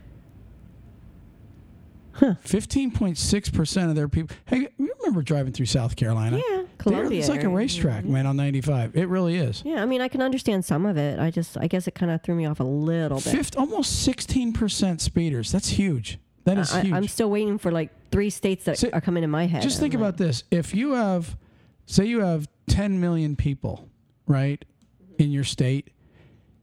Huh. 2.11 2.35
Fifteen 2.41 2.91
point 2.91 3.17
six 3.17 3.49
percent 3.49 3.89
of 3.89 3.95
their 3.95 4.09
people. 4.09 4.35
Hey, 4.45 4.67
you 4.77 4.93
remember 4.99 5.21
driving 5.21 5.53
through 5.53 5.67
South 5.67 5.95
Carolina? 5.95 6.41
Yeah, 6.49 6.56
Columbia. 6.87 7.19
It's 7.19 7.29
like 7.29 7.43
a 7.43 7.49
racetrack, 7.49 8.03
mm-hmm. 8.03 8.13
man, 8.13 8.25
on 8.25 8.37
ninety 8.37 8.61
five. 8.61 8.95
It 8.95 9.07
really 9.07 9.37
is. 9.37 9.63
Yeah, 9.65 9.81
I 9.81 9.85
mean, 9.85 10.01
I 10.01 10.07
can 10.07 10.21
understand 10.21 10.65
some 10.65 10.85
of 10.85 10.97
it. 10.97 11.19
I 11.19 11.31
just, 11.31 11.57
I 11.57 11.67
guess 11.67 11.87
it 11.87 11.95
kind 11.95 12.11
of 12.11 12.21
threw 12.23 12.35
me 12.35 12.45
off 12.45 12.59
a 12.59 12.63
little 12.63 13.17
bit. 13.17 13.31
Fifth, 13.31 13.57
almost 13.57 14.03
sixteen 14.03 14.53
percent 14.53 15.01
speeders. 15.01 15.51
That's 15.51 15.69
huge. 15.69 16.19
That 16.45 16.57
is 16.57 16.73
I, 16.73 16.81
huge. 16.81 16.93
I'm 16.93 17.07
still 17.07 17.29
waiting 17.29 17.57
for 17.57 17.71
like 17.71 17.91
three 18.09 18.29
states 18.29 18.63
that 18.65 18.77
So, 18.77 18.89
are 18.93 19.01
coming 19.01 19.23
in 19.23 19.29
my 19.29 19.47
head. 19.47 19.61
Just 19.61 19.79
think 19.79 19.93
I'm 19.93 19.99
about 19.99 20.17
this. 20.17 20.45
If 20.49 20.73
you 20.73 20.93
have, 20.93 21.37
say, 21.85 22.05
you 22.05 22.21
have 22.21 22.47
10 22.69 23.01
million 23.01 23.35
people, 23.35 23.89
right, 24.27 24.63
mm-hmm. 25.03 25.23
in 25.23 25.31
your 25.31 25.43
state, 25.43 25.89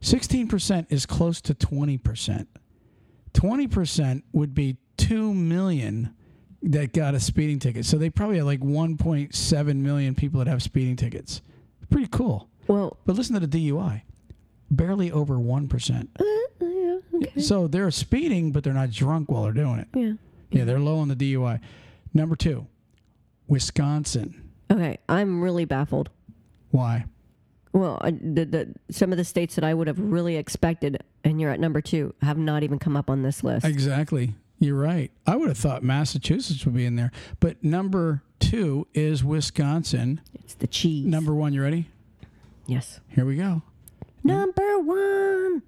16% 0.01 0.87
is 0.89 1.05
close 1.05 1.41
to 1.43 1.55
20%. 1.55 2.47
20% 3.35 4.23
would 4.33 4.55
be 4.55 4.79
2 4.97 5.35
million 5.35 6.15
that 6.65 6.93
got 6.93 7.15
a 7.15 7.21
speeding 7.21 7.59
ticket. 7.59 7.85
So 7.85 7.99
they 7.99 8.11
probably 8.11 8.39
have 8.39 8.47
like 8.47 8.61
1.7 8.61 9.77
million 9.77 10.15
people 10.15 10.39
that 10.39 10.47
have 10.49 10.63
speeding 10.63 10.97
tickets. 10.97 11.41
Pretty 11.91 12.09
cool. 12.09 12.49
well, 12.67 12.97
But 13.05 13.17
listen 13.17 13.39
to 13.39 13.47
the 13.47 13.69
DUI 13.71 14.03
barely 14.71 15.13
over 15.13 15.35
1%. 15.37 16.09
uh, 16.19 16.25
yeah, 16.61 16.97
okay, 17.15 17.41
So 17.41 17.67
they're 17.69 17.91
speeding, 17.91 18.51
but 18.51 18.65
they're 18.65 18.73
not 18.73 18.91
drunk 18.91 19.31
while 19.31 19.43
they're 19.45 19.53
doing 19.53 19.79
it. 19.81 19.89
yeah. 19.95 20.13
Yeah, 20.51 20.65
they're 20.65 20.81
low 20.81 20.99
on 20.99 21.09
the 21.09 21.17
DUI. 21.17 21.61
Number 22.13 22.35
two, 22.37 22.67
Wisconsin. 23.49 24.51
Okay, 24.71 24.99
I'm 25.09 25.43
really 25.43 25.65
baffled. 25.65 26.11
Why? 26.71 27.05
Well, 27.73 28.01
the, 28.05 28.45
the 28.45 28.75
some 28.93 29.11
of 29.13 29.19
the 29.19 29.25
states 29.25 29.57
that 29.57 29.65
I 29.65 29.75
would 29.75 29.89
have 29.89 29.99
really 29.99 30.37
expected, 30.37 31.03
and 31.25 31.41
you're 31.41 31.51
at 31.51 31.59
number 31.59 31.81
two, 31.81 32.15
have 32.23 32.39
not 32.39 32.63
even 32.63 32.79
come 32.79 32.97
up 32.97 33.11
on 33.11 33.23
this 33.23 33.43
list. 33.43 33.67
Exactly. 33.67 34.35
You're 34.65 34.79
right. 34.81 35.11
I 35.27 35.37
would 35.37 35.49
have 35.49 35.59
thought 35.59 35.83
Massachusetts 35.83 36.65
would 36.65 36.75
be 36.75 36.87
in 36.87 36.97
there. 36.97 37.13
But 37.39 37.63
number 37.63 38.23
two 38.41 38.87
is 38.95 39.23
Wisconsin. 39.23 40.23
it's 40.35 40.55
the 40.55 40.67
cheese. 40.67 41.05
Number 41.07 41.35
one, 41.35 41.53
you 41.53 41.63
ready? 41.63 41.89
yes. 42.67 43.01
Here 43.09 43.27
we 43.27 43.37
go. 43.37 43.61
Number 44.23 44.79
one. 44.81 45.63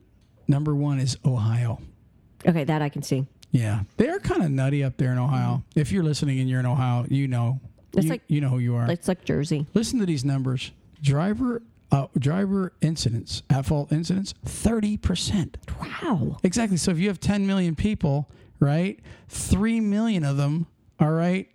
Number 0.49 0.75
one 0.75 0.99
is 0.99 1.19
Ohio. 1.27 1.79
Okay, 2.47 2.65
that 2.65 2.81
I 2.81 2.89
can 2.89 3.03
see. 3.03 3.27
Yeah. 3.51 3.83
They're 3.99 4.19
kind 4.21 4.43
of 4.43 4.51
nutty 4.51 4.83
up 4.83 4.97
there 4.97 5.13
in 5.13 5.19
Ohio. 5.19 5.63
If 5.75 5.93
you're 5.93 6.05
listening 6.05 6.41
and 6.41 6.49
you're 6.49 6.61
in 6.61 6.67
Ohio, 6.67 7.05
you 7.11 7.29
know. 7.29 7.61
It's 7.93 8.05
you, 8.05 8.11
like- 8.11 8.23
you 8.29 8.41
know 8.41 8.49
who 8.49 8.59
you 8.59 8.77
are. 8.77 8.91
It's 8.91 9.09
like 9.09 9.25
Jersey. 9.25 9.67
Listen 9.75 9.99
to 10.01 10.07
these 10.07 10.25
numbers. 10.25 10.71
Driver 11.03 11.61
uh, 11.93 12.07
driver 12.19 12.73
incidents, 12.81 13.43
at 13.49 13.65
fault 13.67 13.93
incidents, 13.93 14.35
30%. 14.45 15.55
Wow. 15.81 16.37
Exactly. 16.43 16.77
So 16.77 16.91
if 16.91 16.99
you 16.99 17.09
have 17.09 17.21
10 17.21 17.47
million 17.47 17.77
people, 17.77 18.29
right? 18.61 19.01
3 19.29 19.81
million 19.81 20.25
of 20.25 20.37
them, 20.37 20.67
all 21.01 21.11
right? 21.11 21.49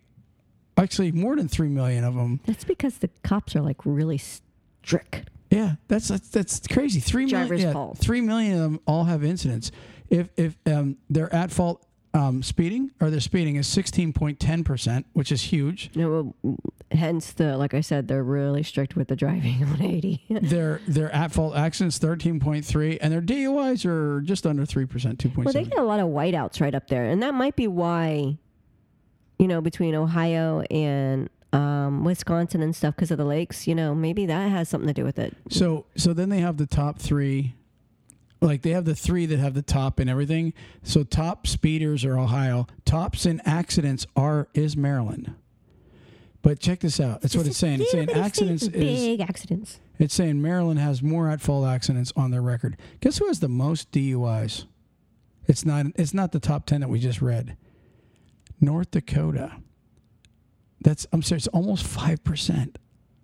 Actually, 0.77 1.11
more 1.11 1.35
than 1.35 1.47
3 1.47 1.67
million 1.69 2.03
of 2.03 2.15
them. 2.15 2.39
That's 2.45 2.63
because 2.63 2.99
the 2.99 3.09
cops 3.23 3.55
are 3.55 3.61
like 3.61 3.85
really 3.85 4.17
strict. 4.17 5.29
Yeah, 5.49 5.75
that's 5.89 6.07
that's, 6.07 6.29
that's 6.29 6.65
crazy. 6.67 7.01
3 7.01 7.25
million 7.25 7.57
yeah. 7.57 7.93
3 7.93 8.21
million 8.21 8.53
of 8.53 8.59
them 8.59 8.79
all 8.87 9.03
have 9.03 9.23
incidents. 9.23 9.71
If 10.09 10.29
if 10.37 10.57
um, 10.65 10.97
they're 11.09 11.33
at 11.33 11.51
fault 11.51 11.85
um, 12.13 12.43
speeding 12.43 12.91
or 12.99 13.09
their 13.09 13.19
speeding 13.19 13.55
is 13.55 13.67
16.10%, 13.67 15.05
which 15.13 15.31
is 15.31 15.43
huge. 15.43 15.91
Know, 15.95 16.35
well, 16.43 16.57
hence 16.91 17.31
the 17.33 17.57
like 17.57 17.73
I 17.73 17.81
said, 17.81 18.07
they're 18.07 18.23
really 18.23 18.63
strict 18.63 18.95
with 18.95 19.07
the 19.07 19.15
driving 19.15 19.63
on 19.71 19.81
80. 19.81 20.21
Their 20.41 20.81
their 20.87 21.11
at 21.11 21.31
fault 21.31 21.55
accidents 21.55 21.99
13.3 21.99 22.97
and 23.01 23.13
their 23.13 23.21
DUIs 23.21 23.85
are 23.85 24.21
just 24.21 24.45
under 24.45 24.63
3%, 24.63 24.87
2.7. 24.87 25.35
well, 25.45 25.53
they 25.53 25.63
get 25.63 25.79
a 25.79 25.83
lot 25.83 25.99
of 25.99 26.07
whiteouts 26.07 26.59
right 26.61 26.75
up 26.75 26.87
there, 26.87 27.05
and 27.05 27.23
that 27.23 27.33
might 27.33 27.55
be 27.55 27.67
why, 27.67 28.37
you 29.39 29.47
know, 29.47 29.61
between 29.61 29.95
Ohio 29.95 30.61
and 30.69 31.29
um, 31.53 32.03
Wisconsin 32.03 32.61
and 32.61 32.75
stuff 32.75 32.95
because 32.95 33.11
of 33.11 33.17
the 33.17 33.25
lakes. 33.25 33.67
You 33.67 33.75
know, 33.75 33.95
maybe 33.95 34.25
that 34.25 34.49
has 34.49 34.69
something 34.69 34.87
to 34.87 34.93
do 34.93 35.03
with 35.05 35.19
it. 35.19 35.35
So 35.49 35.85
so 35.95 36.13
then 36.13 36.29
they 36.29 36.39
have 36.39 36.57
the 36.57 36.67
top 36.67 36.99
three, 36.99 37.55
like 38.41 38.63
they 38.63 38.71
have 38.71 38.85
the 38.85 38.95
three 38.95 39.25
that 39.27 39.39
have 39.39 39.53
the 39.53 39.61
top 39.61 39.99
and 39.99 40.09
everything. 40.09 40.53
So 40.83 41.03
top 41.03 41.45
speeders 41.47 42.03
are 42.03 42.17
Ohio. 42.17 42.67
Tops 42.85 43.25
in 43.25 43.39
accidents 43.45 44.07
are 44.15 44.47
is 44.53 44.75
Maryland. 44.75 45.35
But 46.41 46.59
check 46.59 46.79
this 46.79 46.99
out. 46.99 47.21
That's 47.21 47.35
what 47.35 47.45
it's 47.45 47.57
saying. 47.57 47.81
It's 47.81 47.91
saying 47.91 48.09
accidents 48.09 48.63
is 48.63 48.69
big 48.69 49.21
accidents. 49.21 49.79
it's 49.99 50.15
saying 50.15 50.41
Maryland 50.41 50.79
has 50.79 51.03
more 51.03 51.29
at 51.29 51.39
fault 51.39 51.67
accidents 51.67 52.11
on 52.15 52.31
their 52.31 52.41
record. 52.41 52.77
Guess 52.99 53.19
who 53.19 53.27
has 53.27 53.39
the 53.39 53.47
most 53.47 53.91
DUIs? 53.91 54.65
It's 55.47 55.65
not 55.65 55.85
it's 55.95 56.13
not 56.13 56.31
the 56.31 56.39
top 56.39 56.65
ten 56.65 56.81
that 56.81 56.89
we 56.89 56.99
just 56.99 57.21
read. 57.21 57.57
North 58.59 58.89
Dakota. 58.91 59.53
That's 60.79 61.05
I'm 61.13 61.21
sorry, 61.21 61.37
it's 61.37 61.47
almost 61.47 61.85
five 61.85 62.23
percent. 62.23 62.79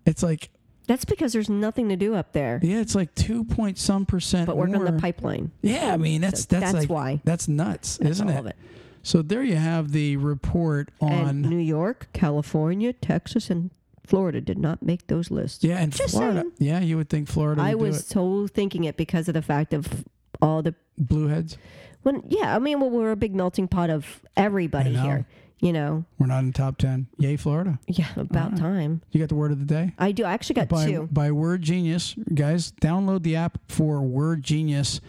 It's 0.05 0.21
like 0.21 0.51
That's 0.87 1.05
because 1.05 1.33
there's 1.33 1.49
nothing 1.49 1.89
to 1.89 1.95
do 1.95 2.15
up 2.15 2.31
there, 2.31 2.59
yeah, 2.63 2.79
it's 2.79 2.95
like 2.95 3.13
two 3.13 3.43
point 3.43 3.77
some 3.77 4.05
percent. 4.05 4.47
but 4.47 4.55
work 4.57 4.69
on 4.73 4.85
the 4.85 4.93
pipeline. 4.93 5.51
Yeah, 5.61 5.93
I 5.93 5.97
mean 5.97 6.21
that's 6.21 6.41
So 6.41 6.47
that's, 6.49 6.71
that's 6.71 6.73
like 6.85 6.89
why. 6.89 7.21
that's 7.25 7.47
nuts, 7.47 7.97
That's 7.97 8.11
isn't 8.11 8.29
it? 8.29 8.45
it. 8.47 8.55
So 9.03 9.21
there 9.21 9.43
you 9.43 9.55
have 9.57 9.91
the 9.91 10.17
report 10.17 10.89
And 11.01 11.13
on 11.29 11.41
New 11.41 11.57
York, 11.59 12.07
California, 12.13 12.91
Texas, 12.93 13.49
and 13.49 13.71
Florida 14.05 14.39
did 14.41 14.57
not 14.57 14.81
make 14.81 15.07
those 15.07 15.29
lists. 15.29 15.63
yeah, 15.63 15.77
and 15.77 15.91
Just 15.93 16.11
Florida. 16.15 16.41
saying. 16.41 16.51
Yeah, 16.59 16.79
you 16.79 16.95
would 16.97 17.09
think 17.09 17.27
Florida. 17.27 17.61
I 17.61 17.75
was 17.75 18.05
so 18.05 18.47
thinking 18.47 18.85
it 18.85 18.95
because 18.97 19.27
of 19.27 19.33
the 19.33 19.41
fact 19.41 19.73
of 19.73 20.05
all 20.41 20.61
the. 20.61 20.73
Blueheads. 21.01 21.57
when 22.03 22.23
yeah, 22.27 22.55
I 22.55 22.59
mean, 22.59 22.79
well, 22.79 22.89
we're 22.89 23.11
a 23.11 23.15
big 23.15 23.35
melting 23.35 23.67
pot 23.67 23.89
of 23.89 24.21
everybody 24.35 24.93
here. 24.95 25.25
You 25.59 25.73
know, 25.73 26.05
We're 26.19 26.27
not 26.27 26.43
in 26.43 26.53
top 26.53 26.77
ten. 26.77 27.07
Yay, 27.17 27.35
Florida! 27.35 27.79
yeah, 27.87 28.09
about 28.15 28.51
right. 28.51 28.59
time. 28.59 29.01
You 29.11 29.19
got 29.19 29.29
the 29.29 29.35
word 29.35 29.51
of 29.51 29.57
the 29.59 29.65
day. 29.65 29.93
I 29.97 30.11
do. 30.11 30.23
I 30.23 30.33
actually 30.33 30.53
got 30.55 30.69
by 30.69 30.85
two. 30.85 31.09
by 31.11 31.31
Word 31.31 31.63
Genius, 31.63 32.13
guys. 32.35 32.71
Download 32.73 33.23
the 33.23 33.35
app 33.37 33.57
for 33.67 34.01
Word 34.01 34.43
Genius, 34.43 35.01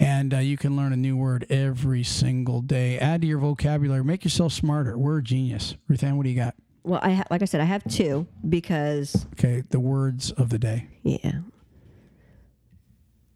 and 0.00 0.32
uh, 0.32 0.38
you 0.38 0.56
can 0.56 0.76
learn 0.76 0.94
a 0.94 0.96
new 0.96 1.14
word 1.18 1.44
every 1.50 2.02
single 2.04 2.62
day. 2.62 2.98
Add 2.98 3.20
to 3.20 3.26
your 3.26 3.38
vocabulary. 3.38 4.02
Make 4.02 4.24
yourself 4.24 4.54
smarter. 4.54 4.96
Word 4.96 5.26
Genius. 5.26 5.76
Ruth 5.88 6.02
Ann, 6.02 6.16
what 6.16 6.22
do 6.24 6.30
you 6.30 6.36
got? 6.36 6.54
Well, 6.84 7.00
I 7.02 7.10
ha- 7.12 7.24
like 7.30 7.42
I 7.42 7.44
said, 7.44 7.60
I 7.60 7.64
have 7.64 7.84
two 7.84 8.26
because 8.48 9.26
Okay, 9.34 9.62
the 9.68 9.78
words 9.78 10.30
of 10.32 10.48
the 10.48 10.58
day. 10.58 10.88
yeah. 11.02 11.40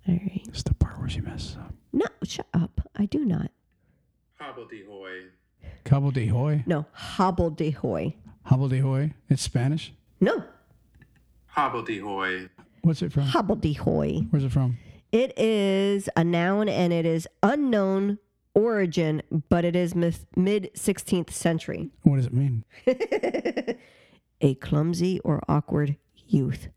All 0.08 0.14
right. 0.14 0.40
It's 0.48 0.62
the 0.62 0.74
part 0.74 0.98
where 1.00 1.08
she 1.08 1.20
messes 1.20 1.56
up. 1.56 1.74
No, 1.92 2.06
shut 2.24 2.46
up. 2.54 2.80
I 2.96 3.04
do 3.06 3.24
not. 3.26 3.50
Hobbledehoy. 4.40 5.28
Cabo 5.86 6.10
de 6.10 6.26
hoy. 6.28 6.64
No, 6.66 6.84
hobbledehoy. 6.98 8.14
Hobble 8.46 8.68
de 8.68 8.80
hoy. 8.80 9.12
It's 9.30 9.42
Spanish. 9.42 9.92
No, 10.20 10.42
Hobbledehoy. 11.56 12.50
What's 12.82 13.02
it 13.02 13.12
from? 13.12 13.24
hobbledehoy. 13.24 14.30
Where's 14.30 14.44
it 14.44 14.50
from? 14.52 14.78
It 15.12 15.38
is 15.38 16.08
a 16.16 16.24
noun 16.24 16.68
and 16.68 16.92
it 16.92 17.06
is 17.06 17.28
unknown 17.42 18.18
origin, 18.54 19.22
but 19.48 19.64
it 19.64 19.76
is 19.76 19.94
mid 19.94 20.20
16th 20.74 21.30
century. 21.30 21.90
What 22.02 22.16
does 22.16 22.26
it 22.26 22.34
mean? 22.34 22.64
A 24.42 24.54
clumsy 24.56 25.18
or 25.20 25.40
awkward 25.48 25.96
youth. 26.26 26.68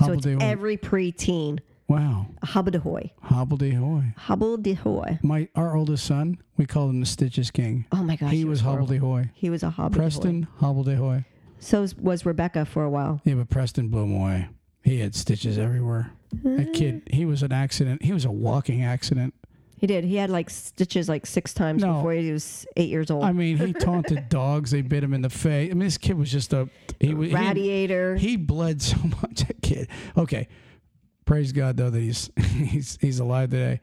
So 0.00 0.12
it's 0.12 0.22
de 0.22 0.32
hoy. 0.32 0.38
every 0.40 0.76
preteen. 0.76 1.60
Wow. 1.88 2.26
A 2.42 2.46
hobbledehoy. 2.46 3.10
Hobble. 3.22 3.58
Hobbledehoy. 3.58 5.22
My 5.22 5.48
our 5.54 5.76
oldest 5.76 6.04
son, 6.04 6.38
we 6.56 6.66
called 6.66 6.90
him 6.90 7.00
the 7.00 7.06
Stitches 7.06 7.50
King. 7.50 7.86
Oh 7.92 8.02
my 8.02 8.16
gosh. 8.16 8.32
he 8.32 8.44
was 8.44 8.60
Hobble 8.60 8.86
horrible. 8.86 8.94
de 8.94 8.98
hoy. 8.98 9.30
He 9.34 9.50
was 9.50 9.62
a 9.62 9.70
hobbledehoy. 9.70 9.92
Preston 9.92 10.48
Hobble 10.58 10.84
de 10.84 10.96
hoy. 10.96 11.24
So 11.58 11.86
was 12.00 12.26
Rebecca 12.26 12.64
for 12.64 12.84
a 12.84 12.90
while. 12.90 13.20
Yeah, 13.24 13.34
but 13.34 13.48
Preston 13.48 13.88
blew 13.88 14.02
him 14.04 14.14
away. 14.16 14.48
He 14.82 15.00
had 15.00 15.14
stitches 15.14 15.58
everywhere. 15.58 16.12
That 16.44 16.68
uh. 16.68 16.72
kid, 16.72 17.02
he 17.10 17.24
was 17.24 17.42
an 17.42 17.52
accident. 17.52 18.02
He 18.02 18.12
was 18.12 18.24
a 18.24 18.30
walking 18.30 18.84
accident. 18.84 19.34
He 19.78 19.86
did. 19.86 20.04
He 20.04 20.16
had 20.16 20.30
like 20.30 20.48
stitches 20.48 21.08
like 21.08 21.26
six 21.26 21.52
times 21.52 21.82
No. 21.82 21.94
before 21.94 22.12
he 22.12 22.32
was 22.32 22.66
eight 22.76 22.88
years 22.88 23.10
old. 23.10 23.24
I 23.24 23.32
mean, 23.32 23.58
he 23.58 23.72
taunted 23.74 24.28
dogs. 24.28 24.70
They 24.70 24.80
bit 24.82 25.02
him 25.04 25.12
in 25.12 25.20
the 25.22 25.30
face. 25.30 25.70
I 25.70 25.74
mean, 25.74 25.80
this 25.86 25.98
kid 25.98 26.16
was 26.16 26.30
just 26.32 26.52
a 26.52 26.68
he 27.00 27.12
was 27.14 27.28
he- 27.28 27.34
Radiator. 27.34 28.16
He, 28.16 28.36
bled 28.36 28.80
so 28.80 28.96
much. 29.22 29.46
That 29.46 29.60
kid. 29.62 29.88
Okay, 30.16 30.48
praise 31.26 31.52
God 31.52 31.76
though 31.76 31.90
that 31.90 32.00
he's 32.00 32.30
he's 32.54 32.96
he's 33.00 33.18
alive 33.18 33.50
today. 33.50 33.80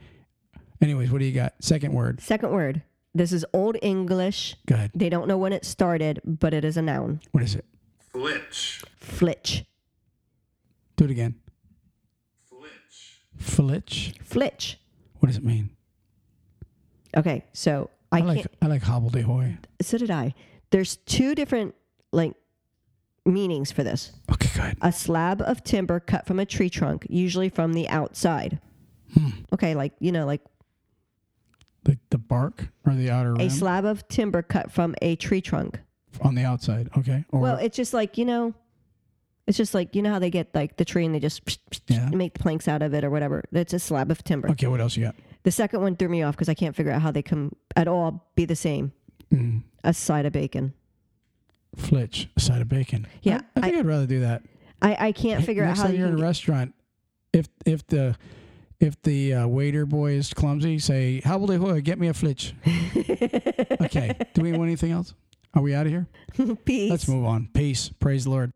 Anyways, 0.82 1.12
what 1.12 1.20
do 1.20 1.26
you 1.26 1.34
got? 1.34 1.54
Second 1.62 1.94
word. 1.94 2.20
Second 2.22 2.52
word. 2.52 2.82
This 3.14 3.32
is 3.32 3.46
Old 3.54 3.78
English. 3.84 4.56
Go 4.66 4.74
ahead. 4.76 4.92
They 4.96 5.10
don't 5.10 5.28
know 5.28 5.38
when 5.38 5.54
it 5.54 5.66
started, 5.66 6.20
but 6.26 6.54
it 6.54 6.66
is 6.66 6.78
a 6.78 6.82
noun. 6.82 7.22
What 7.32 7.44
is 7.44 7.54
it? 7.54 7.66
Flitch. 8.12 8.84
Flitch. 8.98 9.66
Do 10.96 11.06
it 11.06 11.12
again. 11.12 11.36
Flitch. 12.50 13.22
Flitch. 13.38 14.14
Flitch. 14.24 14.80
What 15.20 15.28
does 15.28 15.38
it 15.38 15.44
mean? 15.44 15.70
Okay, 17.16 17.46
so 17.54 17.92
I, 18.12 18.18
I 18.18 18.22
like 18.22 18.38
can't. 18.38 18.56
I 18.62 18.66
like 18.68 18.82
hobbledehoy. 18.82 19.58
So 19.82 19.98
did 19.98 20.10
I. 20.10 20.34
There's 20.72 20.96
two 20.98 21.36
different 21.36 21.76
like 22.12 22.34
meanings 23.26 23.72
for 23.72 23.84
this. 23.84 24.12
Okay, 24.32 24.50
go 24.56 24.62
ahead. 24.64 24.78
A 24.82 24.92
slab 24.92 25.42
of 25.42 25.64
timber 25.64 26.00
cut 26.00 26.26
from 26.26 26.40
a 26.40 26.46
tree 26.46 26.70
trunk, 26.70 27.06
usually 27.10 27.50
from 27.50 27.74
the 27.74 27.88
outside. 27.90 28.60
Hmm. 29.14 29.30
Okay, 29.54 29.76
like 29.76 29.94
you 30.00 30.12
know, 30.12 30.26
like 30.26 30.42
The 31.84 31.98
the 32.10 32.18
bark 32.18 32.70
or 32.86 32.94
the 32.96 33.10
outer 33.10 33.34
a 33.34 33.38
rim 33.38 33.50
slab 33.50 33.86
of 33.86 34.08
timber 34.08 34.42
cut 34.42 34.72
from 34.72 34.96
a 35.02 35.16
tree 35.16 35.42
trunk. 35.42 35.80
on 36.22 36.36
the 36.36 36.44
outside. 36.44 36.90
Okay. 36.98 37.26
Or 37.32 37.40
Well, 37.40 37.58
it's 37.58 37.76
just 37.78 37.94
like 37.94 38.18
you 38.18 38.26
know, 38.26 38.54
it's 39.48 39.58
just 39.58 39.74
like 39.74 39.96
you 39.96 40.02
know 40.02 40.12
how 40.12 40.20
they 40.20 40.30
get 40.30 40.54
like 40.56 40.78
the 40.78 40.86
tree 40.86 41.06
and 41.06 41.14
they 41.14 41.20
just 41.20 41.42
Yeah. 41.88 42.10
make 42.10 42.34
the 42.34 42.40
planks 42.40 42.68
out 42.68 42.82
of 42.82 42.94
it 42.94 43.04
or 43.04 43.10
whatever. 43.10 43.44
That's 43.52 43.74
a 43.74 43.80
slab 43.80 44.10
of 44.12 44.24
timber. 44.24 44.50
okay. 44.52 44.68
What 44.68 44.82
else 44.82 44.98
you 44.98 45.04
got? 45.06 45.16
The 45.44 45.52
second 45.52 45.82
one 45.82 45.96
threw 45.98 46.08
me 46.10 46.24
off 46.24 46.36
because 46.36 46.48
I 46.50 46.54
can't 46.54 46.76
figure 46.76 46.92
out 46.94 47.02
how 47.02 47.12
they 47.12 47.22
can 47.22 47.54
at 47.76 47.88
all 47.88 48.26
be 48.36 48.46
the 48.46 48.56
same. 48.56 48.94
Mm. 49.32 49.64
A 49.84 49.94
side 49.94 50.26
of 50.26 50.32
bacon. 50.34 50.74
Flitch, 51.76 52.30
a 52.36 52.40
side 52.40 52.62
of 52.62 52.70
bacon. 52.70 53.08
Yeah, 53.22 53.42
I, 53.56 53.60
I 53.60 53.62
think 53.62 53.74
I, 53.74 53.78
would 53.78 53.86
rather 53.86 54.06
do 54.06 54.20
that. 54.22 54.44
I, 54.82 55.08
I 55.08 55.12
can't 55.12 55.44
figure 55.44 55.64
out 55.64 55.68
Next 55.68 55.80
how 55.80 55.86
time 55.86 55.94
you 55.94 56.00
you're 56.00 56.10
in 56.10 56.20
a 56.20 56.22
restaurant, 56.22 56.76
if 57.32 57.48
if 57.66 57.86
the 57.88 58.16
if 58.80 59.02
the 59.02 59.34
uh, 59.34 59.48
waiter 59.48 59.86
boy 59.86 60.12
is 60.12 60.34
clumsy, 60.34 60.78
say 60.80 61.22
hobbledehoy, 61.24 61.84
get 61.84 62.00
me 62.00 62.08
a 62.08 62.14
flitch. 62.14 62.54
okay. 63.82 64.18
Do 64.34 64.42
we 64.42 64.52
want 64.52 64.64
anything 64.64 64.92
else? 64.92 65.14
Are 65.54 65.62
we 65.62 65.74
out 65.74 65.86
of 65.86 65.92
here? 65.92 66.08
Peace. 66.66 66.92
Let's 66.92 67.08
move 67.08 67.26
on. 67.26 67.50
Peace. 67.54 67.90
Praise 68.00 68.26
the 68.26 68.32
Lord. 68.32 68.52